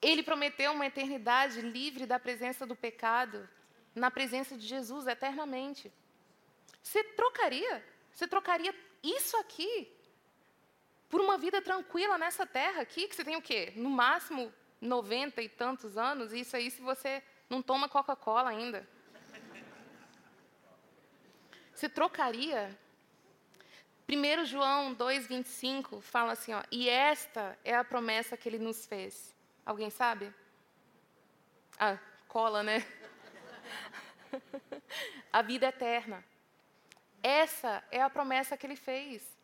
Ele 0.00 0.22
prometeu 0.22 0.72
uma 0.72 0.86
eternidade 0.86 1.60
livre 1.60 2.06
da 2.06 2.18
presença 2.18 2.64
do 2.64 2.76
pecado, 2.76 3.48
na 3.94 4.10
presença 4.10 4.56
de 4.56 4.66
Jesus 4.66 5.06
eternamente. 5.06 5.92
Você 6.82 7.02
trocaria? 7.02 7.84
Você 8.12 8.26
trocaria 8.26 8.74
isso 9.02 9.36
aqui 9.36 9.92
por 11.08 11.20
uma 11.20 11.38
vida 11.38 11.60
tranquila 11.60 12.18
nessa 12.18 12.46
terra 12.46 12.82
aqui, 12.82 13.08
que 13.08 13.14
você 13.14 13.24
tem 13.24 13.36
o 13.36 13.42
quê? 13.42 13.72
No 13.76 13.90
máximo 13.90 14.52
90 14.80 15.42
e 15.42 15.48
tantos 15.48 15.96
anos, 15.96 16.32
e 16.32 16.40
isso 16.40 16.56
aí 16.56 16.70
se 16.70 16.80
você 16.80 17.22
não 17.48 17.62
toma 17.62 17.88
Coca-Cola 17.88 18.50
ainda. 18.50 18.88
Você 21.74 21.88
trocaria 21.88 22.76
1 24.10 24.46
João 24.46 24.94
2,25 24.94 26.00
fala 26.00 26.32
assim, 26.32 26.54
ó, 26.54 26.62
e 26.72 26.88
esta 26.88 27.58
é 27.62 27.76
a 27.76 27.84
promessa 27.84 28.38
que 28.38 28.48
ele 28.48 28.58
nos 28.58 28.86
fez. 28.86 29.36
Alguém 29.66 29.90
sabe? 29.90 30.32
Ah, 31.78 31.98
cola, 32.26 32.62
né? 32.62 32.86
a 35.30 35.42
vida 35.42 35.66
eterna. 35.66 36.24
Essa 37.22 37.84
é 37.90 38.00
a 38.00 38.08
promessa 38.08 38.56
que 38.56 38.66
ele 38.66 38.76
fez. 38.76 39.36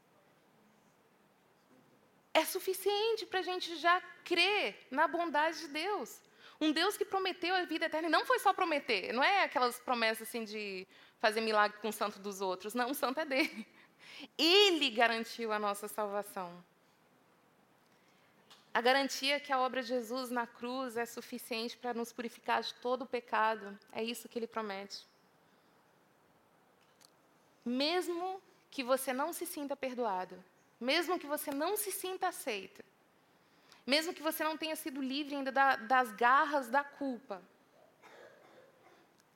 É 2.32 2.42
suficiente 2.46 3.26
para 3.26 3.40
a 3.40 3.42
gente 3.42 3.76
já 3.76 4.00
crer 4.24 4.86
na 4.90 5.06
bondade 5.06 5.60
de 5.60 5.68
Deus. 5.68 6.22
Um 6.58 6.72
Deus 6.72 6.96
que 6.96 7.04
prometeu 7.04 7.54
a 7.54 7.66
vida 7.66 7.84
eterna. 7.84 8.08
E 8.08 8.10
não 8.10 8.24
foi 8.24 8.38
só 8.38 8.54
prometer, 8.54 9.12
não 9.12 9.22
é 9.22 9.44
aquelas 9.44 9.78
promessas 9.78 10.26
assim 10.26 10.42
de 10.44 10.88
fazer 11.18 11.42
milagre 11.42 11.78
com 11.80 11.88
o 11.88 11.92
santo 11.92 12.18
dos 12.18 12.40
outros. 12.40 12.72
Não, 12.72 12.90
o 12.90 12.94
santo 12.94 13.20
é 13.20 13.26
dele. 13.26 13.66
Ele 14.38 14.90
garantiu 14.90 15.52
a 15.52 15.58
nossa 15.58 15.88
salvação. 15.88 16.64
A 18.72 18.80
garantia 18.80 19.38
que 19.38 19.52
a 19.52 19.60
obra 19.60 19.82
de 19.82 19.88
Jesus 19.88 20.30
na 20.30 20.48
cruz 20.48 20.96
é 20.96 21.06
suficiente 21.06 21.76
para 21.76 21.94
nos 21.94 22.12
purificar 22.12 22.60
de 22.60 22.74
todo 22.74 23.02
o 23.02 23.06
pecado, 23.06 23.78
é 23.92 24.02
isso 24.02 24.28
que 24.28 24.36
ele 24.36 24.48
promete. 24.48 25.06
Mesmo 27.64 28.42
que 28.70 28.82
você 28.82 29.12
não 29.12 29.32
se 29.32 29.46
sinta 29.46 29.76
perdoado, 29.76 30.42
mesmo 30.80 31.20
que 31.20 31.26
você 31.26 31.52
não 31.52 31.76
se 31.76 31.92
sinta 31.92 32.26
aceito, 32.28 32.84
mesmo 33.86 34.12
que 34.12 34.22
você 34.22 34.42
não 34.42 34.56
tenha 34.56 34.74
sido 34.74 35.00
livre 35.00 35.36
ainda 35.36 35.52
da, 35.52 35.76
das 35.76 36.10
garras 36.10 36.68
da 36.68 36.82
culpa, 36.82 37.40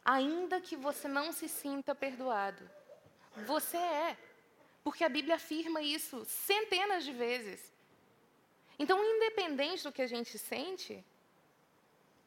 ainda 0.04 0.60
que 0.60 0.74
você 0.74 1.06
não 1.06 1.30
se 1.30 1.48
sinta 1.48 1.94
perdoado, 1.94 2.68
você 3.46 3.76
é. 3.76 4.16
Porque 4.82 5.04
a 5.04 5.08
Bíblia 5.08 5.36
afirma 5.36 5.82
isso 5.82 6.24
centenas 6.24 7.04
de 7.04 7.12
vezes. 7.12 7.72
Então, 8.78 9.02
independente 9.04 9.82
do 9.82 9.92
que 9.92 10.02
a 10.02 10.06
gente 10.06 10.38
sente, 10.38 11.04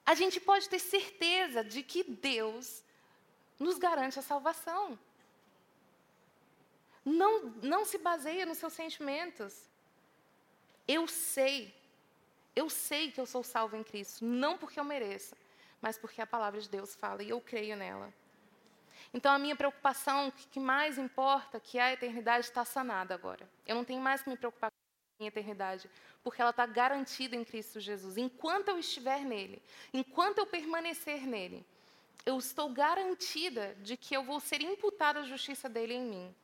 a 0.06 0.14
gente 0.14 0.40
pode 0.40 0.68
ter 0.68 0.80
certeza 0.80 1.64
de 1.64 1.82
que 1.82 2.04
Deus 2.04 2.84
nos 3.58 3.78
garante 3.78 4.20
a 4.20 4.22
salvação. 4.22 5.00
Não, 7.06 7.44
não 7.62 7.86
se 7.86 7.98
baseia 7.98 8.46
nos 8.46 8.58
seus 8.58 8.74
sentimentos. 8.74 9.70
Eu 10.88 11.08
sei, 11.08 11.74
eu 12.56 12.70
sei 12.70 13.12
que 13.12 13.22
eu 13.22 13.26
sou 13.26 13.44
salvo 13.44 13.76
em 13.76 13.84
Cristo, 13.84 14.26
não 14.26 14.58
porque 14.58 14.80
eu 14.80 14.84
mereça, 14.84 15.38
mas 15.82 15.98
porque 15.98 16.22
a 16.22 16.28
palavra 16.28 16.60
de 16.60 16.70
Deus 16.70 16.96
fala 16.96 17.24
e 17.24 17.30
eu 17.30 17.40
creio 17.40 17.76
nela. 17.76 18.14
Então, 19.14 19.34
a 19.34 19.40
minha 19.40 19.56
preocupação, 19.56 20.32
que 20.52 20.60
mais 20.60 20.98
importa, 20.98 21.60
que 21.60 21.78
a 21.78 21.92
eternidade 21.92 22.46
está 22.46 22.64
sanada 22.64 23.14
agora. 23.14 23.48
Eu 23.68 23.76
não 23.76 23.84
tenho 23.84 24.02
mais 24.02 24.22
que 24.22 24.30
me 24.30 24.38
preocupar 24.38 24.72
com 24.72 24.76
a 24.76 25.20
minha 25.20 25.28
eternidade, 25.28 25.90
porque 26.24 26.42
ela 26.42 26.52
está 26.52 26.66
garantida 26.66 27.36
em 27.36 27.44
Cristo 27.44 27.80
Jesus. 27.80 28.18
Enquanto 28.18 28.70
eu 28.70 28.80
estiver 28.80 29.22
nele, 29.26 29.62
enquanto 29.94 30.38
eu 30.38 30.46
permanecer 30.46 31.28
nele, 31.28 31.66
eu 32.26 32.38
estou 32.38 32.70
garantida 32.70 33.76
de 33.82 33.98
que 33.98 34.16
eu 34.16 34.24
vou 34.24 34.40
ser 34.40 34.62
imputada 34.62 35.20
a 35.20 35.24
justiça 35.24 35.68
dele 35.68 35.96
em 35.96 36.06
mim. 36.06 36.36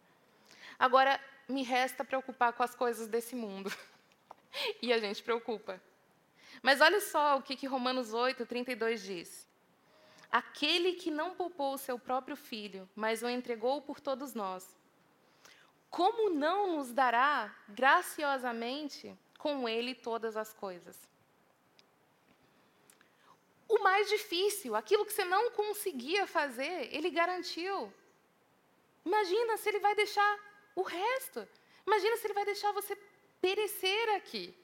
Agora, 0.78 1.20
me 1.47 1.63
resta 1.63 2.03
preocupar 2.03 2.53
com 2.53 2.63
as 2.63 2.76
coisas 2.76 3.07
desse 3.07 3.36
mundo. 3.36 3.72
e 4.82 4.91
a 4.91 4.97
gente 4.97 5.24
preocupa. 5.24 5.82
Mas 6.61 6.82
olha 6.82 6.99
só 6.99 7.38
o 7.38 7.41
que, 7.41 7.55
que 7.55 7.68
Romanos 7.68 8.13
8, 8.13 8.45
32 8.45 9.01
diz. 9.01 9.46
Aquele 10.32 10.93
que 10.93 11.09
não 11.09 11.36
poupou 11.36 11.73
o 11.73 11.78
seu 11.78 11.97
próprio 11.97 12.36
filho, 12.36 12.89
mas 12.95 13.23
o 13.23 13.30
entregou 13.30 13.82
por 13.82 13.99
todos 13.99 14.34
nós, 14.34 14.78
como 15.89 16.30
não 16.30 16.75
nos 16.75 16.91
dará 16.91 17.55
graciosamente 17.69 19.17
com 19.38 19.67
ele 19.67 19.95
todas 19.95 20.36
as 20.36 20.53
coisas? 20.53 20.97
O 23.67 23.80
mais 23.80 24.09
difícil, 24.09 24.75
aquilo 24.75 25.05
que 25.05 25.13
você 25.13 25.25
não 25.25 25.51
conseguia 25.51 26.25
fazer, 26.25 26.93
ele 26.93 27.09
garantiu. 27.09 27.93
Imagina 29.05 29.57
se 29.57 29.69
ele 29.69 29.80
vai 29.80 29.95
deixar 29.95 30.39
o 30.75 30.82
resto. 30.82 31.47
Imagina 31.86 32.17
se 32.17 32.28
ele 32.28 32.34
vai 32.34 32.45
deixar 32.45 32.71
você 32.71 32.97
perecer 33.41 34.09
aqui. 34.15 34.55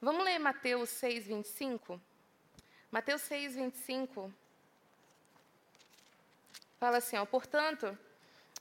Vamos 0.00 0.24
ler 0.24 0.38
Mateus 0.38 0.88
6, 0.90 1.26
25? 1.26 2.00
Mateus 2.90 3.22
6, 3.22 3.54
25 3.54 4.32
fala 6.80 6.96
assim: 6.96 7.16
ó, 7.16 7.24
portanto, 7.24 7.96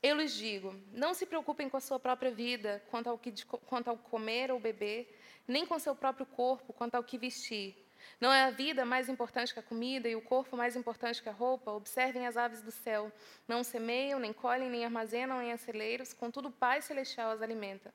eu 0.03 0.15
lhes 0.15 0.33
digo, 0.33 0.75
não 0.91 1.13
se 1.13 1.25
preocupem 1.25 1.67
com 1.67 1.77
a 1.77 1.81
sua 1.81 1.99
própria 1.99 2.29
vida, 2.29 2.83
quanto 2.91 3.09
ao, 3.09 3.17
que, 3.17 3.33
quanto 3.65 3.87
ao 3.89 3.97
comer 3.97 4.51
ou 4.51 4.59
beber, 4.59 5.17
nem 5.47 5.65
com 5.65 5.79
seu 5.79 5.95
próprio 5.95 6.25
corpo, 6.25 6.73
quanto 6.73 6.95
ao 6.95 7.03
que 7.03 7.17
vestir. 7.17 7.75
Não 8.21 8.31
é 8.31 8.43
a 8.43 8.51
vida 8.51 8.85
mais 8.85 9.09
importante 9.09 9.53
que 9.53 9.59
a 9.59 9.63
comida 9.63 10.07
e 10.07 10.15
o 10.15 10.21
corpo 10.21 10.55
mais 10.55 10.75
importante 10.75 11.23
que 11.23 11.29
a 11.29 11.33
roupa? 11.33 11.71
Observem 11.71 12.27
as 12.27 12.37
aves 12.37 12.61
do 12.61 12.71
céu. 12.71 13.11
Não 13.47 13.63
semeiam, 13.63 14.19
nem 14.19 14.31
colhem, 14.31 14.69
nem 14.69 14.85
armazenam 14.85 15.41
em 15.41 15.55
celeiros, 15.57 16.13
contudo 16.13 16.49
o 16.49 16.51
Pai 16.51 16.81
Celestial 16.81 17.31
as 17.31 17.41
alimenta. 17.41 17.93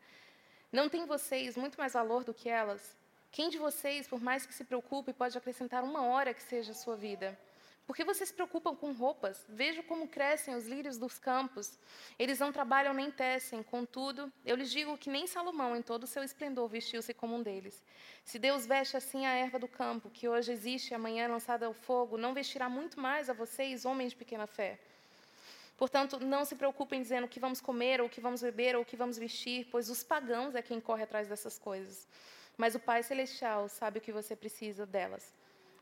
Não 0.72 0.89
têm 0.89 1.07
vocês 1.07 1.57
muito 1.57 1.78
mais 1.78 1.93
valor 1.93 2.24
do 2.24 2.35
que 2.35 2.49
elas? 2.49 2.97
Quem 3.35 3.49
de 3.49 3.59
vocês, 3.59 4.07
por 4.07 4.22
mais 4.22 4.47
que 4.47 4.55
se 4.55 4.62
preocupe, 4.62 5.12
pode 5.12 5.37
acrescentar 5.37 5.82
uma 5.82 6.03
hora 6.03 6.32
que 6.32 6.41
seja 6.41 6.70
a 6.70 6.74
sua 6.74 6.95
vida? 6.95 7.37
Por 7.85 7.97
que 7.97 8.05
vocês 8.05 8.28
se 8.28 8.35
preocupam 8.35 8.76
com 8.76 8.93
roupas? 8.93 9.45
Veja 9.49 9.82
como 9.82 10.07
crescem 10.07 10.55
os 10.55 10.68
lírios 10.68 10.97
dos 10.99 11.18
campos. 11.18 11.76
Eles 12.16 12.39
não 12.39 12.53
trabalham 12.53 12.95
nem 12.95 13.11
tecem. 13.11 13.61
Contudo, 13.61 14.32
eu 14.47 14.55
lhes 14.55 14.70
digo 14.70 14.97
que 14.97 15.11
nem 15.11 15.26
Salomão, 15.26 15.74
em 15.74 15.82
todo 15.82 16.05
o 16.05 16.07
seu 16.07 16.22
esplendor, 16.22 16.68
vestiu-se 16.68 17.12
como 17.12 17.35
um 17.35 17.43
deles. 17.43 17.82
Se 18.24 18.39
Deus 18.39 18.66
veste 18.66 18.97
assim 18.97 19.26
a 19.26 19.32
erva 19.32 19.59
do 19.59 19.66
campo, 19.66 20.11
que 20.11 20.28
hoje 20.28 20.53
existe 20.53 20.93
e 20.93 20.95
amanhã 20.95 21.24
é 21.24 21.28
lançada 21.28 21.66
ao 21.66 21.74
fogo, 21.74 22.16
não 22.16 22.35
vestirá 22.35 22.68
muito 22.68 23.01
mais 23.01 23.28
a 23.28 23.32
vocês, 23.32 23.85
homens 23.85 24.11
de 24.12 24.16
pequena 24.16 24.47
fé. 24.47 24.78
Portanto, 25.76 26.20
não 26.20 26.45
se 26.45 26.55
preocupem 26.55 27.03
dizendo 27.03 27.24
o 27.24 27.28
que 27.28 27.41
vamos 27.41 27.61
comer, 27.61 28.01
ou 28.01 28.07
o 28.07 28.11
que 28.11 28.20
vamos 28.20 28.43
beber, 28.43 28.76
ou 28.76 28.82
o 28.82 28.85
que 28.85 28.97
vamos 28.97 29.18
vestir, 29.18 29.66
pois 29.72 29.91
os 29.91 30.05
pagãos 30.05 30.55
é 30.55 30.62
quem 30.62 30.80
corre 30.80 31.03
atrás 31.03 31.26
dessas 31.26 31.59
coisas 31.59 32.07
mas 32.57 32.75
o 32.75 32.81
Pai 32.81 33.03
Celestial 33.03 33.69
sabe 33.69 33.99
o 33.99 34.01
que 34.01 34.13
você 34.13 34.35
precisa 34.35 34.87
delas. 34.87 35.33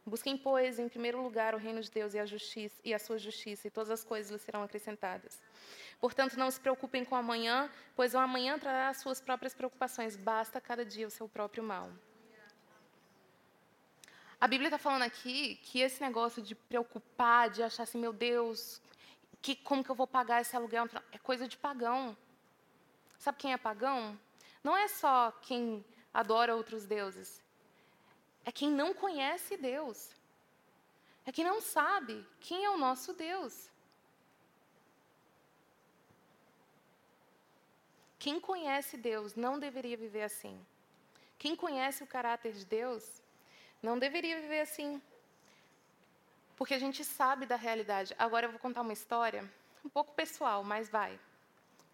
Busquem, 0.05 0.37
pois, 0.37 0.79
em 0.81 0.89
primeiro 0.89 1.23
lugar 1.23 1.55
o 1.55 1.59
reino 1.59 1.81
de 1.81 1.91
Deus 1.91 2.12
e 2.14 2.18
a 2.18 2.27
justiça 2.27 2.75
e 2.85 2.93
a 2.93 2.99
sua 2.99 3.18
justiça, 3.18 3.68
e 3.68 3.70
todas 3.70 3.91
as 3.91 4.03
coisas 4.03 4.33
lhe 4.33 4.39
serão 4.39 4.62
acrescentadas. 4.62 5.41
Portanto, 6.01 6.37
não 6.37 6.51
se 6.51 6.61
preocupem 6.61 7.05
com 7.05 7.14
amanhã, 7.14 7.70
pois 7.95 8.12
o 8.12 8.18
amanhã 8.18 8.59
trará 8.59 8.89
as 8.89 8.97
suas 8.97 9.20
próprias 9.20 9.55
preocupações. 9.55 10.16
Basta 10.16 10.61
cada 10.61 10.85
dia 10.85 11.07
o 11.07 11.11
seu 11.11 11.29
próprio 11.29 11.62
mal. 11.62 11.89
A 14.41 14.49
Bíblia 14.49 14.66
está 14.66 14.79
falando 14.79 15.03
aqui 15.03 15.55
que 15.62 15.79
esse 15.79 16.03
negócio 16.03 16.43
de 16.43 16.57
preocupar, 16.57 17.49
de 17.49 17.62
achar 17.62 17.85
assim, 17.85 17.99
meu 17.99 18.12
Deus, 18.12 18.83
que, 19.41 19.55
como 19.55 19.85
que 19.85 19.91
eu 19.91 19.95
vou 19.95 20.07
pagar 20.07 20.41
esse 20.41 20.57
aluguel? 20.57 20.89
É 21.12 21.18
coisa 21.18 21.47
de 21.47 21.57
pagão. 21.57 22.16
Sabe 23.18 23.39
quem 23.39 23.53
é 23.53 23.57
pagão? 23.57 24.18
Não 24.64 24.77
é 24.77 24.89
só 24.89 25.31
quem 25.43 25.85
adora 26.13 26.57
outros 26.57 26.85
deuses. 26.87 27.43
É 28.45 28.53
quem 28.53 28.71
não 28.71 28.93
conhece 28.93 29.57
Deus. 29.57 30.11
É 31.25 31.31
quem 31.31 31.45
não 31.45 31.61
sabe 31.61 32.27
quem 32.41 32.65
é 32.65 32.71
o 32.71 32.77
nosso 32.77 33.13
Deus. 33.13 33.71
Quem 38.19 38.39
conhece 38.41 38.97
Deus 38.97 39.35
não 39.35 39.59
deveria 39.59 39.97
viver 39.97 40.23
assim. 40.23 40.65
Quem 41.39 41.57
conhece 41.57 42.05
o 42.05 42.07
caráter 42.07 42.53
de 42.53 42.65
Deus 42.65 43.21
não 43.83 43.99
deveria 43.99 44.41
viver 44.41 44.61
assim. 44.61 45.03
Porque 46.57 46.75
a 46.75 46.79
gente 46.79 47.05
sabe 47.05 47.47
da 47.47 47.57
realidade. 47.57 48.15
Agora 48.17 48.47
eu 48.47 48.51
vou 48.51 48.61
contar 48.61 48.83
uma 48.83 48.93
história 48.93 49.49
um 49.85 49.89
pouco 49.89 50.13
pessoal, 50.13 50.63
mas 50.63 50.89
vai. 50.89 51.19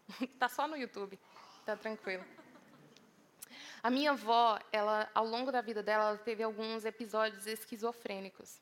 tá 0.38 0.48
só 0.48 0.68
no 0.68 0.76
YouTube. 0.76 1.18
Tá 1.64 1.76
tranquilo. 1.76 2.24
A 3.82 3.90
minha 3.90 4.10
avó, 4.10 4.58
ela, 4.72 5.08
ao 5.14 5.26
longo 5.26 5.52
da 5.52 5.60
vida 5.60 5.82
dela, 5.82 6.10
ela 6.10 6.18
teve 6.18 6.42
alguns 6.42 6.84
episódios 6.84 7.46
esquizofrênicos. 7.46 8.60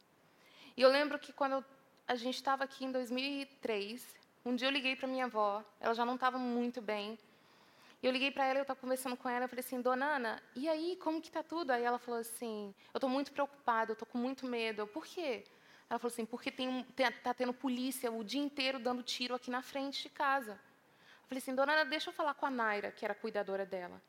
E 0.76 0.82
eu 0.82 0.90
lembro 0.90 1.18
que 1.18 1.32
quando 1.32 1.64
a 2.06 2.14
gente 2.14 2.34
estava 2.34 2.64
aqui 2.64 2.84
em 2.84 2.92
2003, 2.92 4.06
um 4.44 4.54
dia 4.54 4.68
eu 4.68 4.72
liguei 4.72 4.94
para 4.94 5.08
minha 5.08 5.24
avó, 5.24 5.64
ela 5.80 5.94
já 5.94 6.04
não 6.04 6.14
estava 6.14 6.38
muito 6.38 6.80
bem, 6.82 7.18
eu 8.02 8.12
liguei 8.12 8.30
para 8.30 8.44
ela, 8.44 8.58
eu 8.58 8.62
estava 8.62 8.78
conversando 8.78 9.16
com 9.16 9.28
ela, 9.28 9.46
eu 9.46 9.48
falei 9.48 9.64
assim, 9.64 9.80
Dona 9.80 10.06
Ana, 10.06 10.42
e 10.54 10.68
aí, 10.68 10.96
como 10.96 11.20
que 11.20 11.30
tá 11.30 11.42
tudo? 11.42 11.70
Aí 11.70 11.82
ela 11.82 11.98
falou 11.98 12.20
assim, 12.20 12.74
eu 12.92 12.98
estou 12.98 13.08
muito 13.10 13.32
preocupada, 13.32 13.90
eu 13.90 13.94
estou 13.94 14.06
com 14.06 14.18
muito 14.18 14.46
medo. 14.46 14.82
Eu, 14.82 14.86
Por 14.86 15.04
quê? 15.04 15.44
Ela 15.88 15.98
falou 15.98 16.12
assim, 16.12 16.26
porque 16.26 16.50
tem, 16.50 16.84
tá 17.22 17.32
tendo 17.32 17.54
polícia 17.54 18.10
o 18.12 18.22
dia 18.22 18.40
inteiro 18.40 18.78
dando 18.78 19.02
tiro 19.02 19.34
aqui 19.34 19.50
na 19.50 19.62
frente 19.62 20.02
de 20.02 20.08
casa. 20.10 20.52
Eu 20.52 21.28
falei 21.28 21.38
assim, 21.38 21.54
Dona 21.54 21.72
Ana, 21.72 21.84
deixa 21.84 22.10
eu 22.10 22.14
falar 22.14 22.34
com 22.34 22.46
a 22.46 22.50
Naira, 22.50 22.92
que 22.92 23.04
era 23.04 23.12
a 23.12 23.16
cuidadora 23.16 23.64
dela. 23.64 24.00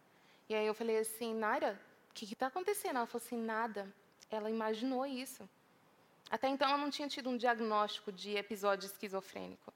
E 0.50 0.56
aí 0.56 0.66
eu 0.66 0.74
falei 0.74 0.98
assim, 0.98 1.34
Naira, 1.34 1.80
o 2.10 2.14
que 2.14 2.26
está 2.26 2.48
acontecendo? 2.48 2.98
Ela 2.98 3.06
falou 3.06 3.24
assim, 3.26 3.38
nada. 3.38 3.94
Ela 4.30 4.50
imaginou 4.50 5.06
isso. 5.06 5.48
Até 6.30 6.48
então 6.48 6.68
ela 6.68 6.78
não 6.78 6.90
tinha 6.90 7.08
tido 7.08 7.30
um 7.30 7.38
diagnóstico 7.38 8.12
de 8.12 8.36
episódio 8.36 8.86
esquizofrênico. 8.86 9.74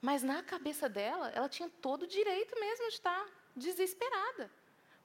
Mas 0.00 0.22
na 0.22 0.42
cabeça 0.42 0.88
dela, 0.88 1.30
ela 1.30 1.48
tinha 1.48 1.68
todo 1.80 2.02
o 2.02 2.06
direito 2.06 2.58
mesmo 2.60 2.88
de 2.88 2.94
estar 2.94 3.26
desesperada. 3.56 4.50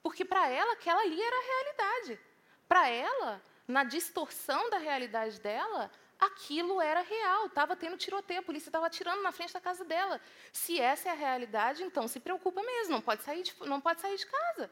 Porque 0.03 0.25
para 0.25 0.49
ela, 0.49 0.73
aquela 0.73 1.01
ali 1.01 1.21
era 1.21 1.35
a 1.35 1.47
realidade. 1.51 2.19
Para 2.67 2.89
ela, 2.89 3.41
na 3.67 3.83
distorção 3.83 4.69
da 4.69 4.77
realidade 4.77 5.39
dela, 5.39 5.91
aquilo 6.19 6.81
era 6.81 7.01
real. 7.01 7.45
Estava 7.45 7.75
tendo 7.75 7.97
tiroteio, 7.97 8.41
a 8.41 8.43
polícia 8.43 8.69
estava 8.69 8.87
atirando 8.87 9.21
na 9.21 9.31
frente 9.31 9.53
da 9.53 9.61
casa 9.61 9.85
dela. 9.85 10.19
Se 10.51 10.79
essa 10.79 11.09
é 11.09 11.11
a 11.11 11.15
realidade, 11.15 11.83
então 11.83 12.07
se 12.07 12.19
preocupa 12.19 12.61
mesmo, 12.61 12.93
não 12.93 13.01
pode 13.01 13.23
sair 13.23 13.43
de, 13.43 13.55
não 13.61 13.79
pode 13.79 14.01
sair 14.01 14.17
de 14.17 14.25
casa. 14.25 14.69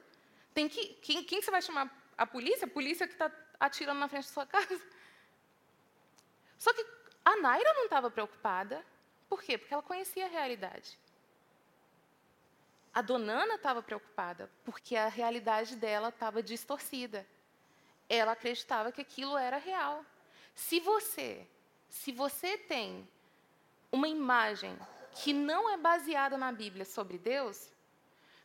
Tem 0.54 0.68
que, 0.68 0.96
quem, 0.96 1.24
quem 1.24 1.42
você 1.42 1.52
vai 1.52 1.62
chamar? 1.62 1.90
A 2.18 2.26
polícia? 2.26 2.66
A 2.66 2.70
polícia 2.70 3.08
que 3.08 3.14
está 3.14 3.32
atirando 3.60 4.00
na 4.00 4.08
frente 4.08 4.26
da 4.26 4.34
sua 4.34 4.46
casa? 4.46 4.82
Só 6.58 6.74
que 6.74 6.86
a 7.24 7.38
Naira 7.38 7.74
não 7.74 7.86
estava 7.86 8.10
preocupada. 8.10 8.84
Por 9.30 9.42
quê? 9.42 9.58
Porque 9.58 9.74
ela 9.74 9.84
conhecia 9.84 10.26
a 10.26 10.30
realidade. 10.30 10.98
A 12.94 13.02
Donana 13.02 13.56
estava 13.56 13.84
preocupada, 13.84 14.50
porque 14.66 14.96
a 14.96 15.08
realidade 15.08 15.76
dela 15.76 16.10
estava 16.10 16.42
distorcida. 16.42 17.28
Ela 18.10 18.32
acreditava 18.32 18.92
que 18.92 19.02
aquilo 19.02 19.38
era 19.38 19.58
real. 19.58 20.04
Se 20.58 20.80
você, 20.80 21.48
se 21.88 22.12
você 22.12 22.58
tem 22.58 23.08
uma 23.92 24.08
imagem 24.08 24.76
que 25.12 25.32
não 25.32 25.70
é 25.70 25.78
baseada 25.78 26.36
na 26.36 26.52
Bíblia 26.52 26.84
sobre 26.84 27.20
Deus, 27.20 27.70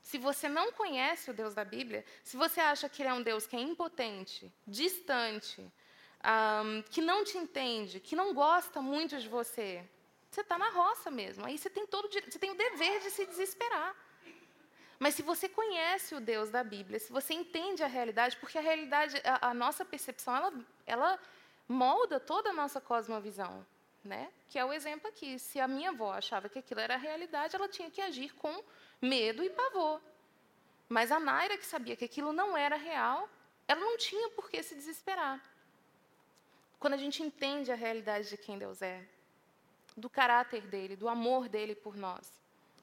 se 0.03 0.19
você 0.19 0.47
não 0.47 0.73
conhece 0.73 1.31
o 1.31 1.35
Deus 1.35 1.55
da 1.55 1.65
Bíblia, 1.65 2.05
se 2.23 2.37
você 2.37 2.61
acha 2.61 2.87
que 2.87 3.01
ele 3.01 3.09
é 3.09 3.15
um 3.15 3.23
Deus 3.23 3.47
que 3.47 3.57
é 3.57 3.61
impotente, 3.61 4.53
distante, 4.67 5.63
um, 6.23 6.83
que 6.83 7.01
não 7.01 7.25
te 7.25 7.39
entende, 7.39 7.99
que 7.99 8.15
não 8.15 8.35
gosta 8.35 8.83
muito 8.83 9.19
de 9.19 9.27
você, 9.27 9.83
você 10.31 10.43
está 10.43 10.59
na 10.59 10.69
roça 10.69 11.11
mesmo. 11.11 11.47
Aí 11.47 11.57
você 11.57 11.71
tem 11.71 11.87
todo 11.87 12.11
você 12.11 12.39
tem 12.39 12.51
o 12.51 12.55
dever 12.55 13.01
de 13.01 13.11
se 13.11 13.25
desesperar. 13.25 13.97
Mas 14.99 15.15
se 15.15 15.23
você 15.23 15.49
conhece 15.49 16.15
o 16.15 16.21
Deus 16.21 16.51
da 16.51 16.63
Bíblia, 16.63 17.01
se 17.01 17.11
você 17.11 17.33
entende 17.33 17.83
a 17.83 17.87
realidade, 17.87 18.37
porque 18.37 18.59
a 18.59 18.61
realidade, 18.61 19.17
a, 19.25 19.49
a 19.49 19.55
nossa 19.55 19.83
percepção, 19.83 20.37
ela, 20.37 20.53
ela 20.87 21.19
molda 21.69 22.19
toda 22.19 22.51
a 22.51 22.53
nossa 22.53 22.81
cosmovisão, 22.81 23.67
né? 24.05 24.33
Que 24.49 24.59
é 24.59 24.65
o 24.65 24.73
exemplo 24.73 25.09
aqui. 25.09 25.39
Se 25.39 25.61
a 25.61 25.69
minha 25.69 25.91
avó 25.91 26.13
achava 26.13 26.49
que 26.49 26.59
aquilo 26.59 26.81
era 26.81 26.95
a 26.95 26.99
realidade, 26.99 27.57
ela 27.57 27.69
tinha 27.69 27.91
que 27.91 28.01
agir 28.01 28.35
com 28.35 28.63
medo 29.01 29.43
e 29.43 29.51
pavor. 29.51 30.01
Mas 30.89 31.11
a 31.11 31.19
Naira, 31.19 31.57
que 31.57 31.67
sabia 31.67 31.97
que 31.97 32.05
aquilo 32.05 32.33
não 32.33 32.57
era 32.57 32.77
real, 32.77 33.29
ela 33.67 33.81
não 33.81 33.97
tinha 33.97 34.29
por 34.31 34.51
que 34.51 34.63
se 34.63 34.75
desesperar. 34.75 35.43
Quando 36.79 36.95
a 36.95 36.99
gente 36.99 37.23
entende 37.23 37.71
a 37.71 37.75
realidade 37.75 38.29
de 38.29 38.37
quem 38.37 38.59
Deus 38.59 38.83
é, 38.83 39.07
do 39.97 40.11
caráter 40.11 40.67
dele, 40.67 40.97
do 40.97 41.09
amor 41.09 41.49
dele 41.49 41.75
por 41.75 41.97
nós. 41.97 42.31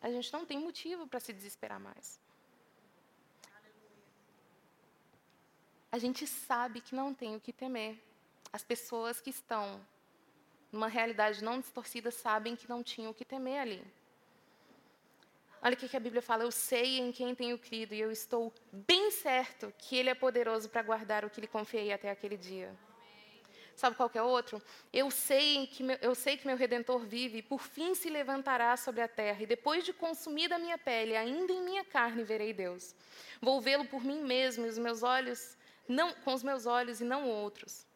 A 0.02 0.10
gente 0.10 0.32
não 0.32 0.46
tem 0.46 0.58
motivo 0.60 1.08
para 1.08 1.20
se 1.20 1.34
desesperar 1.34 1.80
mais. 1.80 2.20
A 5.92 5.98
gente 5.98 6.26
sabe 6.28 6.82
que 6.82 6.96
não 6.96 7.14
tem 7.14 7.36
o 7.36 7.40
que 7.40 7.52
temer. 7.52 8.00
As 8.52 8.64
pessoas 8.64 9.22
que 9.22 9.30
estão 9.30 9.80
numa 10.72 10.88
realidade 10.88 11.44
não 11.44 11.60
distorcida 11.60 12.12
sabem 12.12 12.56
que 12.56 12.70
não 12.70 12.84
tinham 12.84 13.12
o 13.12 13.14
que 13.14 13.26
temer 13.26 13.60
ali. 13.60 13.84
Olha 15.62 15.74
o 15.74 15.78
que 15.78 15.96
a 15.96 16.00
Bíblia 16.00 16.22
fala: 16.22 16.44
Eu 16.44 16.52
sei 16.52 17.00
em 17.00 17.12
quem 17.12 17.36
tenho 17.36 17.58
crido 17.58 17.94
e 17.94 18.00
eu 18.00 18.12
estou 18.12 18.54
bem 18.72 19.12
certo 19.12 19.74
que 19.78 19.96
Ele 19.96 20.10
é 20.10 20.16
poderoso 20.16 20.70
para 20.70 20.82
guardar 20.82 21.26
o 21.26 21.30
que 21.30 21.42
lhe 21.42 21.48
confiei 21.48 21.92
até 21.92 22.10
aquele 22.10 22.38
dia. 22.38 22.74
Sabe 23.76 23.96
qual 23.96 24.12
é 24.14 24.22
outro? 24.22 24.62
Eu 24.92 25.10
sei, 25.10 25.68
que 25.68 25.84
meu, 25.84 25.98
eu 26.02 26.14
sei 26.14 26.36
que 26.36 26.46
meu 26.46 26.58
Redentor 26.58 27.00
vive 27.00 27.38
e 27.38 27.42
por 27.42 27.62
fim 27.62 27.96
se 27.96 28.10
levantará 28.10 28.76
sobre 28.76 29.02
a 29.02 29.08
terra, 29.08 29.42
e 29.42 29.46
depois 29.46 29.86
de 29.86 29.94
consumida 29.94 30.56
a 30.56 30.60
minha 30.60 30.78
pele, 30.78 31.16
ainda 31.16 31.54
em 31.54 31.62
minha 31.62 31.86
carne 31.86 32.24
verei 32.24 32.52
Deus. 32.52 32.94
Vou 33.42 33.62
vê-lo 33.62 33.86
por 33.86 34.04
mim 34.04 34.22
mesmo 34.22 34.66
e 34.66 34.70
os 34.70 34.78
meus 34.78 35.02
olhos, 35.02 35.58
não 35.88 36.14
com 36.14 36.34
os 36.34 36.44
meus 36.44 36.66
olhos 36.66 37.00
e 37.00 37.06
não 37.06 37.30
outros. 37.30 37.88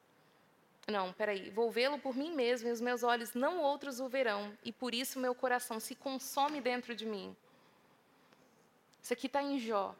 Não, 0.87 1.13
peraí. 1.13 1.49
Vou 1.49 1.71
vê-lo 1.71 1.97
por 1.97 2.15
mim 2.15 2.33
mesmo 2.33 2.67
e 2.67 2.71
os 2.71 2.81
meus 2.81 3.03
olhos 3.03 3.33
não 3.33 3.61
outros 3.61 3.99
o 3.99 4.07
verão, 4.07 4.57
e 4.63 4.71
por 4.71 4.93
isso 4.93 5.19
meu 5.19 5.33
coração 5.33 5.79
se 5.79 5.95
consome 5.95 6.59
dentro 6.59 6.95
de 6.95 7.05
mim. 7.05 7.35
Isso 9.01 9.13
aqui 9.13 9.27
está 9.27 9.41
em 9.41 9.59
Jó. 9.59 9.95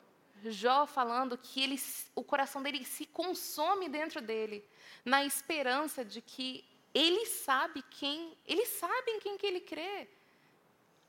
Jó 0.46 0.86
falando 0.86 1.38
que 1.38 1.64
ele, 1.64 1.80
o 2.16 2.24
coração 2.24 2.62
dele 2.62 2.84
se 2.84 3.06
consome 3.06 3.88
dentro 3.88 4.22
dele, 4.22 4.66
na 5.06 5.24
esperança 5.24 6.04
de 6.04 6.22
que 6.22 6.66
ele 6.94 7.26
sabe 7.26 7.84
quem, 7.90 8.38
ele 8.46 8.66
sabe 8.66 9.12
em 9.12 9.20
quem 9.20 9.38
que 9.38 9.46
ele 9.46 9.62
crê. 9.62 10.08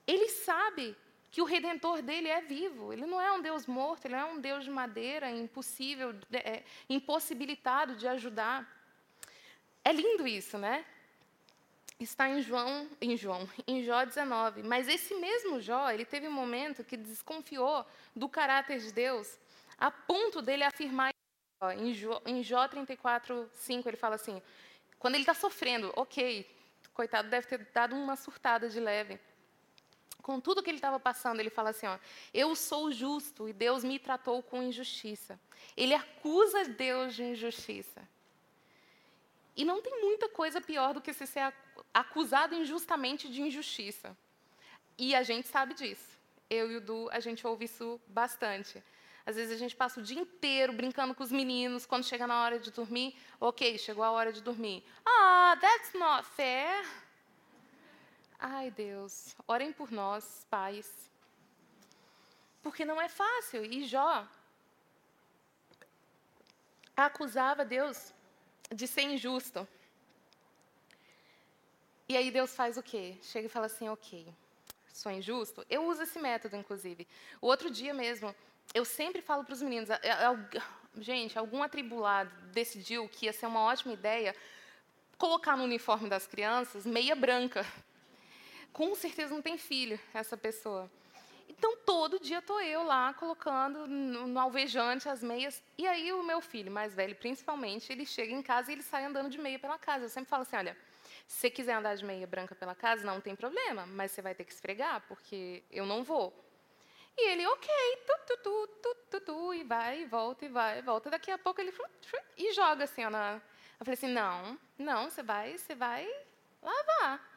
Ele 0.07 0.29
sabe 0.29 0.97
que 1.31 1.43
o 1.43 1.45
redentor 1.45 2.01
dele 2.01 2.29
é 2.29 2.41
vivo. 2.41 2.93
Ele 2.93 3.07
não 3.07 3.21
é 3.21 3.33
um 3.33 3.43
Deus 3.43 3.67
morto, 3.67 4.07
ele 4.07 4.15
não 4.15 4.29
é 4.29 4.33
um 4.33 4.41
Deus 4.41 4.65
de 4.65 4.71
madeira, 4.71 5.31
impossível, 5.31 6.15
é, 6.33 6.63
impossibilitado 6.89 7.97
de 7.97 8.07
ajudar. 8.07 8.71
É 9.85 9.93
lindo 9.93 10.27
isso, 10.27 10.57
né? 10.57 10.85
Está 12.01 12.29
em 12.29 12.41
João, 12.41 12.89
em 13.01 13.17
João, 13.17 13.49
em 13.69 13.85
Jó 13.85 14.05
19. 14.05 14.63
Mas 14.63 14.89
esse 14.89 15.15
mesmo 15.15 15.61
Jó, 15.61 15.91
ele 15.91 16.05
teve 16.05 16.27
um 16.27 16.33
momento 16.33 16.83
que 16.83 16.97
desconfiou 16.97 17.87
do 18.17 18.29
caráter 18.29 18.79
de 18.81 18.91
Deus, 18.93 19.39
a 19.79 19.91
ponto 19.91 20.41
dele 20.41 20.65
afirmar 20.65 21.13
em 21.77 21.93
Jó, 21.93 22.21
em 22.27 22.43
Jó 22.43 22.67
34, 22.67 23.49
5, 23.53 23.89
ele 23.89 23.97
fala 23.97 24.15
assim: 24.15 24.43
quando 24.99 25.15
ele 25.15 25.23
está 25.23 25.35
sofrendo, 25.35 25.93
ok, 25.97 26.51
coitado, 26.95 27.29
deve 27.29 27.47
ter 27.47 27.59
dado 27.73 27.95
uma 27.95 28.17
surtada 28.17 28.69
de 28.69 28.81
leve. 28.81 29.21
Com 30.23 30.41
tudo 30.41 30.63
que 30.63 30.71
ele 30.71 30.79
estava 30.79 30.99
passando, 30.99 31.41
ele 31.41 31.51
fala 31.51 31.71
assim: 31.71 31.87
ó, 31.87 31.99
eu 32.33 32.57
sou 32.57 32.91
justo 32.91 33.47
e 33.49 33.53
Deus 33.53 33.85
me 33.85 33.99
tratou 33.99 34.43
com 34.43 34.63
injustiça. 34.63 35.39
Ele 35.77 35.95
acusa 35.95 36.65
Deus 36.65 37.15
de 37.15 37.23
injustiça. 37.23 38.09
E 39.57 39.65
não 39.65 39.81
tem 39.81 40.01
muita 40.01 40.29
coisa 40.29 40.61
pior 40.61 40.95
do 40.95 41.01
que 41.01 41.13
se 41.13 41.27
ser 41.27 41.53
acusado 41.93 42.55
injustamente 42.55 43.29
de 43.29 43.41
injustiça. 43.41 44.17
E 44.99 45.15
a 45.15 45.23
gente 45.23 45.49
sabe 45.49 45.75
disso. 45.75 46.19
Eu 46.51 46.71
e 46.71 46.77
o 46.77 46.81
Du, 46.81 47.09
a 47.11 47.21
gente 47.21 47.47
ouve 47.47 47.65
isso 47.65 48.01
bastante. 48.07 48.83
Às 49.27 49.37
vezes 49.37 49.53
a 49.55 49.57
gente 49.57 49.75
passa 49.75 50.01
o 50.01 50.03
dia 50.03 50.21
inteiro 50.21 50.73
brincando 50.73 51.15
com 51.15 51.23
os 51.23 51.33
meninos, 51.33 51.87
quando 51.87 52.05
chega 52.05 52.27
na 52.27 52.43
hora 52.43 52.59
de 52.59 52.71
dormir, 52.71 53.17
ok, 53.41 53.79
chegou 53.79 54.05
a 54.05 54.11
hora 54.11 54.33
de 54.33 54.43
dormir. 54.43 54.85
Ah, 55.05 55.57
that's 55.61 55.95
not 55.95 56.27
fair. 56.29 56.85
Ai, 58.39 58.71
Deus, 58.71 59.35
orem 59.49 59.73
por 59.73 59.91
nós, 59.91 60.47
pais. 60.51 61.11
Porque 62.63 62.85
não 62.85 63.01
é 63.01 63.09
fácil. 63.09 63.65
E 63.65 63.85
Jó 63.85 64.29
acusava 66.97 67.65
Deus 67.65 68.13
de 68.73 68.87
ser 68.87 69.03
injusto. 69.03 69.67
E 72.09 72.17
aí 72.17 72.31
Deus 72.31 72.55
faz 72.55 72.77
o 72.77 72.83
quê? 72.83 73.17
Chega 73.23 73.47
e 73.47 73.51
fala 73.51 73.67
assim, 73.67 73.89
ok, 73.89 74.29
sou 74.93 75.11
injusto? 75.11 75.65
Eu 75.71 75.87
uso 75.87 76.03
esse 76.03 76.19
método, 76.19 76.57
inclusive. 76.57 77.09
O 77.41 77.47
outro 77.47 77.71
dia 77.71 77.95
mesmo, 77.95 78.35
eu 78.75 78.85
sempre 78.85 79.23
falo 79.23 79.45
para 79.45 79.55
os 79.55 79.63
meninos, 79.63 79.89
gente, 80.99 81.39
algum 81.39 81.63
atribulado 81.63 82.31
decidiu 82.53 83.09
que 83.09 83.27
ia 83.27 83.33
ser 83.33 83.47
uma 83.47 83.61
ótima 83.61 83.95
ideia 83.95 84.35
colocar 85.17 85.57
no 85.57 85.65
uniforme 85.65 86.09
das 86.09 86.27
crianças 86.27 86.85
meia 86.85 87.15
branca. 87.15 87.67
Com 88.73 88.95
certeza 88.95 89.35
não 89.35 89.41
tem 89.41 89.57
filho 89.57 89.99
essa 90.13 90.37
pessoa. 90.37 90.91
Então, 91.49 91.77
todo 91.79 92.19
dia 92.19 92.39
estou 92.39 92.61
eu 92.61 92.83
lá 92.83 93.15
colocando 93.15 93.87
no, 93.87 94.27
no, 94.27 94.41
alvejante 94.41 95.09
as 95.09 95.23
meias. 95.23 95.63
E 95.79 95.87
aí, 95.87 96.13
o 96.13 96.23
meu 96.23 96.41
filho 96.41 96.71
mais 96.71 96.95
velho, 96.95 97.15
principalmente, 97.17 97.93
ele 97.93 98.05
chega 98.05 98.33
em 98.33 98.43
casa 98.43 98.71
e 98.71 98.75
ele 98.75 98.83
sai 98.83 99.05
andando 99.05 99.31
de 99.31 99.39
meia 99.39 99.59
pela 99.59 99.79
casa. 99.79 100.05
Eu 100.05 100.09
sempre 100.09 100.29
falo 100.29 100.43
assim: 100.43 100.57
olha, 100.57 100.77
se 101.27 101.39
você 101.39 101.51
quiser 101.51 101.75
andar 101.75 101.95
de 101.97 102.05
meia 102.05 102.27
branca 102.27 102.55
pela 102.55 102.75
casa, 102.75 103.05
não 103.05 103.21
tem 103.21 103.35
problema, 103.35 103.87
mas 103.87 104.11
você 104.11 104.21
vai 104.21 104.35
ter 104.35 104.45
que 104.45 104.53
esfregar, 104.53 105.03
porque 105.09 105.63
eu 105.71 105.87
não 105.87 106.03
vou. 106.03 106.33
E 107.17 107.31
ele, 107.31 107.47
ok, 107.47 107.69
tu, 108.07 108.37
tu, 108.43 108.67
tu, 108.83 108.97
tu, 109.11 109.21
tu, 109.21 109.55
e 109.55 109.63
vai, 109.63 110.03
e 110.03 110.05
volta, 110.05 110.45
e 110.45 110.49
vai, 110.49 110.79
e 110.79 110.83
volta. 110.83 111.11
Daqui 111.11 111.31
a 111.31 111.39
pouco 111.39 111.61
ele 111.61 111.73
e 112.37 112.53
joga 112.53 112.85
assim, 112.85 113.05
ó, 113.05 113.11
na... 113.11 113.41
Eu 113.79 113.85
falei 113.85 113.95
assim, 113.95 114.09
não, 114.09 114.59
não, 114.77 115.09
você 115.09 115.23
vai, 115.23 115.57
você 115.57 115.75
vai 115.75 116.09
lavar. 116.61 117.34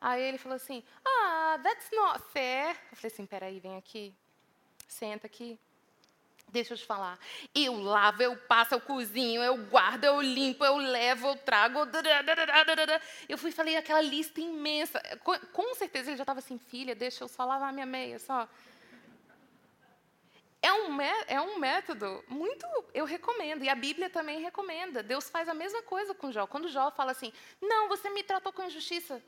Aí 0.00 0.22
ele 0.22 0.38
falou 0.38 0.56
assim, 0.56 0.82
ah, 1.04 1.58
that's 1.62 1.90
not 1.92 2.22
fair. 2.32 2.76
Eu 2.90 2.96
falei 2.96 3.12
assim, 3.12 3.26
peraí, 3.26 3.60
vem 3.60 3.76
aqui, 3.76 4.14
senta 4.88 5.26
aqui. 5.26 5.58
Deixa 6.48 6.74
eu 6.74 6.78
te 6.78 6.84
falar. 6.84 7.18
Eu 7.54 7.80
lavo, 7.80 8.22
eu 8.22 8.36
passo, 8.36 8.74
eu 8.74 8.80
cozinho, 8.80 9.42
eu 9.42 9.56
guardo, 9.66 10.04
eu 10.04 10.20
limpo, 10.20 10.64
eu 10.64 10.76
levo, 10.76 11.28
eu 11.28 11.36
trago. 11.36 11.80
Eu 13.28 13.38
fui 13.38 13.52
falei 13.52 13.76
aquela 13.76 14.00
lista 14.00 14.40
imensa. 14.40 15.00
Com, 15.52 15.74
certeza 15.74 16.10
ele 16.10 16.16
já 16.16 16.24
estava 16.24 16.40
assim, 16.40 16.58
filha, 16.58 16.94
deixa 16.94 17.22
eu 17.22 17.28
só 17.28 17.44
lavar 17.44 17.72
minha 17.72 17.86
meia, 17.86 18.18
só. 18.18 18.48
É 20.62 20.72
um, 20.72 21.00
é 21.00 21.40
um 21.40 21.58
método 21.58 22.22
muito, 22.28 22.66
eu 22.92 23.06
recomendo, 23.06 23.64
e 23.64 23.68
a 23.68 23.74
Bíblia 23.74 24.10
também 24.10 24.40
recomenda. 24.40 25.02
Deus 25.02 25.30
faz 25.30 25.48
a 25.48 25.54
mesma 25.54 25.82
coisa 25.82 26.14
com 26.14 26.30
Jó. 26.30 26.46
Quando 26.46 26.68
Jó 26.68 26.90
fala 26.90 27.12
assim, 27.12 27.32
não, 27.62 27.88
você 27.88 28.10
me 28.10 28.22
tratou 28.22 28.52
com 28.52 28.62
injustiça, 28.62 29.22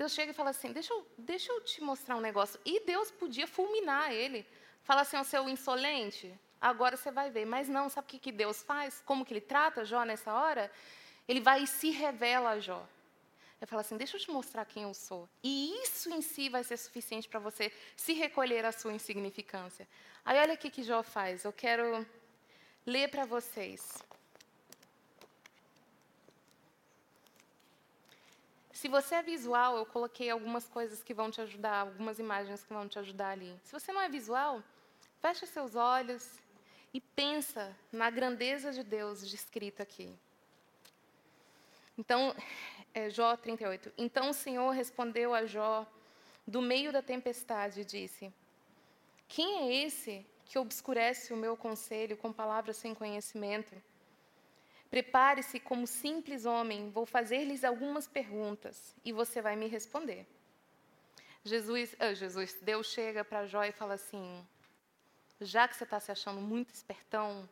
Deus 0.00 0.12
chega 0.12 0.30
e 0.30 0.34
fala 0.34 0.48
assim, 0.48 0.72
deixa 0.72 0.94
eu, 0.94 1.06
deixa 1.18 1.52
eu 1.52 1.60
te 1.60 1.82
mostrar 1.82 2.16
um 2.16 2.22
negócio. 2.22 2.58
E 2.64 2.80
Deus 2.86 3.10
podia 3.10 3.46
fulminar 3.46 4.10
ele. 4.10 4.46
Fala 4.82 5.02
assim, 5.02 5.18
o 5.18 5.24
seu 5.24 5.46
insolente, 5.46 6.32
agora 6.58 6.96
você 6.96 7.10
vai 7.10 7.30
ver. 7.30 7.44
Mas 7.44 7.68
não, 7.68 7.90
sabe 7.90 8.06
o 8.06 8.08
que, 8.08 8.18
que 8.18 8.32
Deus 8.32 8.62
faz? 8.62 9.02
Como 9.04 9.26
que 9.26 9.34
ele 9.34 9.42
trata 9.42 9.84
Jó 9.84 10.02
nessa 10.04 10.32
hora? 10.32 10.72
Ele 11.28 11.38
vai 11.38 11.64
e 11.64 11.66
se 11.66 11.90
revela 11.90 12.52
a 12.52 12.58
Jó. 12.58 12.82
Ele 13.60 13.66
fala 13.66 13.82
assim: 13.82 13.98
deixa 13.98 14.16
eu 14.16 14.20
te 14.22 14.30
mostrar 14.30 14.64
quem 14.64 14.84
eu 14.84 14.94
sou. 14.94 15.28
E 15.44 15.78
isso 15.82 16.08
em 16.08 16.22
si 16.22 16.48
vai 16.48 16.64
ser 16.64 16.78
suficiente 16.78 17.28
para 17.28 17.38
você 17.38 17.70
se 17.94 18.14
recolher 18.14 18.64
a 18.64 18.72
sua 18.72 18.94
insignificância. 18.94 19.86
Aí 20.24 20.38
olha 20.38 20.54
o 20.54 20.56
que 20.56 20.82
Jó 20.82 21.02
faz. 21.02 21.44
Eu 21.44 21.52
quero 21.52 22.06
ler 22.86 23.10
para 23.10 23.26
vocês. 23.26 24.02
Se 28.80 28.88
você 28.88 29.16
é 29.16 29.22
visual, 29.22 29.76
eu 29.76 29.84
coloquei 29.84 30.30
algumas 30.30 30.66
coisas 30.66 31.02
que 31.02 31.12
vão 31.12 31.30
te 31.30 31.38
ajudar, 31.42 31.80
algumas 31.80 32.18
imagens 32.18 32.64
que 32.64 32.72
vão 32.72 32.88
te 32.88 32.98
ajudar 32.98 33.28
ali. 33.28 33.54
Se 33.62 33.72
você 33.72 33.92
não 33.92 34.00
é 34.00 34.08
visual, 34.08 34.62
feche 35.20 35.46
seus 35.46 35.76
olhos 35.76 36.40
e 36.94 36.98
pensa 36.98 37.76
na 37.92 38.08
grandeza 38.08 38.72
de 38.72 38.82
Deus 38.82 39.28
descrita 39.28 39.82
aqui. 39.82 40.10
Então, 41.98 42.34
é, 42.94 43.10
Jó 43.10 43.36
38. 43.36 43.92
Então 43.98 44.30
o 44.30 44.32
Senhor 44.32 44.70
respondeu 44.70 45.34
a 45.34 45.44
Jó 45.44 45.86
do 46.46 46.62
meio 46.62 46.90
da 46.90 47.02
tempestade 47.02 47.82
e 47.82 47.84
disse: 47.84 48.32
Quem 49.28 49.58
é 49.58 49.84
esse 49.84 50.24
que 50.46 50.58
obscurece 50.58 51.34
o 51.34 51.36
meu 51.36 51.54
conselho 51.54 52.16
com 52.16 52.32
palavras 52.32 52.78
sem 52.78 52.94
conhecimento? 52.94 53.74
Prepare-se 54.90 55.60
como 55.60 55.86
simples 55.86 56.44
homem, 56.44 56.90
vou 56.90 57.06
fazer-lhes 57.06 57.62
algumas 57.62 58.08
perguntas 58.08 58.94
e 59.04 59.12
você 59.12 59.40
vai 59.40 59.54
me 59.54 59.68
responder. 59.68 60.26
Jesus, 61.44 61.94
ah, 61.98 62.12
Jesus 62.12 62.58
Deus 62.60 62.88
chega 62.88 63.24
para 63.24 63.46
Jó 63.46 63.62
e 63.62 63.70
fala 63.70 63.94
assim: 63.94 64.44
já 65.40 65.68
que 65.68 65.76
você 65.76 65.84
está 65.84 66.00
se 66.00 66.10
achando 66.10 66.40
muito 66.40 66.74
espertão, 66.74 67.48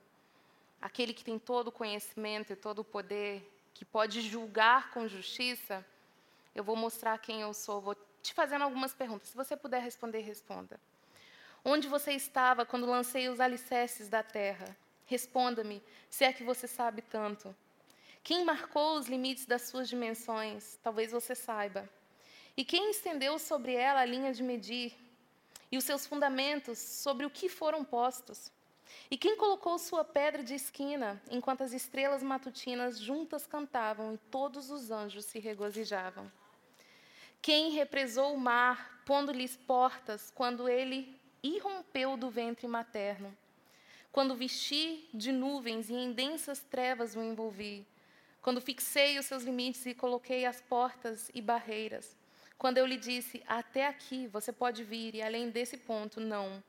aquele 0.82 1.14
que 1.14 1.24
tem 1.24 1.38
todo 1.38 1.68
o 1.68 1.72
conhecimento 1.72 2.52
e 2.52 2.56
todo 2.56 2.80
o 2.80 2.84
poder, 2.84 3.48
que 3.72 3.84
pode 3.84 4.20
julgar 4.20 4.90
com 4.90 5.06
justiça, 5.06 5.86
eu 6.54 6.64
vou 6.64 6.74
mostrar 6.74 7.16
quem 7.18 7.40
eu 7.40 7.54
sou, 7.54 7.80
vou 7.80 7.96
te 8.20 8.34
fazendo 8.34 8.62
algumas 8.62 8.92
perguntas. 8.92 9.28
Se 9.28 9.36
você 9.36 9.56
puder 9.56 9.80
responder, 9.80 10.20
responda. 10.20 10.78
Onde 11.64 11.88
você 11.88 12.12
estava 12.12 12.66
quando 12.66 12.84
lancei 12.84 13.28
os 13.28 13.40
alicerces 13.40 14.08
da 14.08 14.22
terra? 14.22 14.76
Responda-me, 15.08 15.82
se 16.10 16.22
é 16.22 16.32
que 16.34 16.44
você 16.44 16.68
sabe 16.68 17.00
tanto. 17.00 17.56
Quem 18.22 18.44
marcou 18.44 18.98
os 18.98 19.06
limites 19.06 19.46
das 19.46 19.62
suas 19.62 19.88
dimensões? 19.88 20.78
Talvez 20.82 21.12
você 21.12 21.34
saiba. 21.34 21.88
E 22.54 22.62
quem 22.62 22.90
estendeu 22.90 23.38
sobre 23.38 23.74
ela 23.74 24.00
a 24.00 24.04
linha 24.04 24.34
de 24.34 24.42
medir? 24.42 24.94
E 25.72 25.78
os 25.78 25.84
seus 25.84 26.06
fundamentos 26.06 26.78
sobre 26.78 27.24
o 27.24 27.30
que 27.30 27.48
foram 27.48 27.82
postos? 27.82 28.52
E 29.10 29.16
quem 29.16 29.34
colocou 29.34 29.78
sua 29.78 30.04
pedra 30.04 30.42
de 30.42 30.54
esquina, 30.54 31.18
enquanto 31.30 31.62
as 31.62 31.72
estrelas 31.72 32.22
matutinas 32.22 32.98
juntas 32.98 33.46
cantavam 33.46 34.12
e 34.12 34.18
todos 34.30 34.70
os 34.70 34.90
anjos 34.90 35.24
se 35.24 35.38
regozijavam? 35.38 36.30
Quem 37.40 37.70
represou 37.70 38.34
o 38.34 38.38
mar, 38.38 39.02
pondo-lhes 39.06 39.56
portas, 39.56 40.30
quando 40.34 40.68
ele 40.68 41.18
irrompeu 41.42 42.14
do 42.14 42.28
ventre 42.28 42.68
materno? 42.68 43.34
Quando 44.18 44.34
vesti 44.34 45.08
de 45.14 45.30
nuvens 45.30 45.88
e 45.88 45.94
em 45.94 46.12
densas 46.12 46.58
trevas 46.58 47.14
o 47.14 47.22
envolvi? 47.22 47.86
Quando 48.42 48.60
fixei 48.60 49.16
os 49.16 49.26
seus 49.26 49.44
limites 49.44 49.86
e 49.86 49.94
coloquei 49.94 50.44
as 50.44 50.60
portas 50.60 51.30
e 51.32 51.40
barreiras? 51.40 52.16
Quando 52.58 52.78
eu 52.78 52.84
lhe 52.84 52.96
disse, 52.96 53.44
até 53.46 53.86
aqui 53.86 54.26
você 54.26 54.52
pode 54.52 54.82
vir 54.82 55.14
e 55.14 55.22
além 55.22 55.50
desse 55.50 55.76
ponto, 55.76 56.18
não. 56.18 56.60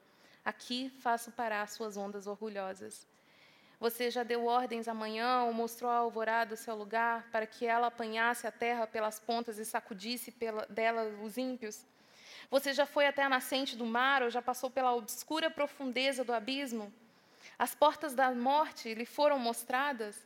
Aqui 0.46 0.92
faço 1.00 1.32
parar 1.32 1.68
suas 1.68 1.98
ondas 1.98 2.28
orgulhosas. 2.28 3.08
Você 3.80 4.12
já 4.12 4.22
deu 4.22 4.46
ordens 4.46 4.88
amanhã 4.88 5.46
ou 5.46 5.52
mostrou 5.52 5.90
a 5.90 5.96
alvorada 5.96 6.54
o 6.54 6.56
seu 6.56 6.76
lugar 6.76 7.32
para 7.32 7.48
que 7.48 7.66
ela 7.66 7.88
apanhasse 7.88 8.46
a 8.46 8.52
terra 8.52 8.86
pelas 8.86 9.20
pontas 9.20 9.58
e 9.58 9.66
sacudisse 9.66 10.32
pela, 10.32 10.68
dela 10.68 11.06
os 11.24 11.36
ímpios? 11.36 11.84
Você 12.52 12.74
já 12.74 12.86
foi 12.86 13.08
até 13.08 13.24
a 13.24 13.30
nascente 13.30 13.76
do 13.76 13.88
mar 13.88 14.22
ou 14.22 14.30
já 14.30 14.40
passou 14.40 14.70
pela 14.70 14.94
obscura 14.94 15.50
profundeza 15.50 16.24
do 16.24 16.32
abismo? 16.32 16.94
As 17.58 17.76
portas 17.76 18.14
da 18.14 18.32
morte 18.32 18.94
lhe 18.94 19.06
foram 19.06 19.40
mostradas? 19.40 20.18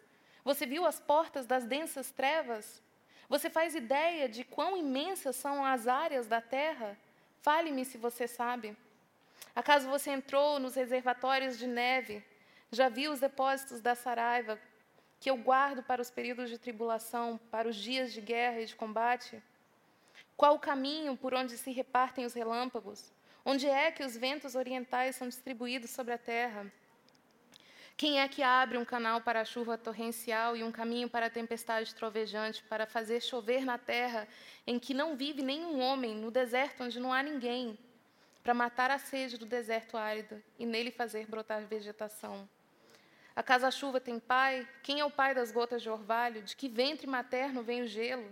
Você 0.44 0.66
viu 0.66 0.86
as 0.86 1.00
portas 1.00 1.46
das 1.46 1.66
densas 1.66 2.12
trevas? 2.12 2.82
Você 3.30 3.50
faz 3.50 3.76
ideia 3.76 4.28
de 4.28 4.44
quão 4.44 4.78
imensas 4.78 5.36
são 5.36 5.66
as 5.66 5.88
áreas 5.88 6.28
da 6.28 6.42
terra? 6.42 6.98
Fale-me 7.42 7.86
se 7.86 7.98
você 7.98 8.28
sabe. 8.28 8.76
Acaso 9.56 9.90
você 9.90 10.12
entrou 10.12 10.60
nos 10.60 10.76
reservatórios 10.76 11.58
de 11.58 11.68
neve? 11.68 12.24
Já 12.72 12.90
viu 12.90 13.12
os 13.12 13.20
depósitos 13.20 13.82
da 13.82 13.96
saraiva 13.96 14.60
que 15.20 15.30
eu 15.30 15.38
guardo 15.38 15.82
para 15.82 16.02
os 16.02 16.12
períodos 16.12 16.50
de 16.50 16.58
tribulação, 16.58 17.40
para 17.50 17.68
os 17.68 17.76
dias 17.76 18.12
de 18.12 18.20
guerra 18.20 18.60
e 18.60 18.66
de 18.66 18.76
combate? 18.76 19.42
Qual 20.36 20.56
o 20.56 20.60
caminho 20.60 21.16
por 21.16 21.34
onde 21.34 21.58
se 21.58 21.72
repartem 21.72 22.26
os 22.26 22.34
relâmpagos? 22.34 23.12
Onde 23.46 23.68
é 23.68 23.92
que 23.92 24.04
os 24.04 24.18
ventos 24.18 24.56
orientais 24.56 25.16
são 25.16 25.28
distribuídos 25.28 25.92
sobre 25.92 26.14
a 26.14 26.18
terra? 26.18 26.70
Quem 27.96 28.20
é 28.20 28.28
que 28.28 28.42
abre 28.42 28.78
um 28.78 28.86
canal 28.86 29.22
para 29.22 29.42
a 29.42 29.46
chuva 29.46 29.78
torrencial 29.78 30.58
e 30.58 30.64
um 30.64 30.72
caminho 30.72 31.10
para 31.10 31.28
a 31.28 31.30
tempestade 31.30 31.94
trovejante, 31.94 32.64
para 32.64 32.86
fazer 32.86 33.22
chover 33.22 33.64
na 33.66 33.78
terra 33.78 34.28
em 34.66 34.80
que 34.80 34.94
não 34.94 35.16
vive 35.16 35.42
nenhum 35.42 35.80
homem, 35.80 36.16
no 36.16 36.32
deserto 36.32 36.84
onde 36.84 37.00
não 37.00 37.14
há 37.14 37.22
ninguém? 37.22 37.78
para 38.44 38.54
matar 38.54 38.92
a 38.92 39.00
sede 39.00 39.38
do 39.38 39.46
deserto 39.46 39.96
árido 39.96 40.44
e 40.60 40.66
nele 40.66 40.92
fazer 40.92 41.26
brotar 41.26 41.66
vegetação. 41.66 42.48
Acaso 43.34 43.66
a 43.66 43.72
chuva 43.72 44.02
tem 44.02 44.20
pai? 44.20 44.68
Quem 44.84 45.00
é 45.00 45.06
o 45.06 45.10
pai 45.10 45.34
das 45.34 45.52
gotas 45.52 45.82
de 45.82 45.90
orvalho? 45.90 46.44
De 46.44 46.56
que 46.56 46.68
ventre 46.68 47.08
materno 47.08 47.64
vem 47.64 47.82
o 47.82 47.88
gelo? 47.88 48.32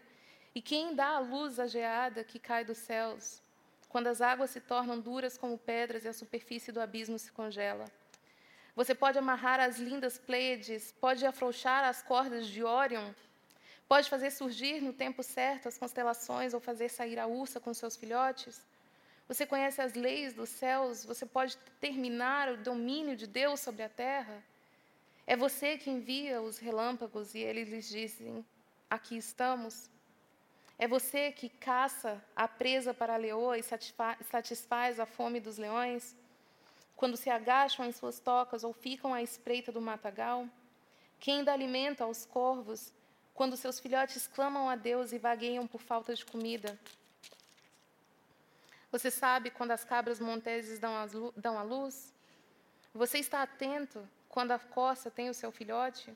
E 0.54 0.62
quem 0.62 0.94
dá 0.94 1.16
a 1.16 1.20
luz 1.20 1.60
à 1.60 1.66
geada 1.66 2.26
que 2.26 2.38
cai 2.38 2.66
dos 2.66 2.78
céus? 2.78 3.42
Quando 3.88 4.08
as 4.08 4.22
águas 4.22 4.52
se 4.52 4.60
tornam 4.60 5.00
duras 5.00 5.38
como 5.38 5.58
pedras 5.58 6.04
e 6.04 6.10
a 6.10 6.14
superfície 6.14 6.74
do 6.74 6.82
abismo 6.82 7.18
se 7.18 7.32
congela. 7.32 7.86
Você 8.76 8.96
pode 8.96 9.18
amarrar 9.18 9.60
as 9.60 9.78
lindas 9.78 10.18
Pleiades, 10.18 10.94
pode 11.00 11.26
afrouxar 11.26 11.84
as 11.84 12.02
cordas 12.02 12.48
de 12.48 12.64
Órion, 12.64 13.14
pode 13.88 14.10
fazer 14.10 14.32
surgir 14.32 14.82
no 14.82 14.94
tempo 14.94 15.22
certo 15.22 15.68
as 15.68 15.78
constelações 15.78 16.54
ou 16.54 16.60
fazer 16.60 16.90
sair 16.90 17.20
a 17.20 17.28
ursa 17.28 17.60
com 17.60 17.74
seus 17.74 17.98
filhotes. 17.98 18.66
Você 19.28 19.46
conhece 19.46 19.82
as 19.82 19.94
leis 19.94 20.34
dos 20.34 20.50
céus? 20.50 21.06
Você 21.06 21.26
pode 21.26 21.58
terminar 21.80 22.50
o 22.50 22.58
domínio 22.58 23.16
de 23.16 23.28
Deus 23.28 23.60
sobre 23.60 23.84
a 23.84 23.90
terra? 23.90 24.44
É 25.28 25.36
você 25.36 25.78
que 25.78 25.90
envia 25.90 26.42
os 26.42 26.58
relâmpagos 26.58 27.36
e 27.36 27.40
eles 27.40 27.70
lhes 27.70 27.90
dizem: 27.90 28.46
Aqui 28.90 29.18
estamos. 29.18 29.90
É 30.78 30.88
você 30.88 31.32
que 31.32 31.48
caça 31.48 32.22
a 32.36 32.48
presa 32.48 32.94
para 32.94 33.14
a 33.14 33.18
leoa 33.18 33.58
e 33.58 33.64
satisfaz 33.64 35.00
a 35.00 35.06
fome 35.06 35.40
dos 35.40 35.58
leões? 35.58 36.16
Quando 37.02 37.18
se 37.18 37.32
agacham 37.32 37.84
em 37.84 37.92
suas 37.92 38.20
tocas 38.20 38.64
ou 38.64 38.74
ficam 38.74 39.12
à 39.12 39.24
espreita 39.24 39.72
do 39.72 39.82
matagal? 39.82 40.48
Quem 41.20 41.44
dá 41.44 41.52
alimento 41.52 42.04
aos 42.04 42.28
corvos 42.28 42.94
quando 43.34 43.58
seus 43.58 43.80
filhotes 43.80 44.28
clamam 44.28 44.70
a 44.70 44.76
Deus 44.76 45.12
e 45.12 45.18
vagueiam 45.18 45.66
por 45.66 45.82
falta 45.82 46.14
de 46.14 46.24
comida? 46.24 46.80
Você 48.92 49.10
sabe 49.10 49.50
quando 49.50 49.72
as 49.72 49.84
cabras 49.84 50.20
monteses 50.20 50.80
dão 50.80 51.58
a 51.58 51.64
luz? 51.64 52.14
Você 52.94 53.18
está 53.18 53.42
atento 53.42 54.08
quando 54.30 54.52
a 54.52 54.60
coça 54.60 55.10
tem 55.10 55.28
o 55.28 55.34
seu 55.34 55.52
filhote? 55.52 56.16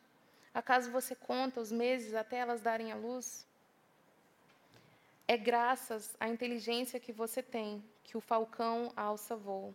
Acaso 0.53 0.91
você 0.91 1.15
conta 1.15 1.59
os 1.59 1.71
meses 1.71 2.13
até 2.13 2.37
elas 2.37 2.61
darem 2.61 2.91
a 2.91 2.95
luz? 2.95 3.47
É 5.27 5.35
graças 5.35 6.15
à 6.19 6.29
inteligência 6.29 6.99
que 6.99 7.11
você 7.11 7.41
tem 7.41 7.83
que 8.03 8.15
o 8.15 8.21
falcão 8.21 8.93
alça 8.95 9.35
voo. 9.35 9.73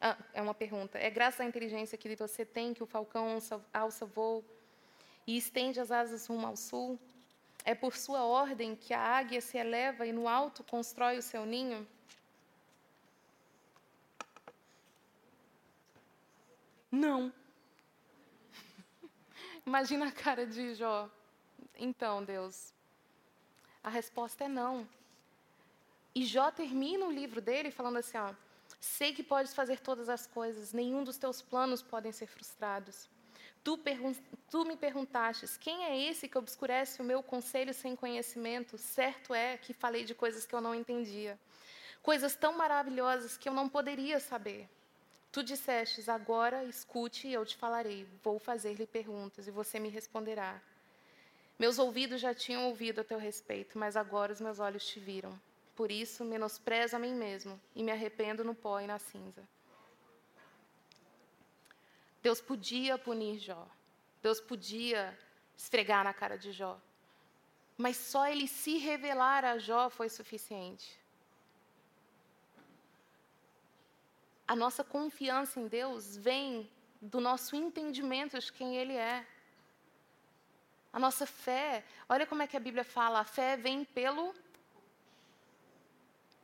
Ah, 0.00 0.16
é 0.32 0.40
uma 0.40 0.54
pergunta. 0.54 0.98
É 0.98 1.10
graças 1.10 1.40
à 1.40 1.44
inteligência 1.44 1.98
que 1.98 2.16
você 2.16 2.44
tem 2.44 2.72
que 2.72 2.82
o 2.82 2.86
falcão 2.86 3.38
alça, 3.72 4.06
voo 4.06 4.42
e 5.26 5.36
estende 5.36 5.78
as 5.78 5.90
asas 5.90 6.26
rumo 6.26 6.46
ao 6.46 6.56
sul? 6.56 6.98
É 7.64 7.74
por 7.74 7.94
sua 7.94 8.24
ordem 8.24 8.74
que 8.74 8.94
a 8.94 9.00
águia 9.00 9.42
se 9.42 9.58
eleva 9.58 10.06
e 10.06 10.12
no 10.12 10.26
alto 10.26 10.64
constrói 10.64 11.18
o 11.18 11.22
seu 11.22 11.44
ninho? 11.44 11.86
Não. 16.90 17.30
Imagina 19.66 20.08
a 20.08 20.12
cara 20.12 20.46
de 20.46 20.74
Jó. 20.74 21.10
Então, 21.76 22.24
Deus, 22.24 22.72
a 23.84 23.90
resposta 23.90 24.44
é 24.44 24.48
não. 24.48 24.88
E 26.14 26.24
Jó 26.24 26.50
termina 26.50 27.04
o 27.06 27.12
livro 27.12 27.42
dele 27.42 27.70
falando 27.70 27.98
assim: 27.98 28.16
ó, 28.16 28.34
sei 28.80 29.12
que 29.12 29.22
podes 29.22 29.54
fazer 29.54 29.78
todas 29.78 30.08
as 30.08 30.26
coisas, 30.26 30.72
nenhum 30.72 31.04
dos 31.04 31.18
teus 31.18 31.42
planos 31.42 31.82
podem 31.82 32.10
ser 32.10 32.26
frustrados. 32.26 33.08
Tu, 33.62 33.78
tu, 34.50 34.64
me 34.64 34.74
perguntastes: 34.74 35.58
quem 35.58 35.84
é 35.84 36.08
esse 36.08 36.26
que 36.26 36.38
obscurece 36.38 37.02
o 37.02 37.04
meu 37.04 37.22
conselho 37.22 37.74
sem 37.74 37.94
conhecimento? 37.94 38.78
Certo 38.78 39.34
é 39.34 39.58
que 39.58 39.74
falei 39.74 40.04
de 40.04 40.14
coisas 40.14 40.46
que 40.46 40.54
eu 40.54 40.62
não 40.62 40.74
entendia, 40.74 41.38
coisas 42.02 42.34
tão 42.34 42.56
maravilhosas 42.56 43.36
que 43.36 43.48
eu 43.48 43.52
não 43.52 43.68
poderia 43.68 44.18
saber. 44.18 44.66
Tu 45.30 45.42
dissestes: 45.42 46.08
Agora 46.08 46.64
escute 46.64 47.28
e 47.28 47.34
eu 47.34 47.44
te 47.44 47.56
falarei. 47.56 48.08
Vou 48.24 48.38
fazer-lhe 48.38 48.86
perguntas 48.86 49.46
e 49.46 49.50
você 49.50 49.78
me 49.78 49.90
responderá. 49.90 50.60
Meus 51.58 51.78
ouvidos 51.78 52.22
já 52.22 52.34
tinham 52.34 52.64
ouvido 52.64 53.02
a 53.02 53.04
teu 53.04 53.18
respeito, 53.18 53.78
mas 53.78 53.94
agora 53.94 54.32
os 54.32 54.40
meus 54.40 54.58
olhos 54.58 54.86
te 54.86 54.98
viram. 54.98 55.38
Por 55.74 55.90
isso, 55.90 56.24
menosprezo 56.24 56.96
a 56.96 56.98
mim 56.98 57.14
mesmo 57.14 57.60
e 57.74 57.82
me 57.82 57.90
arrependo 57.90 58.44
no 58.44 58.54
pó 58.54 58.80
e 58.80 58.86
na 58.86 58.98
cinza. 58.98 59.42
Deus 62.22 62.40
podia 62.40 62.98
punir 62.98 63.38
Jó. 63.38 63.66
Deus 64.22 64.40
podia 64.40 65.18
esfregar 65.56 66.04
na 66.04 66.12
cara 66.12 66.36
de 66.36 66.52
Jó. 66.52 66.78
Mas 67.78 67.96
só 67.96 68.26
ele 68.26 68.46
se 68.46 68.76
revelar 68.76 69.44
a 69.44 69.56
Jó 69.58 69.88
foi 69.88 70.08
suficiente. 70.08 71.00
A 74.46 74.56
nossa 74.56 74.82
confiança 74.82 75.60
em 75.60 75.68
Deus 75.68 76.16
vem 76.16 76.68
do 77.00 77.20
nosso 77.20 77.54
entendimento 77.56 78.38
de 78.38 78.52
quem 78.52 78.76
Ele 78.76 78.94
é. 78.94 79.24
A 80.92 80.98
nossa 80.98 81.24
fé, 81.24 81.84
olha 82.08 82.26
como 82.26 82.42
é 82.42 82.46
que 82.46 82.56
a 82.56 82.60
Bíblia 82.60 82.82
fala, 82.82 83.20
a 83.20 83.24
fé 83.24 83.56
vem 83.56 83.84
pelo 83.84 84.34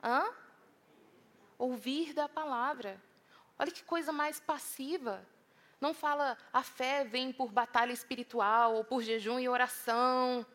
Hã? 0.07 0.33
Ouvir 1.59 2.13
da 2.13 2.29
palavra. 2.29 3.03
Olha 3.59 3.73
que 3.73 3.83
coisa 3.83 4.13
mais 4.13 4.39
passiva. 4.39 5.27
Não 5.81 5.93
fala 5.93 6.39
a 6.53 6.63
fé 6.63 7.05
vem 7.05 7.33
por 7.33 7.51
batalha 7.51 7.93
espiritual 7.93 8.77
ou 8.77 8.85
por 8.85 9.03
jejum 9.03 9.41
e 9.41 9.49
oração. 9.49 10.47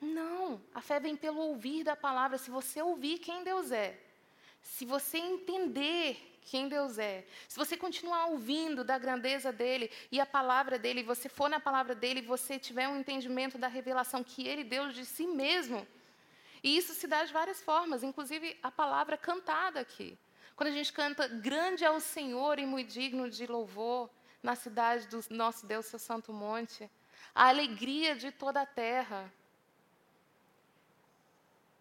Não, 0.00 0.62
a 0.74 0.80
fé 0.80 0.98
vem 0.98 1.14
pelo 1.14 1.40
ouvir 1.40 1.84
da 1.84 1.94
palavra. 1.94 2.38
Se 2.38 2.50
você 2.50 2.80
ouvir 2.80 3.18
quem 3.18 3.44
Deus 3.44 3.70
é, 3.70 4.00
se 4.62 4.86
você 4.86 5.18
entender 5.18 6.38
quem 6.42 6.68
Deus 6.68 6.98
é, 6.98 7.26
se 7.46 7.58
você 7.58 7.76
continuar 7.76 8.26
ouvindo 8.28 8.82
da 8.82 8.96
grandeza 8.96 9.52
dele 9.52 9.90
e 10.10 10.18
a 10.18 10.24
palavra 10.24 10.78
dele, 10.78 11.02
você 11.02 11.28
for 11.28 11.50
na 11.50 11.60
palavra 11.60 11.94
dele, 11.94 12.22
você 12.22 12.58
tiver 12.58 12.88
um 12.88 12.96
entendimento 12.96 13.58
da 13.58 13.68
revelação 13.68 14.24
que 14.24 14.46
ele 14.46 14.64
deu 14.64 14.88
de 14.88 15.04
si 15.04 15.26
mesmo, 15.26 15.86
e 16.62 16.76
isso 16.76 16.94
se 16.94 17.06
dá 17.06 17.24
de 17.24 17.32
várias 17.32 17.60
formas, 17.60 18.02
inclusive 18.02 18.58
a 18.62 18.70
palavra 18.70 19.16
cantada 19.16 19.80
aqui. 19.80 20.18
Quando 20.56 20.70
a 20.70 20.72
gente 20.72 20.92
canta 20.92 21.28
grande 21.28 21.84
é 21.84 21.90
o 21.90 22.00
Senhor 22.00 22.58
e 22.58 22.66
muito 22.66 22.90
digno 22.90 23.30
de 23.30 23.46
louvor 23.46 24.10
na 24.42 24.56
cidade 24.56 25.06
do 25.06 25.20
nosso 25.30 25.66
Deus, 25.66 25.86
seu 25.86 25.98
santo 25.98 26.32
monte, 26.32 26.90
a 27.34 27.48
alegria 27.48 28.16
de 28.16 28.32
toda 28.32 28.62
a 28.62 28.66
terra. 28.66 29.32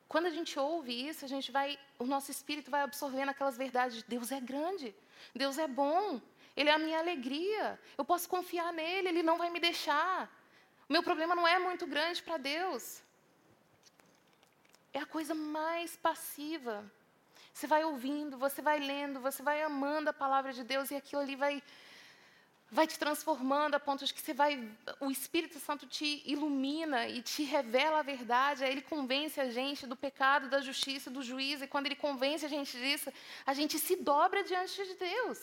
Quando 0.08 0.28
a 0.28 0.30
gente 0.30 0.58
ouve 0.60 0.94
isso, 1.08 1.26
a 1.26 1.28
gente 1.28 1.52
vai, 1.52 1.78
o 2.00 2.06
nosso 2.06 2.30
espírito 2.32 2.70
vai 2.70 2.82
absorvendo 2.82 3.30
aquelas 3.30 3.58
verdades. 3.58 4.04
Deus 4.04 4.32
é 4.32 4.40
grande, 4.40 4.96
Deus 5.36 5.58
é 5.58 5.68
bom, 5.68 6.22
Ele 6.56 6.70
é 6.70 6.74
a 6.74 6.80
minha 6.80 7.00
alegria. 7.00 7.80
Eu 7.98 8.06
posso 8.06 8.30
confiar 8.30 8.72
nele, 8.72 9.10
Ele 9.10 9.24
não 9.24 9.38
vai 9.38 9.50
me 9.50 9.60
deixar. 9.60 10.32
O 10.88 10.94
meu 10.94 11.04
problema 11.04 11.36
não 11.36 11.48
é 11.48 11.60
muito 11.60 11.86
grande 11.86 12.22
para 12.24 12.38
Deus. 12.38 13.02
É 14.98 15.00
a 15.00 15.06
coisa 15.06 15.36
mais 15.36 15.96
passiva. 15.96 16.76
Você 17.54 17.68
vai 17.74 17.84
ouvindo, 17.84 18.36
você 18.46 18.64
vai 18.64 18.80
lendo, 18.80 19.20
você 19.20 19.42
vai 19.44 19.62
amando 19.62 20.10
a 20.10 20.14
palavra 20.24 20.52
de 20.52 20.64
Deus 20.64 20.90
e 20.90 20.96
aquilo 20.96 21.22
ali 21.22 21.36
vai 21.36 21.56
vai 22.70 22.86
te 22.92 22.98
transformando 23.04 23.76
a 23.76 23.80
ponto 23.80 24.04
de 24.06 24.14
que 24.14 24.22
você 24.22 24.34
vai, 24.34 24.52
o 25.00 25.10
Espírito 25.10 25.58
Santo 25.58 25.86
te 25.88 26.10
ilumina 26.26 27.08
e 27.08 27.22
te 27.22 27.44
revela 27.44 28.00
a 28.00 28.02
verdade, 28.02 28.64
aí 28.64 28.72
ele 28.72 28.82
convence 28.82 29.40
a 29.40 29.50
gente 29.50 29.88
do 29.88 29.96
pecado, 29.96 30.50
da 30.50 30.60
justiça, 30.60 31.10
do 31.10 31.22
juízo, 31.22 31.64
e 31.64 31.68
quando 31.68 31.86
ele 31.86 31.96
convence 31.96 32.46
a 32.46 32.50
gente 32.50 32.78
disso, 32.78 33.10
a 33.46 33.54
gente 33.54 33.80
se 33.80 33.96
dobra 33.96 34.44
diante 34.44 34.84
de 34.84 34.96
Deus. 34.96 35.40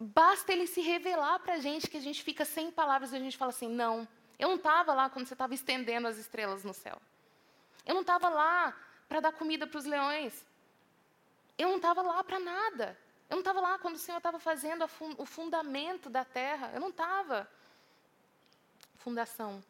Basta 0.00 0.50
ele 0.52 0.66
se 0.66 0.80
revelar 0.80 1.40
para 1.40 1.54
a 1.54 1.58
gente 1.58 1.90
que 1.90 1.98
a 1.98 2.06
gente 2.08 2.22
fica 2.22 2.44
sem 2.46 2.70
palavras 2.70 3.12
e 3.12 3.16
a 3.16 3.20
gente 3.20 3.36
fala 3.36 3.50
assim: 3.50 3.68
não, 3.68 4.08
eu 4.38 4.48
não 4.48 4.56
estava 4.56 4.94
lá 4.94 5.10
quando 5.10 5.26
você 5.26 5.34
estava 5.34 5.52
estendendo 5.52 6.08
as 6.08 6.16
estrelas 6.16 6.64
no 6.64 6.72
céu. 6.72 6.98
Eu 7.86 7.94
não 7.94 8.02
estava 8.02 8.28
lá 8.28 8.76
para 9.08 9.20
dar 9.20 9.32
comida 9.32 9.66
para 9.66 9.78
os 9.78 9.84
leões. 9.84 10.46
Eu 11.58 11.68
não 11.68 11.76
estava 11.76 12.02
lá 12.02 12.22
para 12.24 12.38
nada. 12.38 12.98
Eu 13.28 13.36
não 13.36 13.40
estava 13.40 13.60
lá 13.60 13.78
quando 13.78 13.96
o 13.96 13.98
Senhor 13.98 14.18
estava 14.18 14.38
fazendo 14.38 14.86
fun 14.86 15.14
o 15.18 15.24
fundamento 15.24 16.10
da 16.10 16.24
terra. 16.24 16.70
Eu 16.74 16.80
não 16.80 16.90
estava. 16.90 17.48
Fundação. 18.98 19.62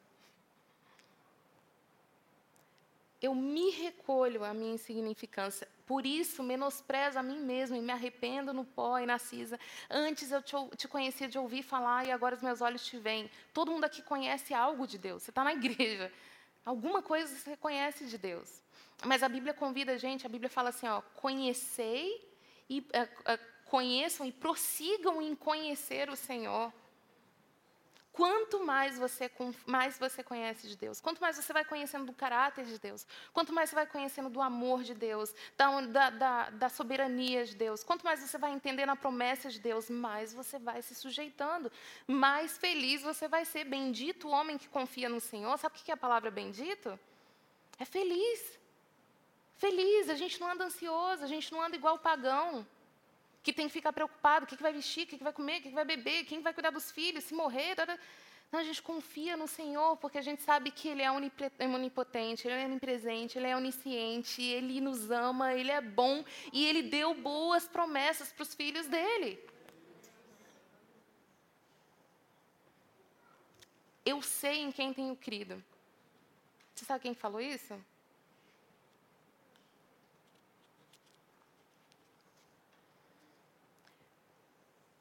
Eu 3.20 3.36
me 3.36 3.70
recolho 3.70 4.42
à 4.42 4.52
minha 4.52 4.74
insignificância. 4.74 5.68
Por 5.86 6.04
isso, 6.04 6.42
menosprezo 6.42 7.20
a 7.20 7.22
mim 7.22 7.38
mesmo 7.38 7.76
e 7.76 7.80
me 7.80 7.92
arrependo 7.92 8.52
no 8.52 8.64
pó 8.64 8.98
e 8.98 9.06
na 9.06 9.16
cisa. 9.16 9.60
Antes 9.88 10.32
eu 10.32 10.42
te, 10.42 10.56
te 10.76 10.88
conhecia 10.88 11.28
de 11.28 11.38
ouvir 11.38 11.62
falar 11.62 12.04
e 12.04 12.10
agora 12.10 12.34
os 12.34 12.42
meus 12.42 12.60
olhos 12.60 12.84
te 12.84 12.98
veem. 12.98 13.30
Todo 13.52 13.70
mundo 13.70 13.84
aqui 13.84 14.02
conhece 14.02 14.52
algo 14.52 14.88
de 14.88 14.98
Deus. 14.98 15.22
Você 15.22 15.30
está 15.30 15.44
na 15.44 15.52
igreja. 15.52 16.12
Alguma 16.64 17.02
coisa 17.02 17.34
você 17.34 17.56
conhece 17.56 18.06
de 18.06 18.16
Deus. 18.16 18.62
Mas 19.04 19.22
a 19.22 19.28
Bíblia 19.28 19.52
convida 19.52 19.92
a 19.92 19.98
gente, 19.98 20.26
a 20.26 20.28
Bíblia 20.28 20.48
fala 20.48 20.68
assim, 20.68 20.86
ó, 20.86 21.00
conhecei 21.16 22.30
e 22.68 22.86
é, 22.92 23.08
é, 23.24 23.36
conheçam 23.64 24.24
e 24.24 24.32
prossigam 24.32 25.20
em 25.20 25.34
conhecer 25.34 26.08
o 26.08 26.16
Senhor. 26.16 26.72
Quanto 28.12 28.62
mais 28.62 28.98
você, 28.98 29.30
mais 29.64 29.98
você 29.98 30.22
conhece 30.22 30.68
de 30.68 30.76
Deus, 30.76 31.00
quanto 31.00 31.18
mais 31.18 31.36
você 31.36 31.50
vai 31.50 31.64
conhecendo 31.64 32.04
do 32.04 32.12
caráter 32.12 32.66
de 32.66 32.78
Deus, 32.78 33.06
quanto 33.32 33.54
mais 33.54 33.70
você 33.70 33.74
vai 33.74 33.86
conhecendo 33.86 34.28
do 34.28 34.42
amor 34.42 34.82
de 34.82 34.92
Deus, 34.92 35.34
da, 35.56 36.10
da, 36.10 36.50
da 36.50 36.68
soberania 36.68 37.46
de 37.46 37.56
Deus, 37.56 37.82
quanto 37.82 38.04
mais 38.04 38.20
você 38.20 38.36
vai 38.36 38.52
entendendo 38.52 38.90
a 38.90 38.96
promessa 38.96 39.48
de 39.48 39.58
Deus, 39.58 39.88
mais 39.88 40.34
você 40.34 40.58
vai 40.58 40.82
se 40.82 40.94
sujeitando, 40.94 41.72
mais 42.06 42.58
feliz 42.58 43.00
você 43.00 43.26
vai 43.26 43.46
ser. 43.46 43.64
Bendito 43.64 44.28
o 44.28 44.30
homem 44.30 44.58
que 44.58 44.68
confia 44.68 45.08
no 45.08 45.20
Senhor. 45.20 45.56
Sabe 45.56 45.78
o 45.78 45.82
que 45.82 45.90
é 45.90 45.94
a 45.94 45.96
palavra 45.96 46.30
bendito? 46.30 46.98
É 47.78 47.86
feliz. 47.86 48.58
Feliz, 49.56 50.10
a 50.10 50.16
gente 50.16 50.38
não 50.38 50.50
anda 50.50 50.64
ansioso, 50.64 51.24
a 51.24 51.26
gente 51.26 51.50
não 51.50 51.62
anda 51.62 51.76
igual 51.76 51.98
pagão 51.98 52.66
que 53.43 53.53
tem 53.53 53.66
que 53.66 53.72
ficar 53.72 53.93
preocupado, 53.93 54.45
o 54.45 54.49
que, 54.49 54.57
que 54.57 54.62
vai 54.62 54.72
vestir, 54.72 55.05
o 55.05 55.07
que, 55.07 55.18
que 55.18 55.24
vai 55.24 55.32
comer, 55.32 55.59
o 55.59 55.62
que, 55.62 55.68
que 55.68 55.74
vai 55.74 55.84
beber, 55.84 56.24
quem 56.24 56.40
vai 56.40 56.55
cuidar 56.55 56.70
dos 56.70 56.90
filhos, 56.90 57.24
se 57.24 57.34
morrer. 57.34 57.74
Não, 58.53 58.61
a 58.61 58.64
gente 58.64 58.82
confia 58.82 59.36
no 59.36 59.49
Senhor, 59.49 59.97
porque 59.97 60.18
a 60.18 60.22
gente 60.22 60.43
sabe 60.43 60.70
que 60.70 60.86
Ele 60.86 61.03
é 61.03 61.11
onipotente, 61.11 62.47
Ele 62.47 62.55
é 62.55 62.64
onipresente, 62.66 63.38
Ele 63.38 63.47
é 63.47 63.57
onisciente, 63.57 64.43
Ele 64.43 64.80
nos 64.80 65.11
ama, 65.11 65.55
Ele 65.55 65.70
é 65.70 65.80
bom 65.80 66.24
e 66.53 66.66
Ele 66.66 66.82
deu 66.82 67.14
boas 67.14 67.66
promessas 67.66 68.32
para 68.32 68.43
os 68.43 68.55
filhos 68.55 68.86
dele. 68.86 69.43
Eu 74.05 74.20
sei 74.20 74.61
em 74.61 74.72
quem 74.72 74.93
tenho 74.93 75.16
crido. 75.16 75.62
Você 76.74 76.84
sabe 76.84 77.03
quem 77.03 77.14
falou 77.14 77.40
isso? 77.40 77.74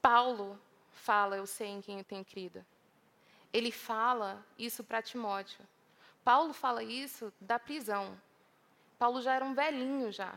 Paulo 0.01 0.59
fala, 0.91 1.37
eu 1.37 1.45
sei 1.45 1.67
em 1.67 1.81
quem 1.81 1.99
eu 1.99 2.03
tenho 2.03 2.25
crido. 2.25 2.65
Ele 3.53 3.71
fala 3.71 4.45
isso 4.57 4.83
para 4.83 5.01
Timóteo. 5.01 5.65
Paulo 6.23 6.53
fala 6.53 6.83
isso 6.83 7.33
da 7.39 7.59
prisão. 7.59 8.19
Paulo 8.97 9.21
já 9.21 9.33
era 9.33 9.43
um 9.43 9.53
velhinho 9.53 10.11
já, 10.11 10.33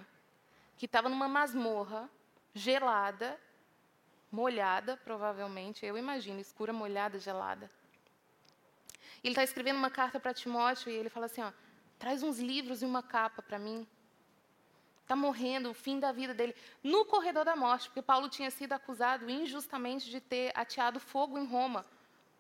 que 0.77 0.87
estava 0.87 1.09
numa 1.09 1.29
masmorra 1.29 2.09
gelada, 2.55 3.39
molhada, 4.31 4.97
provavelmente, 5.05 5.85
eu 5.85 5.99
imagino, 5.99 6.41
escura, 6.41 6.73
molhada, 6.73 7.19
gelada. 7.19 7.71
Ele 9.23 9.33
está 9.33 9.43
escrevendo 9.43 9.77
uma 9.77 9.91
carta 9.91 10.19
para 10.21 10.35
Timóteo 10.35 10.91
e 10.91 10.95
ele 10.95 11.09
fala 11.09 11.27
assim: 11.27 11.43
ó, 11.43 11.53
traz 11.99 12.23
uns 12.23 12.39
livros 12.39 12.83
e 12.83 12.85
uma 12.85 13.03
capa 13.03 13.41
para 13.43 13.59
mim. 13.59 13.87
Está 15.05 15.15
morrendo, 15.15 15.71
o 15.71 15.75
fim 15.75 16.01
da 16.01 16.13
vida 16.13 16.33
dele, 16.33 16.57
no 16.83 17.05
corredor 17.05 17.45
da 17.45 17.55
morte, 17.55 17.89
porque 17.89 18.01
Paulo 18.01 18.27
tinha 18.27 18.51
sido 18.51 18.73
acusado 18.73 19.29
injustamente 19.29 20.09
de 20.09 20.19
ter 20.19 20.51
ateado 20.55 20.99
fogo 20.99 21.39
em 21.39 21.45
Roma, 21.45 21.85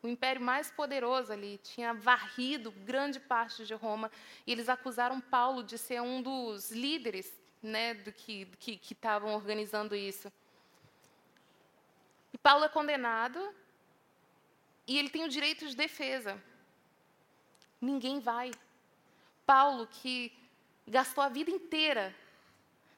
o 0.03 0.09
império 0.09 0.41
mais 0.41 0.71
poderoso 0.71 1.31
ali, 1.31 1.59
tinha 1.62 1.93
varrido 1.93 2.71
grande 2.71 3.21
parte 3.21 3.67
de 3.67 3.75
Roma, 3.75 4.11
e 4.47 4.53
eles 4.53 4.71
acusaram 4.71 5.21
Paulo 5.21 5.62
de 5.62 5.77
ser 5.77 6.01
um 6.01 6.23
dos 6.23 6.71
líderes 6.71 7.31
né, 7.62 7.93
do 7.93 8.11
que 8.11 8.49
estavam 8.91 9.35
organizando 9.35 9.95
isso. 9.95 10.33
E 12.33 12.39
Paulo 12.39 12.65
é 12.65 12.69
condenado, 12.71 13.55
e 14.87 14.99
ele 14.99 15.11
tem 15.11 15.25
o 15.25 15.29
direito 15.29 15.67
de 15.67 15.77
defesa. 15.77 16.43
Ninguém 17.79 18.21
vai. 18.21 18.53
Paulo, 19.45 19.87
que 19.87 20.33
gastou 20.87 21.23
a 21.23 21.29
vida 21.29 21.51
inteira 21.51 22.15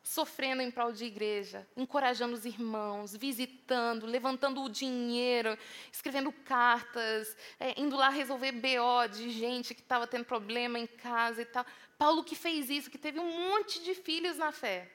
sofrendo 0.07 0.63
em 0.63 0.71
prol 0.71 0.93
de 0.93 1.05
igreja, 1.05 1.67
encorajando 1.77 2.35
os 2.35 2.45
irmãos, 2.45 3.17
visitando, 3.17 4.07
levantando 4.07 4.63
o 4.63 4.69
dinheiro, 4.69 5.59
escrevendo 5.91 6.31
cartas, 6.31 7.37
é, 7.59 7.79
indo 7.81 7.97
lá 7.97 8.09
resolver 8.09 8.53
BO 8.53 9.09
de 9.11 9.31
gente 9.31 9.75
que 9.75 9.81
estava 9.81 10.07
tendo 10.07 10.25
problema 10.25 10.79
em 10.79 10.87
casa 10.87 11.43
e 11.43 11.45
tal. 11.45 11.67
Paulo 11.99 12.23
que 12.23 12.37
fez 12.37 12.71
isso, 12.71 12.89
que 12.89 12.99
teve 12.99 13.19
um 13.19 13.51
monte 13.51 13.83
de 13.83 13.97
filhos 13.97 14.37
na 14.37 14.53
fé. 14.53 14.89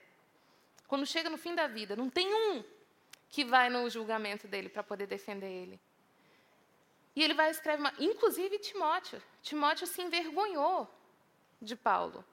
Quando 0.87 1.05
chega 1.05 1.29
no 1.29 1.37
fim 1.37 1.53
da 1.53 1.67
vida, 1.67 1.93
não 1.93 2.09
tem 2.09 2.33
um 2.33 2.63
que 3.29 3.43
vai 3.43 3.69
no 3.69 3.89
julgamento 3.89 4.47
dele 4.47 4.69
para 4.69 4.81
poder 4.81 5.07
defender 5.07 5.51
ele. 5.51 5.77
E 7.13 7.21
ele 7.21 7.33
vai 7.33 7.51
escrever, 7.51 7.81
uma, 7.81 7.93
inclusive 7.99 8.57
Timóteo. 8.59 9.21
Timóteo 9.41 9.85
se 9.85 10.01
envergonhou 10.01 10.89
de 11.61 11.75
Paulo. 11.75 12.23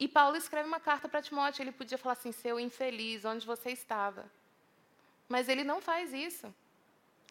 E 0.00 0.06
Paulo 0.06 0.36
escreve 0.36 0.68
uma 0.68 0.78
carta 0.78 1.08
para 1.08 1.22
Timóteo. 1.22 1.62
Ele 1.62 1.72
podia 1.72 1.98
falar 1.98 2.12
assim: 2.12 2.32
seu 2.32 2.58
infeliz, 2.58 3.24
onde 3.24 3.46
você 3.46 3.70
estava? 3.70 4.30
Mas 5.28 5.48
ele 5.48 5.64
não 5.64 5.80
faz 5.80 6.12
isso. 6.12 6.54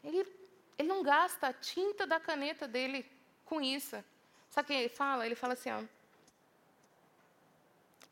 Ele, 0.04 0.28
ele 0.78 0.88
não 0.88 1.02
gasta 1.02 1.48
a 1.48 1.54
tinta 1.54 2.06
da 2.06 2.20
caneta 2.20 2.68
dele 2.68 3.06
com 3.46 3.62
isso. 3.62 4.04
Sabe 4.50 4.66
o 4.66 4.68
que 4.68 4.74
ele 4.74 4.90
fala? 4.90 5.26
Ele 5.26 5.36
fala 5.36 5.54
assim: 5.54 5.72
ó, 5.72 5.82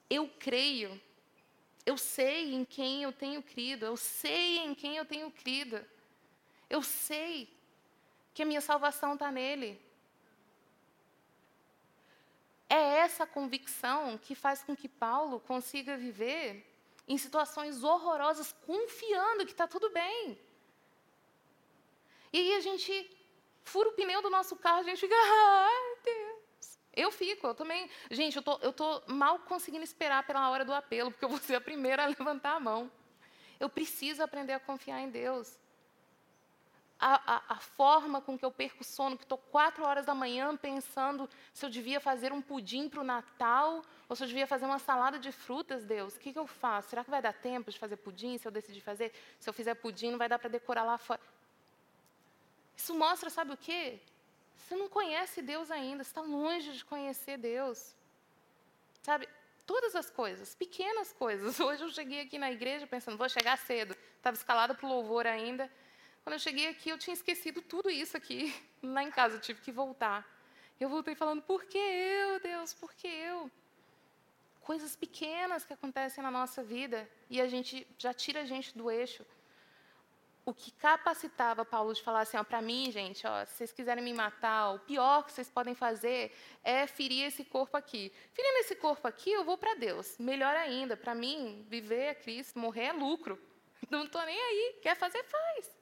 eu 0.10 0.30
creio, 0.40 1.00
eu 1.86 1.98
sei 1.98 2.54
em 2.54 2.64
quem 2.64 3.04
eu 3.04 3.12
tenho 3.12 3.42
crido, 3.42 3.86
eu 3.86 3.98
sei 3.98 4.60
em 4.60 4.74
quem 4.74 4.98
eu 4.98 5.06
tenho 5.06 5.30
crido, 5.32 5.84
eu 6.70 6.82
sei 6.82 7.50
que 8.34 8.44
a 8.44 8.46
minha 8.46 8.62
salvação 8.62 9.14
está 9.14 9.32
nele. 9.32 9.80
É 12.70 12.98
essa 12.98 13.28
convicção 13.28 14.18
que 14.18 14.34
faz 14.34 14.64
com 14.64 14.76
que 14.76 14.90
Paulo 14.90 15.40
consiga 15.40 15.96
viver 15.96 16.66
em 17.08 17.18
situações 17.18 17.84
horrorosas, 17.84 18.54
confiando 18.66 19.46
que 19.46 19.52
está 19.52 19.68
tudo 19.68 19.90
bem. 19.92 20.40
E 22.34 22.40
aí 22.40 22.56
a 22.56 22.60
gente 22.60 23.18
fura 23.64 23.90
o 23.90 23.94
pneu 23.94 24.22
do 24.22 24.30
nosso 24.30 24.56
carro, 24.56 24.80
a 24.80 24.84
gente 24.84 25.00
fica, 25.00 25.16
ai 25.16 25.98
Deus. 26.04 26.80
Eu 26.94 27.12
fico, 27.12 27.48
eu 27.48 27.54
também. 27.54 27.90
Gente, 28.10 28.38
eu 28.38 28.42
tô, 28.42 28.58
eu 28.62 28.74
tô 28.74 29.04
mal 29.08 29.40
conseguindo 29.40 29.84
esperar 29.84 30.26
pela 30.26 30.50
hora 30.50 30.66
do 30.66 30.74
apelo, 30.74 31.12
porque 31.12 31.26
eu 31.26 31.30
vou 31.30 31.38
ser 31.38 31.56
a 31.56 31.62
primeira 31.62 32.04
a 32.04 32.08
levantar 32.20 32.56
a 32.56 32.60
mão. 32.60 32.92
Eu 33.60 33.70
preciso 33.70 34.24
aprender 34.24 34.54
a 34.54 34.60
confiar 34.60 35.02
em 35.02 35.10
Deus 35.10 35.58
a, 37.00 37.36
a, 37.36 37.44
a, 37.50 37.56
forma 37.60 38.22
com 38.22 38.38
que 38.38 38.46
eu 38.46 38.52
perco 38.52 38.84
sono, 38.84 39.18
que 39.18 39.24
estou 39.24 39.38
quatro 39.38 39.84
horas 39.84 40.06
da 40.06 40.16
manhã 40.16 40.56
pensando 40.56 41.30
se 41.54 41.66
eu 41.66 41.70
devia 41.70 42.00
fazer 42.00 42.32
um 42.32 42.42
pudim 42.42 42.88
para 42.88 43.02
o 43.02 43.04
Natal 43.04 43.84
ou 44.08 44.16
se 44.16 44.24
eu 44.24 44.28
devia 44.28 44.48
fazer 44.48 44.66
uma 44.66 44.80
salada 44.80 45.20
de 45.20 45.32
frutas, 45.32 45.84
Deus, 45.84 46.16
o 46.16 46.20
que, 46.20 46.32
que 46.32 46.40
eu 46.40 46.48
faço? 46.48 46.90
Será 46.90 47.04
que 47.04 47.10
vai 47.10 47.22
dar 47.22 47.34
tempo 47.34 47.70
de 47.70 47.78
fazer 47.78 47.98
pudim 47.98 48.38
se 48.38 48.48
eu 48.48 48.52
decidir 48.52 48.82
fazer? 48.82 49.12
Se 49.40 49.50
eu 49.50 49.54
fizer 49.54 49.76
pudim, 49.76 50.12
não 50.12 50.18
vai 50.18 50.30
dar 50.30 50.40
para 50.40 50.50
decorar 50.50 50.84
lá 50.84 50.98
fora. 50.98 51.20
Isso 52.76 52.94
mostra, 52.94 53.30
sabe 53.30 53.54
o 53.54 53.58
quê? 53.58 54.00
Você 54.56 54.76
não 54.76 54.88
conhece 54.88 55.42
Deus 55.42 55.70
ainda, 55.70 56.04
você 56.04 56.10
está 56.10 56.22
longe 56.22 56.72
de 56.72 56.86
conhecer 56.86 57.38
Deus. 57.38 57.96
Sabe, 59.02 59.28
todas 59.66 59.96
as 59.96 60.10
coisas, 60.10 60.56
pequenas 60.56 61.12
coisas. 61.14 61.60
Hoje 61.62 61.84
eu 61.84 61.90
cheguei 61.90 62.22
aqui 62.22 62.38
na 62.38 62.52
igreja 62.52 62.88
pensando, 62.88 63.18
vou 63.18 63.30
chegar 63.30 63.58
cedo. 63.58 63.96
Estava 64.18 64.36
escalada 64.36 64.74
para 64.74 64.86
o 64.86 64.90
louvor 64.90 65.28
ainda. 65.28 65.70
Quando 66.26 66.34
eu 66.34 66.40
cheguei 66.40 66.68
aqui, 66.70 66.90
eu 66.90 66.98
tinha 66.98 67.14
esquecido 67.14 67.62
tudo 67.62 67.88
isso 67.88 68.18
aqui 68.18 68.52
lá 68.82 69.04
em 69.04 69.12
casa, 69.12 69.36
eu 69.36 69.40
tive 69.40 69.62
que 69.62 69.72
voltar. 69.72 70.28
Eu 70.80 70.90
voltei 70.90 71.14
falando: 71.14 71.44
por 71.44 71.66
que 71.66 71.78
eu, 71.78 72.40
Deus? 72.40 72.74
Por 72.74 72.92
que 72.96 73.08
eu? 73.08 73.52
Coisas 74.60 74.96
pequenas 74.96 75.64
que 75.64 75.74
acontecem 75.74 76.24
na 76.24 76.32
nossa 76.32 76.64
vida 76.64 77.08
e 77.30 77.40
a 77.40 77.48
gente 77.48 77.88
já 78.00 78.12
tira 78.12 78.42
a 78.42 78.44
gente 78.44 78.76
do 78.76 78.90
eixo. 78.90 79.24
O 80.44 80.52
que 80.52 80.72
capacitava 80.72 81.64
Paulo 81.64 81.94
de 81.94 82.02
falar 82.02 82.22
assim, 82.22 82.44
para 82.44 82.60
mim, 82.60 82.92
gente, 82.92 83.28
ó, 83.28 83.46
se 83.46 83.58
vocês 83.58 83.72
quiserem 83.72 84.04
me 84.04 84.14
matar, 84.14 84.72
o 84.72 84.80
pior 84.80 85.26
que 85.26 85.32
vocês 85.32 85.50
podem 85.52 85.76
fazer 85.76 86.36
é 86.64 86.88
ferir 86.88 87.26
esse 87.26 87.46
corpo 87.46 87.78
aqui. 87.78 88.12
Ferindo 88.34 88.58
esse 88.58 88.76
corpo 88.76 89.08
aqui, 89.08 89.32
eu 89.32 89.46
vou 89.46 89.60
para 89.60 89.76
Deus. 89.76 90.18
Melhor 90.18 90.56
ainda, 90.56 90.98
para 90.98 91.14
mim, 91.14 91.64
viver 91.70 92.06
é 92.06 92.16
Cristo, 92.16 92.58
morrer 92.58 92.86
é 92.86 92.94
lucro. 92.94 93.40
Não 93.92 94.06
estou 94.06 94.26
nem 94.26 94.40
aí. 94.40 94.80
Quer 94.82 94.96
fazer, 94.96 95.24
faz. 95.24 95.75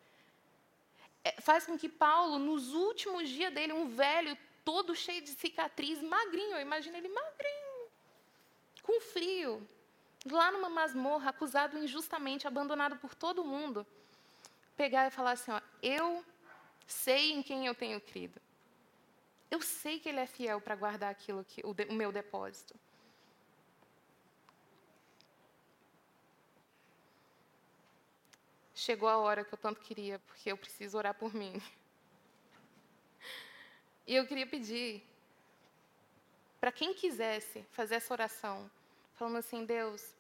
É, 1.24 1.40
faz 1.42 1.66
com 1.66 1.78
que 1.78 1.88
Paulo, 1.88 2.38
nos 2.38 2.74
últimos 2.74 3.30
dias 3.30 3.54
dele, 3.54 3.74
um 3.74 3.88
velho 3.88 4.38
todo 4.64 4.96
cheio 4.96 5.22
de 5.22 5.30
cicatriz, 5.30 6.02
magrinho, 6.02 6.60
imagina 6.60 6.98
ele 6.98 7.10
magrinho, 7.10 7.88
com 8.82 9.00
frio, 9.02 9.66
lá 10.30 10.52
numa 10.52 10.70
masmorra, 10.70 11.30
acusado 11.30 11.78
injustamente, 11.78 12.48
abandonado 12.48 12.98
por 12.98 13.14
todo 13.16 13.44
mundo, 13.44 13.86
pegar 14.76 15.08
e 15.08 15.12
falar 15.12 15.32
assim: 15.32 15.52
ó, 15.52 15.62
eu 15.82 16.24
sei 16.86 17.32
em 17.32 17.42
quem 17.42 17.66
eu 17.66 17.76
tenho 17.76 18.00
crido. 18.02 18.42
Eu 19.50 19.62
sei 19.62 20.00
que 20.00 20.10
ele 20.10 20.20
é 20.20 20.26
fiel 20.26 20.60
para 20.60 20.76
guardar 20.76 21.12
aquilo 21.12 21.46
que 21.46 21.62
o, 21.64 21.74
de, 21.74 21.84
o 21.86 21.94
meu 21.94 22.12
depósito. 22.12 22.74
Chegou 28.84 29.08
a 29.08 29.18
hora 29.18 29.46
que 29.46 29.54
eu 29.54 29.58
tanto 29.58 29.80
queria, 29.80 30.20
porque 30.28 30.52
eu 30.52 30.58
preciso 30.58 30.98
orar 30.98 31.14
por 31.14 31.34
mim. 31.34 31.62
E 34.06 34.14
eu 34.16 34.28
queria 34.28 34.46
pedir 34.46 35.02
para 36.60 36.74
quem 36.74 36.94
quisesse 36.94 37.66
fazer 37.72 37.96
essa 37.96 38.14
oração, 38.14 38.70
falando 39.14 39.38
assim: 39.38 39.64
Deus, 39.64 40.14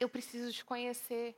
eu 0.00 0.08
preciso 0.08 0.52
te 0.52 0.64
conhecer. 0.64 1.36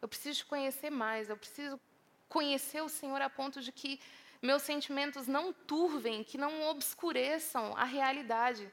Eu 0.00 0.06
preciso 0.06 0.38
te 0.38 0.46
conhecer 0.46 0.88
mais. 0.88 1.28
Eu 1.28 1.36
preciso 1.36 1.80
conhecer 2.28 2.80
o 2.80 2.88
Senhor 2.88 3.20
a 3.20 3.28
ponto 3.28 3.60
de 3.60 3.72
que 3.72 4.00
meus 4.40 4.62
sentimentos 4.62 5.26
não 5.26 5.52
turvem, 5.52 6.22
que 6.22 6.38
não 6.38 6.68
obscureçam 6.68 7.76
a 7.76 7.82
realidade, 7.82 8.72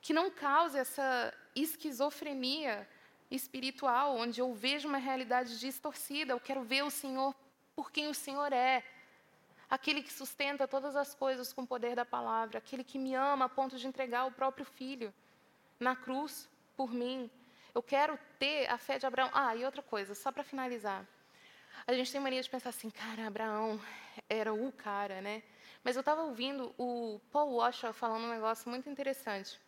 que 0.00 0.12
não 0.12 0.30
cause 0.30 0.78
essa 0.78 1.34
esquizofrenia 1.56 2.88
espiritual, 3.30 4.16
onde 4.16 4.40
eu 4.40 4.52
vejo 4.54 4.88
uma 4.88 4.98
realidade 4.98 5.58
distorcida. 5.58 6.32
Eu 6.32 6.40
quero 6.40 6.62
ver 6.62 6.84
o 6.84 6.90
Senhor 6.90 7.34
por 7.74 7.90
quem 7.90 8.08
o 8.08 8.14
Senhor 8.14 8.52
é. 8.52 8.84
Aquele 9.68 10.02
que 10.02 10.12
sustenta 10.12 10.68
todas 10.68 10.94
as 10.94 11.14
coisas 11.14 11.52
com 11.52 11.62
o 11.62 11.66
poder 11.66 11.96
da 11.96 12.04
palavra, 12.04 12.58
aquele 12.58 12.84
que 12.84 12.98
me 12.98 13.14
ama 13.14 13.46
a 13.46 13.48
ponto 13.48 13.76
de 13.76 13.86
entregar 13.86 14.24
o 14.26 14.32
próprio 14.32 14.64
filho 14.64 15.12
na 15.78 15.96
cruz 15.96 16.48
por 16.76 16.92
mim. 16.92 17.30
Eu 17.74 17.82
quero 17.82 18.18
ter 18.38 18.70
a 18.70 18.78
fé 18.78 18.98
de 18.98 19.06
Abraão. 19.06 19.30
Ah, 19.32 19.54
e 19.56 19.64
outra 19.64 19.82
coisa, 19.82 20.14
só 20.14 20.30
para 20.30 20.44
finalizar. 20.44 21.06
A 21.86 21.92
gente 21.92 22.10
tem 22.10 22.20
mania 22.20 22.40
de 22.40 22.48
pensar 22.48 22.70
assim, 22.70 22.90
cara, 22.90 23.26
Abraão 23.26 23.80
era 24.28 24.54
o 24.54 24.72
cara, 24.72 25.20
né? 25.20 25.42
Mas 25.84 25.94
eu 25.94 26.00
estava 26.00 26.22
ouvindo 26.22 26.74
o 26.78 27.20
Paul 27.30 27.56
Washer 27.56 27.92
falando 27.92 28.24
um 28.24 28.30
negócio 28.30 28.68
muito 28.68 28.88
interessante. 28.88 29.60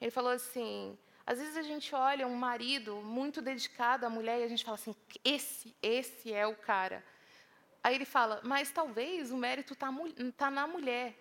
Ele 0.00 0.10
falou 0.10 0.32
assim: 0.32 0.98
às 1.26 1.38
vezes 1.38 1.56
a 1.56 1.62
gente 1.62 1.94
olha 1.94 2.26
um 2.26 2.34
marido 2.34 2.96
muito 2.96 3.40
dedicado 3.40 4.04
à 4.04 4.10
mulher 4.10 4.40
e 4.40 4.44
a 4.44 4.48
gente 4.48 4.64
fala 4.64 4.74
assim: 4.74 4.94
esse, 5.24 5.74
esse 5.80 6.32
é 6.32 6.46
o 6.46 6.56
cara. 6.56 7.04
Aí 7.82 7.94
ele 7.94 8.04
fala, 8.04 8.40
mas 8.44 8.70
talvez 8.70 9.32
o 9.32 9.36
mérito 9.36 9.72
está 9.72 9.88
tá 10.36 10.50
na 10.50 10.66
mulher, 10.66 11.16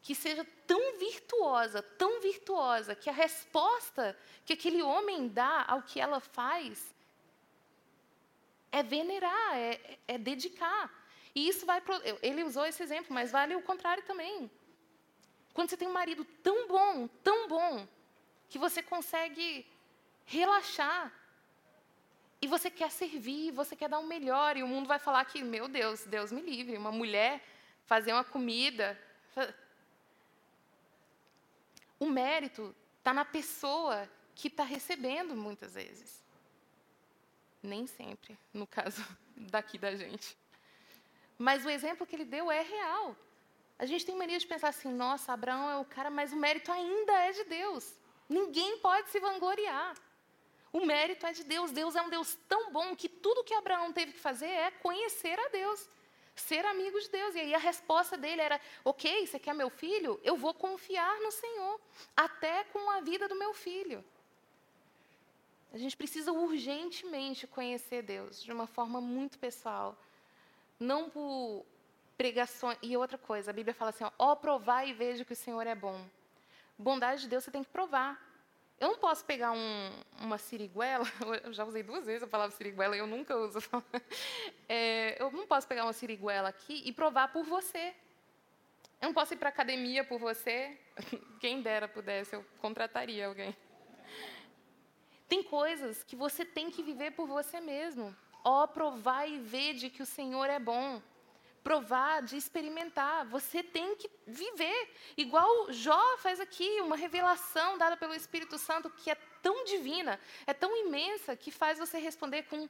que 0.00 0.14
seja 0.14 0.46
tão 0.66 0.98
virtuosa, 0.98 1.82
tão 1.82 2.20
virtuosa, 2.20 2.94
que 2.94 3.10
a 3.10 3.12
resposta 3.12 4.16
que 4.44 4.52
aquele 4.52 4.82
homem 4.82 5.26
dá 5.26 5.64
ao 5.66 5.82
que 5.82 6.00
ela 6.00 6.20
faz 6.20 6.94
é 8.70 8.82
venerar, 8.82 9.56
é, 9.56 9.98
é 10.06 10.18
dedicar. 10.18 10.92
E 11.34 11.48
isso 11.48 11.66
vai. 11.66 11.80
Pro, 11.80 12.00
ele 12.22 12.44
usou 12.44 12.64
esse 12.66 12.82
exemplo, 12.82 13.12
mas 13.12 13.32
vale 13.32 13.54
o 13.54 13.62
contrário 13.62 14.02
também. 14.04 14.50
Quando 15.52 15.70
você 15.70 15.76
tem 15.76 15.88
um 15.88 15.92
marido 15.92 16.24
tão 16.42 16.68
bom, 16.68 17.08
tão 17.24 17.48
bom, 17.48 17.88
que 18.48 18.58
você 18.58 18.82
consegue 18.82 19.66
relaxar, 20.24 21.12
e 22.40 22.46
você 22.46 22.70
quer 22.70 22.90
servir, 22.90 23.50
você 23.50 23.74
quer 23.74 23.88
dar 23.88 23.98
o 23.98 24.02
um 24.02 24.06
melhor, 24.06 24.56
e 24.56 24.62
o 24.62 24.68
mundo 24.68 24.86
vai 24.86 24.98
falar 24.98 25.24
que, 25.24 25.42
meu 25.42 25.68
Deus, 25.68 26.04
Deus 26.04 26.30
me 26.30 26.42
livre, 26.42 26.76
uma 26.76 26.92
mulher 26.92 27.42
fazer 27.86 28.12
uma 28.12 28.24
comida. 28.24 28.98
O 31.98 32.06
mérito 32.06 32.74
está 32.98 33.14
na 33.14 33.24
pessoa 33.24 34.08
que 34.34 34.48
está 34.48 34.64
recebendo, 34.64 35.34
muitas 35.34 35.74
vezes. 35.74 36.22
Nem 37.62 37.86
sempre, 37.86 38.38
no 38.52 38.66
caso 38.66 39.02
daqui 39.34 39.78
da 39.78 39.94
gente. 39.94 40.36
Mas 41.38 41.64
o 41.64 41.70
exemplo 41.70 42.06
que 42.06 42.14
ele 42.14 42.24
deu 42.24 42.50
é 42.50 42.62
real. 42.62 43.16
A 43.78 43.86
gente 43.86 44.04
tem 44.04 44.16
mania 44.16 44.38
de 44.38 44.46
pensar 44.46 44.68
assim: 44.68 44.92
nossa, 44.92 45.32
Abraão 45.32 45.70
é 45.70 45.76
o 45.76 45.84
cara, 45.84 46.10
mas 46.10 46.32
o 46.32 46.36
mérito 46.36 46.70
ainda 46.70 47.12
é 47.12 47.32
de 47.32 47.44
Deus. 47.44 47.94
Ninguém 48.28 48.78
pode 48.78 49.10
se 49.10 49.20
vangloriar. 49.20 49.94
O 50.72 50.84
mérito 50.84 51.26
é 51.26 51.32
de 51.32 51.44
Deus. 51.44 51.70
Deus 51.70 51.96
é 51.96 52.02
um 52.02 52.10
Deus 52.10 52.36
tão 52.48 52.72
bom 52.72 52.94
que 52.94 53.08
tudo 53.08 53.44
que 53.44 53.54
Abraão 53.54 53.92
teve 53.92 54.12
que 54.12 54.18
fazer 54.18 54.46
é 54.46 54.70
conhecer 54.70 55.38
a 55.38 55.48
Deus, 55.48 55.88
ser 56.34 56.64
amigo 56.66 57.00
de 57.00 57.08
Deus. 57.08 57.34
E 57.34 57.40
aí 57.40 57.54
a 57.54 57.58
resposta 57.58 58.16
dele 58.16 58.40
era: 58.40 58.60
Ok, 58.84 59.26
você 59.26 59.38
quer 59.38 59.54
meu 59.54 59.70
filho? 59.70 60.20
Eu 60.22 60.36
vou 60.36 60.52
confiar 60.52 61.18
no 61.20 61.30
Senhor, 61.30 61.80
até 62.16 62.64
com 62.64 62.90
a 62.90 63.00
vida 63.00 63.28
do 63.28 63.36
meu 63.36 63.54
filho. 63.54 64.04
A 65.72 65.78
gente 65.78 65.96
precisa 65.96 66.32
urgentemente 66.32 67.46
conhecer 67.46 68.02
Deus 68.02 68.42
de 68.42 68.52
uma 68.52 68.66
forma 68.66 69.00
muito 69.00 69.38
pessoal. 69.38 69.96
Não 70.78 71.08
por 71.08 71.64
pregações. 72.16 72.78
E 72.82 72.96
outra 72.96 73.18
coisa, 73.18 73.50
a 73.50 73.54
Bíblia 73.54 73.74
fala 73.74 73.90
assim: 73.90 74.04
ó, 74.18 74.34
provar 74.34 74.86
e 74.86 74.92
veja 74.92 75.24
que 75.24 75.32
o 75.32 75.36
Senhor 75.36 75.66
é 75.66 75.74
bom. 75.74 76.04
Bondade 76.78 77.22
de 77.22 77.28
Deus 77.28 77.44
você 77.44 77.50
tem 77.50 77.64
que 77.64 77.70
provar. 77.70 78.20
Eu 78.78 78.88
não 78.88 78.98
posso 78.98 79.24
pegar 79.24 79.52
um, 79.52 79.90
uma 80.20 80.36
siriguela, 80.36 81.06
eu 81.44 81.52
já 81.52 81.64
usei 81.64 81.82
duas 81.82 82.04
vezes 82.04 82.22
a 82.22 82.26
palavra 82.26 82.54
siriguela 82.54 82.96
eu 82.96 83.06
nunca 83.06 83.36
uso. 83.36 83.58
É, 84.68 85.22
eu 85.22 85.30
não 85.30 85.46
posso 85.46 85.66
pegar 85.68 85.84
uma 85.84 85.92
siriguela 85.92 86.48
aqui 86.48 86.82
e 86.84 86.92
provar 86.92 87.28
por 87.28 87.44
você. 87.44 87.94
Eu 89.00 89.08
não 89.08 89.14
posso 89.14 89.32
ir 89.32 89.36
para 89.36 89.48
a 89.48 89.52
academia 89.52 90.02
por 90.02 90.18
você. 90.18 90.76
Quem 91.40 91.62
dera 91.62 91.86
pudesse, 91.86 92.34
eu 92.34 92.44
contrataria 92.58 93.28
alguém. 93.28 93.56
Tem 95.28 95.42
coisas 95.42 96.02
que 96.02 96.16
você 96.16 96.44
tem 96.44 96.68
que 96.68 96.82
viver 96.82 97.12
por 97.12 97.28
você 97.28 97.60
mesmo. 97.60 98.14
Ó, 98.44 98.64
oh, 98.64 98.68
provar 98.68 99.28
e 99.28 99.38
ver 99.38 99.74
de 99.74 99.88
que 99.88 100.02
o 100.02 100.06
Senhor 100.06 100.50
é 100.50 100.58
bom 100.58 101.00
provar, 101.66 102.22
de 102.22 102.36
experimentar. 102.36 103.26
Você 103.26 103.60
tem 103.60 103.96
que 103.96 104.08
viver. 104.24 104.94
Igual 105.16 105.72
Jó 105.72 106.16
faz 106.18 106.38
aqui, 106.38 106.80
uma 106.80 106.94
revelação 106.94 107.76
dada 107.76 107.96
pelo 107.96 108.14
Espírito 108.14 108.56
Santo 108.56 108.88
que 108.88 109.10
é 109.10 109.16
tão 109.42 109.64
divina, 109.64 110.20
é 110.46 110.54
tão 110.54 110.76
imensa, 110.76 111.34
que 111.34 111.50
faz 111.50 111.76
você 111.76 111.98
responder 111.98 112.44
com: 112.44 112.68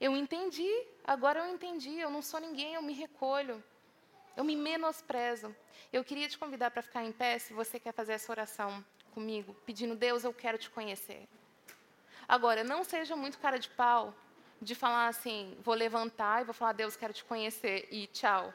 Eu 0.00 0.16
entendi, 0.16 0.72
agora 1.04 1.38
eu 1.38 1.54
entendi, 1.54 1.94
eu 2.00 2.10
não 2.10 2.20
sou 2.20 2.40
ninguém, 2.40 2.74
eu 2.74 2.82
me 2.82 2.92
recolho. 2.92 3.62
Eu 4.36 4.42
me 4.42 4.56
menosprezo. 4.56 5.54
Eu 5.92 6.02
queria 6.02 6.28
te 6.28 6.36
convidar 6.36 6.72
para 6.72 6.82
ficar 6.82 7.04
em 7.04 7.12
pé, 7.12 7.38
se 7.38 7.52
você 7.52 7.78
quer 7.78 7.92
fazer 7.92 8.14
essa 8.14 8.32
oração 8.32 8.84
comigo, 9.14 9.54
pedindo: 9.64 9.94
Deus, 9.94 10.24
eu 10.24 10.34
quero 10.34 10.58
te 10.58 10.68
conhecer. 10.68 11.28
Agora, 12.26 12.64
não 12.64 12.82
seja 12.82 13.14
muito 13.14 13.38
cara 13.38 13.58
de 13.58 13.68
pau 13.68 14.12
de 14.62 14.76
falar 14.76 15.08
assim, 15.08 15.58
vou 15.60 15.74
levantar 15.74 16.40
e 16.40 16.44
vou 16.44 16.54
falar, 16.54 16.72
Deus, 16.72 16.94
quero 16.96 17.12
te 17.12 17.24
conhecer 17.24 17.88
e 17.90 18.06
tchau. 18.06 18.54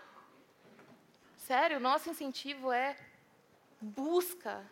Sério, 1.35 1.81
nosso 1.81 2.09
incentivo 2.09 2.71
é 2.71 2.95
busca, 3.81 4.65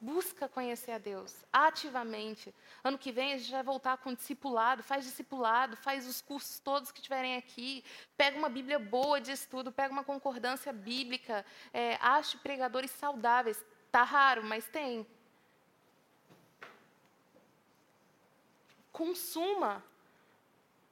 busca 0.00 0.48
conhecer 0.48 0.92
a 0.92 0.98
Deus 0.98 1.44
ativamente. 1.52 2.54
Ano 2.84 2.96
que 2.96 3.10
vem 3.10 3.32
a 3.32 3.36
gente 3.36 3.50
vai 3.50 3.64
voltar 3.64 3.96
com 3.96 4.14
discipulado, 4.14 4.84
faz 4.84 5.04
discipulado, 5.04 5.76
faz 5.76 6.06
os 6.06 6.20
cursos 6.20 6.60
todos 6.60 6.92
que 6.92 7.02
tiverem 7.02 7.36
aqui, 7.36 7.84
pega 8.16 8.38
uma 8.38 8.48
Bíblia 8.48 8.78
boa 8.78 9.20
de 9.20 9.32
estudo, 9.32 9.72
pega 9.72 9.92
uma 9.92 10.04
concordância 10.04 10.72
bíblica, 10.72 11.44
é, 11.74 11.96
ache 12.00 12.38
pregadores 12.38 12.92
saudáveis. 12.92 13.64
Tá 13.90 14.04
raro, 14.04 14.44
mas 14.44 14.68
tem. 14.68 15.04
Consuma 18.92 19.82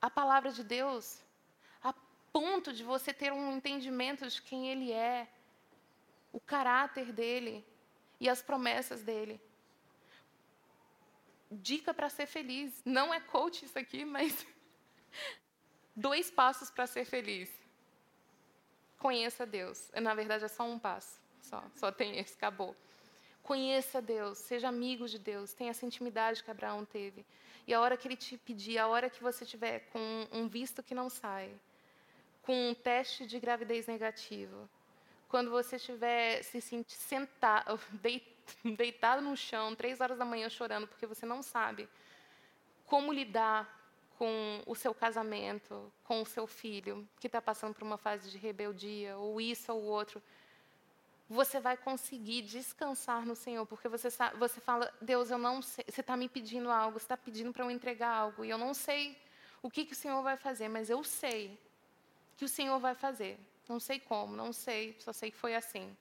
a 0.05 0.11
palavra 0.11 0.53
de 0.53 0.63
Deus, 0.63 1.23
a 1.83 1.95
ponto 2.31 2.75
de 2.75 2.85
você 2.85 3.11
ter 3.11 3.33
um 3.33 3.57
entendimento 3.57 4.29
de 4.29 4.43
quem 4.43 4.69
Ele 4.69 4.93
é, 4.93 5.27
o 6.31 6.39
caráter 6.39 7.11
dele 7.11 7.65
e 8.21 8.29
as 8.29 8.43
promessas 8.43 9.03
dele. 9.03 9.41
Dica 11.51 11.95
para 11.95 12.11
ser 12.11 12.27
feliz. 12.27 12.83
Não 12.85 13.15
é 13.15 13.19
coach 13.19 13.65
isso 13.65 13.79
aqui, 13.79 14.05
mas 14.05 14.47
dois 15.97 16.31
passos 16.31 16.71
para 16.71 16.87
ser 16.87 17.07
feliz. 17.07 17.51
Conheça 18.99 19.47
Deus. 19.47 19.91
Na 19.95 20.15
verdade, 20.15 20.45
é 20.45 20.49
só 20.49 20.65
um 20.65 20.79
passo. 20.79 21.19
Só, 21.41 21.65
só 21.75 21.91
tem 21.91 22.19
esse, 22.19 22.35
acabou. 22.35 22.77
Conheça 23.43 24.03
Deus, 24.03 24.37
seja 24.37 24.69
amigo 24.69 25.09
de 25.09 25.19
Deus, 25.19 25.55
tenha 25.55 25.71
essa 25.71 25.87
intimidade 25.87 26.45
que 26.45 26.51
Abraão 26.51 26.85
teve. 26.85 27.25
E 27.67 27.73
a 27.73 27.81
hora 27.81 27.97
que 27.97 28.07
ele 28.07 28.17
te 28.17 28.37
pedir, 28.37 28.79
a 28.79 28.87
hora 28.87 29.09
que 29.09 29.23
você 29.23 29.45
tiver 29.45 29.81
com 29.91 30.29
um 30.33 30.49
visto 30.49 30.83
que 30.83 30.95
não 30.95 31.09
sai, 31.09 31.51
com 32.43 32.71
um 32.71 32.75
teste 32.75 33.27
de 33.27 33.39
gravidez 33.41 33.87
negativo, 33.87 34.69
quando 35.29 35.51
você 35.51 35.77
estiver 35.77 36.43
se 36.43 36.61
sentir 36.61 36.97
sentado, 36.97 37.81
deitado 38.77 39.23
no 39.23 39.37
chão, 39.37 39.75
três 39.75 40.01
horas 40.01 40.19
da 40.19 40.25
manhã 40.25 40.49
chorando, 40.49 40.87
porque 40.87 41.07
você 41.07 41.25
não 41.25 41.43
sabe 41.43 41.89
como 42.87 43.13
lidar 43.13 43.83
com 44.19 44.63
o 44.67 44.75
seu 44.75 44.95
casamento, 44.95 45.93
com 46.05 46.23
o 46.23 46.27
seu 46.27 46.47
filho, 46.47 47.09
que 47.19 47.27
está 47.27 47.43
passando 47.43 47.75
por 47.75 47.83
uma 47.83 47.97
fase 47.97 48.31
de 48.31 48.39
rebeldia, 48.39 49.17
ou 49.17 49.41
isso 49.41 49.73
ou 49.73 49.83
outro, 49.83 50.23
você 51.35 51.61
vai 51.61 51.77
conseguir 51.77 52.43
descansar 52.43 53.27
no 53.27 53.35
Senhor, 53.35 53.67
porque 53.67 53.89
você, 53.89 54.09
você 54.39 54.61
fala, 54.61 54.93
Deus, 55.01 55.31
eu 55.31 55.39
não 55.39 55.61
sei, 55.61 55.85
você 55.89 56.01
está 56.01 56.17
me 56.17 56.29
pedindo 56.29 56.71
algo, 56.71 56.99
você 56.99 57.05
está 57.05 57.17
pedindo 57.17 57.53
para 57.53 57.65
eu 57.65 57.71
entregar 57.71 58.11
algo, 58.11 58.45
e 58.45 58.51
eu 58.51 58.57
não 58.57 58.73
sei 58.73 59.19
o 59.63 59.71
que, 59.71 59.85
que 59.85 59.93
o 59.93 59.97
Senhor 59.97 60.23
vai 60.23 60.37
fazer, 60.37 60.69
mas 60.69 60.89
eu 60.89 61.03
sei 61.03 61.59
que 62.37 62.45
o 62.45 62.49
Senhor 62.49 62.79
vai 62.79 62.95
fazer. 62.95 63.39
Não 63.69 63.81
sei 63.81 63.99
como, 63.99 64.37
não 64.37 64.53
sei, 64.53 64.95
só 65.01 65.13
sei 65.13 65.31
que 65.31 65.39
foi 65.39 65.55
assim. 65.55 65.97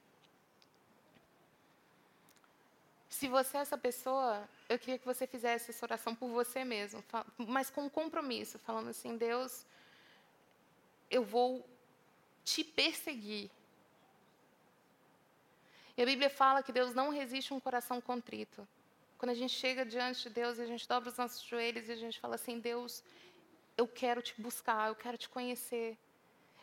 Se 3.09 3.27
você 3.27 3.57
é 3.57 3.61
essa 3.61 3.77
pessoa, 3.77 4.47
eu 4.67 4.77
queria 4.77 4.97
que 4.97 5.05
você 5.05 5.25
fizesse 5.25 5.71
essa 5.71 5.85
oração 5.85 6.13
por 6.13 6.29
você 6.29 6.65
mesmo, 6.65 7.03
mas 7.37 7.69
com 7.69 7.89
compromisso, 7.89 8.59
falando 8.59 8.89
assim: 8.89 9.15
Deus, 9.15 9.65
eu 11.09 11.23
vou 11.23 11.65
te 12.43 12.63
perseguir 12.63 13.49
e 15.95 16.01
a 16.01 16.05
Bíblia 16.05 16.29
fala 16.29 16.63
que 16.63 16.71
Deus 16.71 16.93
não 16.93 17.09
resiste 17.09 17.53
a 17.53 17.55
um 17.55 17.59
coração 17.59 18.01
contrito. 18.01 18.67
Quando 19.17 19.29
a 19.29 19.35
gente 19.35 19.53
chega 19.53 19.85
diante 19.85 20.23
de 20.23 20.29
Deus 20.31 20.57
e 20.57 20.63
a 20.63 20.65
gente 20.65 20.87
dobra 20.87 21.09
os 21.09 21.17
nossos 21.17 21.41
joelhos 21.43 21.87
e 21.87 21.91
a 21.91 21.95
gente 21.95 22.19
fala 22.19 22.35
assim: 22.35 22.59
Deus, 22.59 23.03
eu 23.77 23.87
quero 23.87 24.21
te 24.21 24.33
buscar, 24.41 24.89
eu 24.89 24.95
quero 24.95 25.17
te 25.17 25.29
conhecer. 25.29 25.97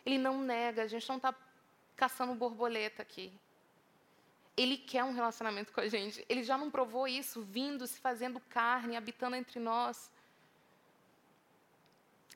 Ele 0.05 0.17
não 0.17 0.41
nega, 0.41 0.83
a 0.83 0.87
gente 0.87 1.07
não 1.07 1.15
está 1.15 1.33
caçando 1.95 2.35
borboleta 2.35 3.01
aqui. 3.01 3.31
Ele 4.57 4.77
quer 4.77 5.03
um 5.05 5.13
relacionamento 5.13 5.71
com 5.71 5.79
a 5.79 5.87
gente. 5.87 6.25
Ele 6.27 6.43
já 6.43 6.57
não 6.57 6.69
provou 6.69 7.07
isso, 7.07 7.41
vindo, 7.41 7.87
se 7.87 7.99
fazendo 7.99 8.39
carne, 8.41 8.97
habitando 8.97 9.35
entre 9.37 9.59
nós. 9.59 10.11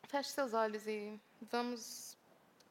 Feche 0.08 0.30
seus 0.30 0.54
olhos 0.54 0.88
e 0.88 1.20
vamos 1.52 2.18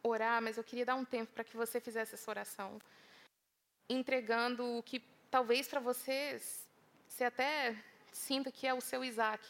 orar, 0.02 0.40
mas 0.40 0.56
eu 0.56 0.64
queria 0.64 0.86
dar 0.86 0.94
um 0.94 1.04
tempo 1.04 1.32
para 1.32 1.44
que 1.44 1.56
você 1.56 1.78
fizesse 1.78 2.14
essa 2.14 2.30
oração 2.30 2.80
entregando 3.88 4.78
o 4.78 4.82
que 4.82 5.02
talvez 5.30 5.66
para 5.68 5.80
vocês 5.80 6.64
você 7.08 7.24
até 7.24 7.76
sinta 8.12 8.50
que 8.50 8.66
é 8.66 8.74
o 8.74 8.80
seu 8.80 9.04
Isaac. 9.04 9.46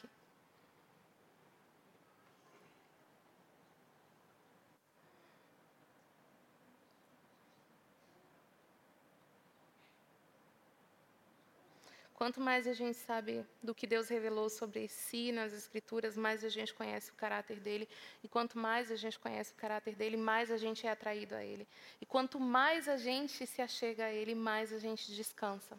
Quanto 12.15 12.41
mais 12.41 12.69
a 12.69 12.73
gente 12.73 12.97
sabe 12.97 13.45
do 13.61 13.75
que 13.75 13.89
Deus 13.89 14.09
revelou 14.09 14.49
sobre 14.49 14.87
si 14.87 15.33
nas 15.33 15.53
Escrituras, 15.53 16.17
mais 16.17 16.45
a 16.45 16.49
gente 16.49 16.73
conhece 16.73 17.11
o 17.11 17.15
caráter 17.15 17.59
dele. 17.59 17.89
E 18.23 18.29
quanto 18.29 18.57
mais 18.57 18.91
a 18.93 18.97
gente 18.97 19.19
conhece 19.19 19.53
o 19.53 19.57
caráter 19.57 19.97
dele, 19.97 20.17
mais 20.17 20.49
a 20.49 20.57
gente 20.57 20.87
é 20.87 20.91
atraído 20.91 21.35
a 21.35 21.45
ele. 21.45 21.67
E 22.01 22.07
quanto 22.07 22.39
mais 22.39 22.89
a 22.89 22.97
gente 22.97 23.45
se 23.45 23.61
achega 23.61 24.05
a 24.05 24.13
ele, 24.13 24.33
mais 24.33 24.73
a 24.73 24.79
gente 24.79 25.13
descansa. 25.13 25.77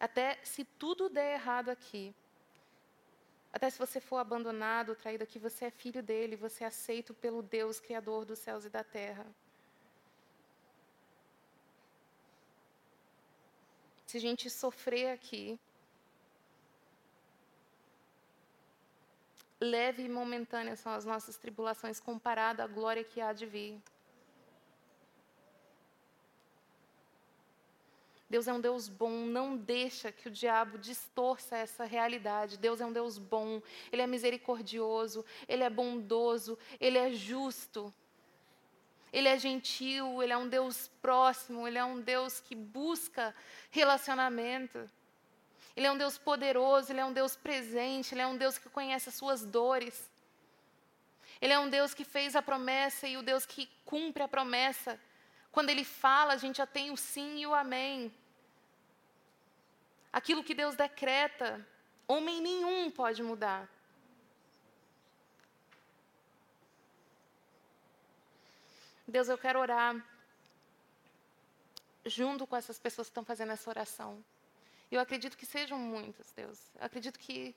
Até 0.00 0.36
se 0.42 0.64
tudo 0.64 1.08
der 1.08 1.34
errado 1.34 1.68
aqui, 1.68 2.12
até 3.52 3.70
se 3.70 3.78
você 3.78 4.00
for 4.00 4.16
abandonado, 4.16 4.96
traído 4.96 5.22
aqui, 5.22 5.38
você 5.38 5.66
é 5.66 5.70
filho 5.70 6.02
dele, 6.02 6.34
você 6.34 6.64
é 6.64 6.66
aceito 6.66 7.14
pelo 7.14 7.40
Deus, 7.40 7.78
Criador 7.78 8.24
dos 8.24 8.40
céus 8.40 8.64
e 8.64 8.68
da 8.68 8.82
terra. 8.82 9.24
Se 14.06 14.16
a 14.16 14.20
gente 14.20 14.48
sofrer 14.48 15.08
aqui, 15.10 15.58
leve 19.60 20.04
e 20.04 20.08
momentâneas 20.08 20.78
são 20.78 20.92
as 20.92 21.04
nossas 21.04 21.36
tribulações 21.36 21.98
comparado 21.98 22.62
à 22.62 22.66
glória 22.66 23.02
que 23.02 23.20
há 23.20 23.32
de 23.32 23.46
vir. 23.46 23.80
Deus 28.28 28.48
é 28.48 28.52
um 28.52 28.60
Deus 28.60 28.88
bom, 28.88 29.24
não 29.24 29.56
deixa 29.56 30.10
que 30.10 30.28
o 30.28 30.30
diabo 30.30 30.78
distorça 30.78 31.56
essa 31.56 31.84
realidade. 31.84 32.58
Deus 32.58 32.80
é 32.80 32.86
um 32.86 32.92
Deus 32.92 33.18
bom, 33.18 33.62
Ele 33.90 34.02
é 34.02 34.06
misericordioso, 34.06 35.24
Ele 35.48 35.62
é 35.62 35.70
bondoso, 35.70 36.58
Ele 36.80 36.98
é 36.98 37.12
justo. 37.12 37.92
Ele 39.16 39.28
é 39.28 39.38
gentil, 39.38 40.22
ele 40.22 40.34
é 40.34 40.36
um 40.36 40.46
Deus 40.46 40.88
próximo, 41.00 41.66
ele 41.66 41.78
é 41.78 41.84
um 41.92 41.98
Deus 41.98 42.38
que 42.38 42.54
busca 42.54 43.34
relacionamento. 43.70 44.78
Ele 45.74 45.86
é 45.86 45.90
um 45.90 45.96
Deus 45.96 46.18
poderoso, 46.18 46.92
ele 46.92 47.00
é 47.00 47.04
um 47.06 47.14
Deus 47.14 47.34
presente, 47.34 48.12
ele 48.12 48.20
é 48.20 48.26
um 48.26 48.36
Deus 48.36 48.58
que 48.58 48.68
conhece 48.68 49.08
as 49.08 49.14
suas 49.14 49.42
dores. 49.42 50.10
Ele 51.40 51.54
é 51.54 51.58
um 51.58 51.70
Deus 51.70 51.94
que 51.94 52.04
fez 52.04 52.36
a 52.36 52.42
promessa 52.42 53.08
e 53.08 53.16
o 53.16 53.22
Deus 53.22 53.46
que 53.46 53.70
cumpre 53.86 54.22
a 54.22 54.28
promessa. 54.28 55.00
Quando 55.50 55.70
ele 55.70 55.82
fala, 55.82 56.34
a 56.34 56.36
gente 56.36 56.58
já 56.58 56.66
tem 56.66 56.90
o 56.90 56.96
sim 56.98 57.38
e 57.38 57.46
o 57.46 57.54
amém. 57.54 58.12
Aquilo 60.12 60.44
que 60.44 60.52
Deus 60.52 60.76
decreta, 60.76 61.66
homem 62.06 62.42
nenhum 62.42 62.90
pode 62.90 63.22
mudar. 63.22 63.66
Deus, 69.08 69.28
eu 69.28 69.38
quero 69.38 69.60
orar 69.60 70.04
junto 72.04 72.46
com 72.46 72.56
essas 72.56 72.78
pessoas 72.78 73.06
que 73.06 73.12
estão 73.12 73.24
fazendo 73.24 73.52
essa 73.52 73.70
oração. 73.70 74.24
Eu 74.90 75.00
acredito 75.00 75.36
que 75.36 75.46
sejam 75.46 75.78
muitas, 75.78 76.32
Deus. 76.32 76.70
Eu 76.78 76.86
acredito 76.86 77.18
que 77.18 77.54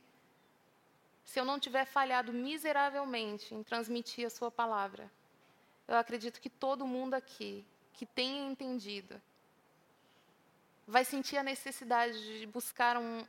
se 1.23 1.39
eu 1.39 1.45
não 1.45 1.59
tiver 1.59 1.85
falhado 1.85 2.31
miseravelmente 2.33 3.53
em 3.53 3.63
transmitir 3.63 4.25
a 4.25 4.29
Sua 4.29 4.51
palavra, 4.51 5.11
eu 5.87 5.95
acredito 5.95 6.39
que 6.39 6.49
todo 6.49 6.87
mundo 6.87 7.13
aqui 7.13 7.65
que 7.93 8.05
tenha 8.05 8.49
entendido 8.49 9.21
vai 10.87 11.03
sentir 11.03 11.37
a 11.37 11.43
necessidade 11.43 12.39
de 12.39 12.45
buscar 12.47 12.97
um, 12.97 13.25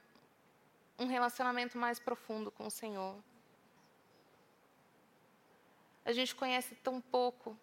um 0.99 1.07
relacionamento 1.07 1.77
mais 1.77 1.99
profundo 1.99 2.51
com 2.51 2.67
o 2.67 2.71
Senhor. 2.71 3.17
A 6.05 6.13
gente 6.13 6.35
conhece 6.35 6.75
tão 6.77 7.01
pouco 7.01 7.59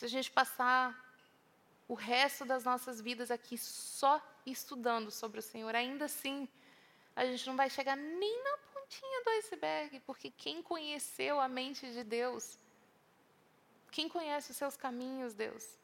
se 0.00 0.06
a 0.06 0.08
gente 0.08 0.30
passar 0.30 0.82
o 1.86 1.92
resto 1.92 2.46
das 2.46 2.64
nossas 2.64 3.02
vidas 3.02 3.30
aqui 3.30 3.58
só 3.58 4.18
estudando 4.46 5.10
sobre 5.10 5.40
o 5.40 5.42
Senhor, 5.42 5.74
ainda 5.74 6.06
assim, 6.06 6.48
a 7.14 7.26
gente 7.26 7.46
não 7.46 7.54
vai 7.54 7.68
chegar 7.68 7.96
nem 7.96 8.42
na 8.42 8.56
pontinha 8.72 9.22
do 9.24 9.30
iceberg, 9.40 10.00
porque 10.06 10.30
quem 10.30 10.62
conheceu 10.62 11.38
a 11.38 11.48
mente 11.48 11.92
de 11.92 12.02
Deus, 12.02 12.58
quem 13.90 14.08
conhece 14.08 14.52
os 14.52 14.56
seus 14.56 14.74
caminhos, 14.74 15.34
Deus? 15.34 15.78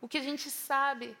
O 0.00 0.06
que 0.06 0.18
a 0.18 0.22
gente 0.22 0.48
sabe 0.48 1.18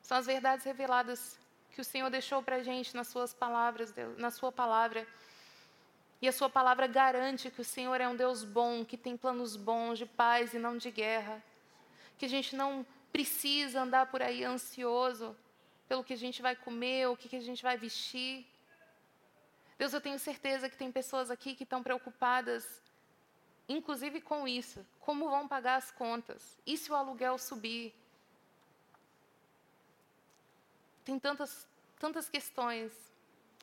são 0.00 0.16
as 0.16 0.26
verdades 0.26 0.64
reveladas 0.64 1.36
que 1.72 1.80
o 1.80 1.84
Senhor 1.84 2.10
deixou 2.10 2.44
para 2.44 2.56
a 2.56 2.62
gente 2.62 2.94
nas 2.94 3.08
suas 3.08 3.34
palavras, 3.34 3.90
Deus, 3.90 4.16
na 4.18 4.30
sua 4.30 4.52
palavra. 4.52 5.04
E 6.22 6.28
a 6.28 6.32
sua 6.32 6.48
palavra 6.48 6.86
garante 6.86 7.50
que 7.50 7.60
o 7.60 7.64
Senhor 7.64 8.00
é 8.00 8.08
um 8.08 8.14
Deus 8.14 8.44
bom, 8.44 8.84
que 8.84 8.96
tem 8.96 9.16
planos 9.16 9.56
bons 9.56 9.98
de 9.98 10.06
paz 10.06 10.54
e 10.54 10.58
não 10.58 10.76
de 10.76 10.88
guerra. 10.88 11.42
Que 12.16 12.26
a 12.26 12.28
gente 12.28 12.54
não 12.54 12.86
precisa 13.12 13.82
andar 13.82 14.06
por 14.06 14.22
aí 14.22 14.44
ansioso 14.44 15.36
pelo 15.88 16.04
que 16.04 16.12
a 16.12 16.16
gente 16.16 16.40
vai 16.40 16.54
comer, 16.54 17.08
o 17.08 17.16
que 17.16 17.34
a 17.34 17.40
gente 17.40 17.60
vai 17.60 17.76
vestir. 17.76 18.46
Deus, 19.76 19.92
eu 19.92 20.00
tenho 20.00 20.16
certeza 20.16 20.70
que 20.70 20.76
tem 20.76 20.92
pessoas 20.92 21.28
aqui 21.28 21.56
que 21.56 21.64
estão 21.64 21.82
preocupadas, 21.82 22.80
inclusive 23.68 24.20
com 24.20 24.46
isso. 24.46 24.86
Como 25.00 25.28
vão 25.28 25.48
pagar 25.48 25.74
as 25.74 25.90
contas? 25.90 26.56
E 26.64 26.76
se 26.76 26.92
o 26.92 26.94
aluguel 26.94 27.36
subir? 27.36 27.92
Tem 31.04 31.18
tantas, 31.18 31.66
tantas 31.98 32.28
questões. 32.30 33.11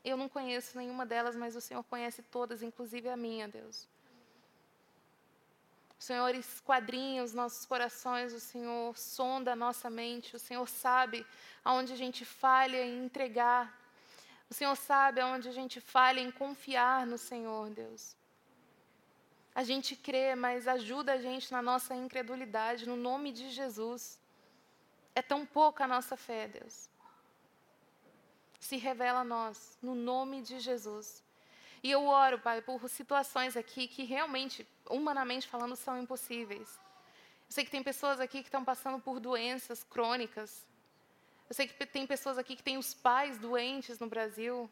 Eu 0.03 0.15
não 0.15 0.29
conheço 0.29 0.77
nenhuma 0.77 1.05
delas, 1.05 1.35
mas 1.35 1.55
o 1.55 1.61
Senhor 1.61 1.83
conhece 1.83 2.21
todas, 2.23 2.63
inclusive 2.63 3.09
a 3.09 3.17
minha, 3.17 3.47
Deus. 3.47 3.87
O 5.99 6.03
Senhor 6.03 6.33
esquadrinha 6.33 7.23
os 7.23 7.33
nossos 7.33 7.65
corações, 7.65 8.31
o 8.33 8.39
Senhor 8.39 8.97
sonda 8.97 9.51
a 9.51 9.55
nossa 9.55 9.89
mente, 9.89 10.35
o 10.35 10.39
Senhor 10.39 10.67
sabe 10.69 11.25
aonde 11.63 11.91
a 11.91 11.95
gente 11.97 12.23
falha 12.23 12.81
em 12.85 13.03
entregar. 13.05 13.77
O 14.49 14.53
Senhor 14.53 14.75
sabe 14.75 15.19
aonde 15.19 15.49
a 15.49 15.51
gente 15.51 15.81
falha 15.81 16.21
em 16.21 16.31
confiar 16.31 17.05
no 17.05 17.17
Senhor, 17.17 17.69
Deus. 17.69 18.15
A 19.53 19.63
gente 19.63 19.95
crê, 19.95 20.35
mas 20.35 20.67
ajuda 20.67 21.13
a 21.13 21.17
gente 21.17 21.51
na 21.51 21.61
nossa 21.61 21.93
incredulidade, 21.93 22.87
no 22.87 22.95
nome 22.95 23.33
de 23.33 23.49
Jesus. 23.49 24.17
É 25.13 25.21
tão 25.21 25.45
pouca 25.45 25.83
a 25.83 25.87
nossa 25.87 26.15
fé, 26.15 26.47
Deus 26.47 26.89
se 28.59 28.77
revela 28.77 29.21
a 29.21 29.23
nós, 29.23 29.77
no 29.81 29.95
nome 29.95 30.41
de 30.41 30.59
Jesus. 30.59 31.23
E 31.81 31.89
eu 31.89 32.05
oro, 32.05 32.39
Pai, 32.39 32.61
por 32.61 32.89
situações 32.89 33.55
aqui 33.55 33.87
que 33.87 34.03
realmente, 34.03 34.67
humanamente 34.89 35.47
falando, 35.47 35.75
são 35.75 35.97
impossíveis. 35.97 36.77
Eu 37.47 37.53
sei 37.53 37.65
que 37.65 37.71
tem 37.71 37.81
pessoas 37.81 38.19
aqui 38.19 38.41
que 38.41 38.47
estão 38.47 38.63
passando 38.63 38.99
por 38.99 39.19
doenças 39.19 39.83
crônicas. 39.83 40.67
Eu 41.49 41.55
sei 41.55 41.67
que 41.67 41.85
tem 41.85 42.05
pessoas 42.05 42.37
aqui 42.37 42.55
que 42.55 42.61
têm 42.61 42.77
os 42.77 42.93
pais 42.93 43.39
doentes 43.39 43.97
no 43.97 44.07
Brasil, 44.07 44.69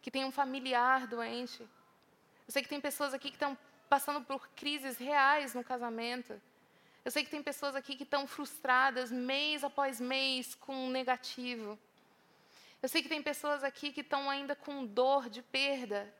que 0.00 0.10
tem 0.10 0.24
um 0.24 0.32
familiar 0.32 1.06
doente. 1.06 1.62
Eu 2.46 2.52
sei 2.52 2.62
que 2.62 2.68
tem 2.68 2.80
pessoas 2.80 3.12
aqui 3.12 3.28
que 3.28 3.36
estão 3.36 3.58
passando 3.90 4.24
por 4.24 4.48
crises 4.50 4.96
reais 4.96 5.54
no 5.54 5.62
casamento. 5.62 6.40
Eu 7.04 7.10
sei 7.10 7.24
que 7.24 7.30
tem 7.30 7.42
pessoas 7.42 7.74
aqui 7.74 7.96
que 7.96 8.04
estão 8.04 8.26
frustradas 8.26 9.10
mês 9.10 9.64
após 9.64 10.00
mês 10.00 10.54
com 10.54 10.86
um 10.86 10.88
negativo. 10.88 11.78
Eu 12.82 12.88
sei 12.88 13.00
que 13.00 13.08
tem 13.08 13.22
pessoas 13.22 13.62
aqui 13.62 13.92
que 13.92 14.00
estão 14.00 14.28
ainda 14.28 14.56
com 14.56 14.84
dor 14.84 15.30
de 15.30 15.40
perda. 15.40 16.12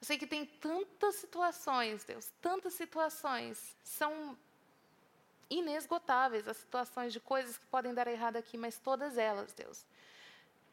Eu 0.00 0.06
sei 0.06 0.16
que 0.16 0.26
tem 0.26 0.46
tantas 0.46 1.16
situações, 1.16 2.04
Deus, 2.04 2.32
tantas 2.40 2.74
situações. 2.74 3.76
São 3.82 4.38
inesgotáveis 5.50 6.46
as 6.46 6.58
situações 6.58 7.12
de 7.12 7.18
coisas 7.18 7.58
que 7.58 7.66
podem 7.66 7.92
dar 7.92 8.06
errado 8.06 8.36
aqui, 8.36 8.56
mas 8.56 8.78
todas 8.78 9.18
elas, 9.18 9.52
Deus, 9.52 9.84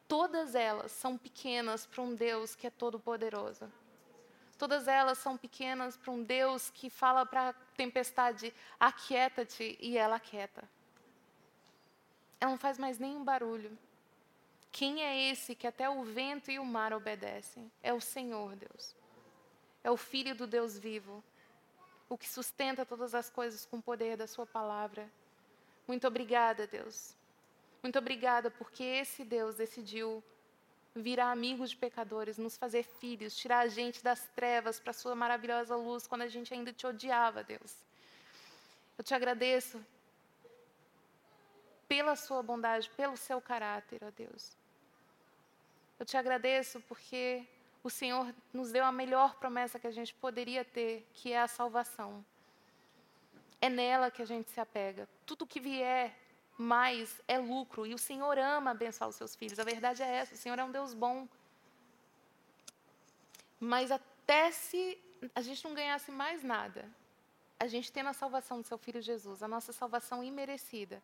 todas 0.07 0.53
elas 0.53 0.91
são 0.91 1.18
pequenas 1.18 1.88
para 1.88 2.03
um 2.03 2.14
Deus 2.14 2.56
que 2.56 2.68
é 2.68 2.69
todo-poderoso. 2.69 3.69
Todas 4.56 4.88
elas 4.88 5.18
são 5.18 5.35
pequenas 5.35 5.98
para 5.98 6.11
um 6.11 6.23
Deus 6.23 6.69
que 6.69 6.89
fala 6.89 7.26
para 7.26 7.49
a 7.49 7.53
tempestade: 7.76 8.53
aquieta-te, 8.80 9.77
e 9.80 9.98
ela 9.98 10.15
aquieta. 10.15 10.64
Ela 12.39 12.52
não 12.52 12.57
faz 12.57 12.77
mais 12.77 12.99
nenhum 12.99 13.23
barulho. 13.23 13.77
Quem 14.72 15.03
é 15.03 15.31
esse 15.31 15.56
que 15.56 15.68
até 15.68 15.89
o 15.89 16.03
vento 16.03 16.52
e 16.52 16.60
o 16.60 16.65
mar 16.65 16.94
obedecem? 16.94 17.72
É 17.81 17.94
o 17.94 18.02
Senhor, 18.02 18.56
Deus. 18.56 18.95
É 19.84 19.89
o 19.89 19.98
Filho 19.98 20.35
do 20.35 20.45
Deus 20.45 20.77
vivo, 20.77 21.23
o 22.10 22.18
que 22.18 22.27
sustenta 22.27 22.85
todas 22.85 23.15
as 23.15 23.30
coisas 23.30 23.65
com 23.65 23.77
o 23.77 23.81
poder 23.81 24.18
da 24.18 24.27
Sua 24.27 24.45
palavra. 24.45 25.10
Muito 25.88 26.06
obrigada, 26.07 26.68
Deus. 26.68 27.15
Muito 27.81 27.98
obrigada, 27.98 28.52
porque 28.52 28.84
esse 28.84 29.23
Deus 29.23 29.56
decidiu 29.56 30.23
virar 30.94 31.31
amigos 31.31 31.69
de 31.69 31.77
pecadores, 31.77 32.38
nos 32.38 32.57
fazer 32.57 32.84
filhos, 32.84 33.35
tirar 33.35 33.60
a 33.60 33.68
gente 33.68 34.03
das 34.03 34.27
trevas 34.35 34.80
para 34.80 34.91
a 34.91 34.94
Sua 34.94 35.15
maravilhosa 35.15 35.76
luz 35.76 36.07
quando 36.07 36.23
a 36.23 36.27
gente 36.27 36.53
ainda 36.53 36.73
te 36.73 36.85
odiava, 36.85 37.44
Deus. 37.44 37.76
Eu 38.98 39.03
te 39.03 39.14
agradeço 39.14 39.84
pela 41.88 42.15
Sua 42.15 42.41
bondade, 42.43 42.89
pelo 42.91 43.18
Seu 43.18 43.41
caráter, 43.41 44.01
ó 44.03 44.11
Deus. 44.11 44.55
Eu 45.99 46.05
te 46.05 46.15
agradeço 46.18 46.80
porque 46.81 47.47
o 47.84 47.89
Senhor 47.89 48.34
nos 48.53 48.72
deu 48.72 48.85
a 48.85 48.91
melhor 48.91 49.35
promessa 49.35 49.80
que 49.80 49.88
a 49.88 49.91
gente 49.91 50.14
poderia 50.14 50.64
ter, 50.64 51.07
que 51.14 51.31
é 51.31 51.41
a 51.41 51.47
salvação. 51.47 52.23
É 53.59 53.69
nela 53.69 54.11
que 54.11 54.22
a 54.22 54.26
gente 54.26 54.51
se 54.51 54.59
apega. 54.59 55.07
Tudo 55.26 55.47
que 55.47 55.59
vier 55.59 56.15
mais 56.57 57.22
é 57.27 57.38
lucro. 57.38 57.85
E 57.85 57.93
o 57.93 57.97
Senhor 57.97 58.38
ama 58.38 58.72
abençoar 58.72 59.09
os 59.09 59.15
seus 59.15 59.35
filhos. 59.35 59.59
A 59.59 59.64
verdade 59.64 60.03
é 60.03 60.07
essa: 60.07 60.35
o 60.35 60.38
Senhor 60.38 60.57
é 60.59 60.64
um 60.64 60.72
Deus 60.72 60.93
bom. 60.93 61.27
Mas 63.59 63.91
até 63.91 64.51
se 64.51 64.99
a 65.34 65.41
gente 65.41 65.64
não 65.64 65.73
ganhasse 65.73 66.11
mais 66.11 66.43
nada, 66.43 66.85
a 67.59 67.68
gente 67.68 67.91
tem 67.91 68.03
a 68.03 68.14
salvação 68.14 68.61
do 68.61 68.68
seu 68.68 68.77
filho 68.77 69.01
Jesus, 69.01 69.41
a 69.41 69.47
nossa 69.47 69.73
salvação 69.73 70.23
imerecida, 70.23 71.01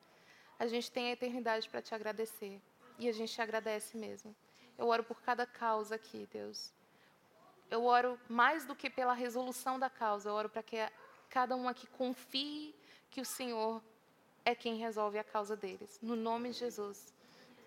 a 0.59 0.67
gente 0.67 0.91
tem 0.91 1.09
a 1.09 1.11
eternidade 1.11 1.69
para 1.69 1.81
te 1.81 1.93
agradecer. 1.93 2.61
E 2.99 3.09
a 3.09 3.11
gente 3.11 3.33
te 3.33 3.41
agradece 3.41 3.97
mesmo. 3.97 4.35
Eu 4.77 4.87
oro 4.87 5.03
por 5.03 5.21
cada 5.21 5.45
causa 5.45 5.95
aqui, 5.95 6.27
Deus. 6.31 6.71
Eu 7.69 7.85
oro 7.85 8.19
mais 8.29 8.65
do 8.65 8.75
que 8.75 8.89
pela 8.89 9.13
resolução 9.13 9.79
da 9.79 9.89
causa, 9.89 10.29
eu 10.29 10.33
oro 10.33 10.49
para 10.49 10.61
que 10.61 10.77
cada 11.29 11.55
um 11.55 11.67
aqui 11.67 11.87
confie 11.87 12.75
que 13.09 13.21
o 13.21 13.25
Senhor 13.25 13.81
é 14.45 14.53
quem 14.53 14.75
resolve 14.75 15.17
a 15.17 15.23
causa 15.23 15.55
deles. 15.55 15.99
No 16.01 16.15
nome 16.15 16.51
de 16.51 16.59
Jesus, 16.59 17.13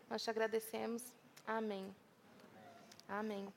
nós 0.08 0.22
te 0.22 0.30
agradecemos. 0.30 1.12
Amém. 1.46 1.94
Amém. 3.08 3.52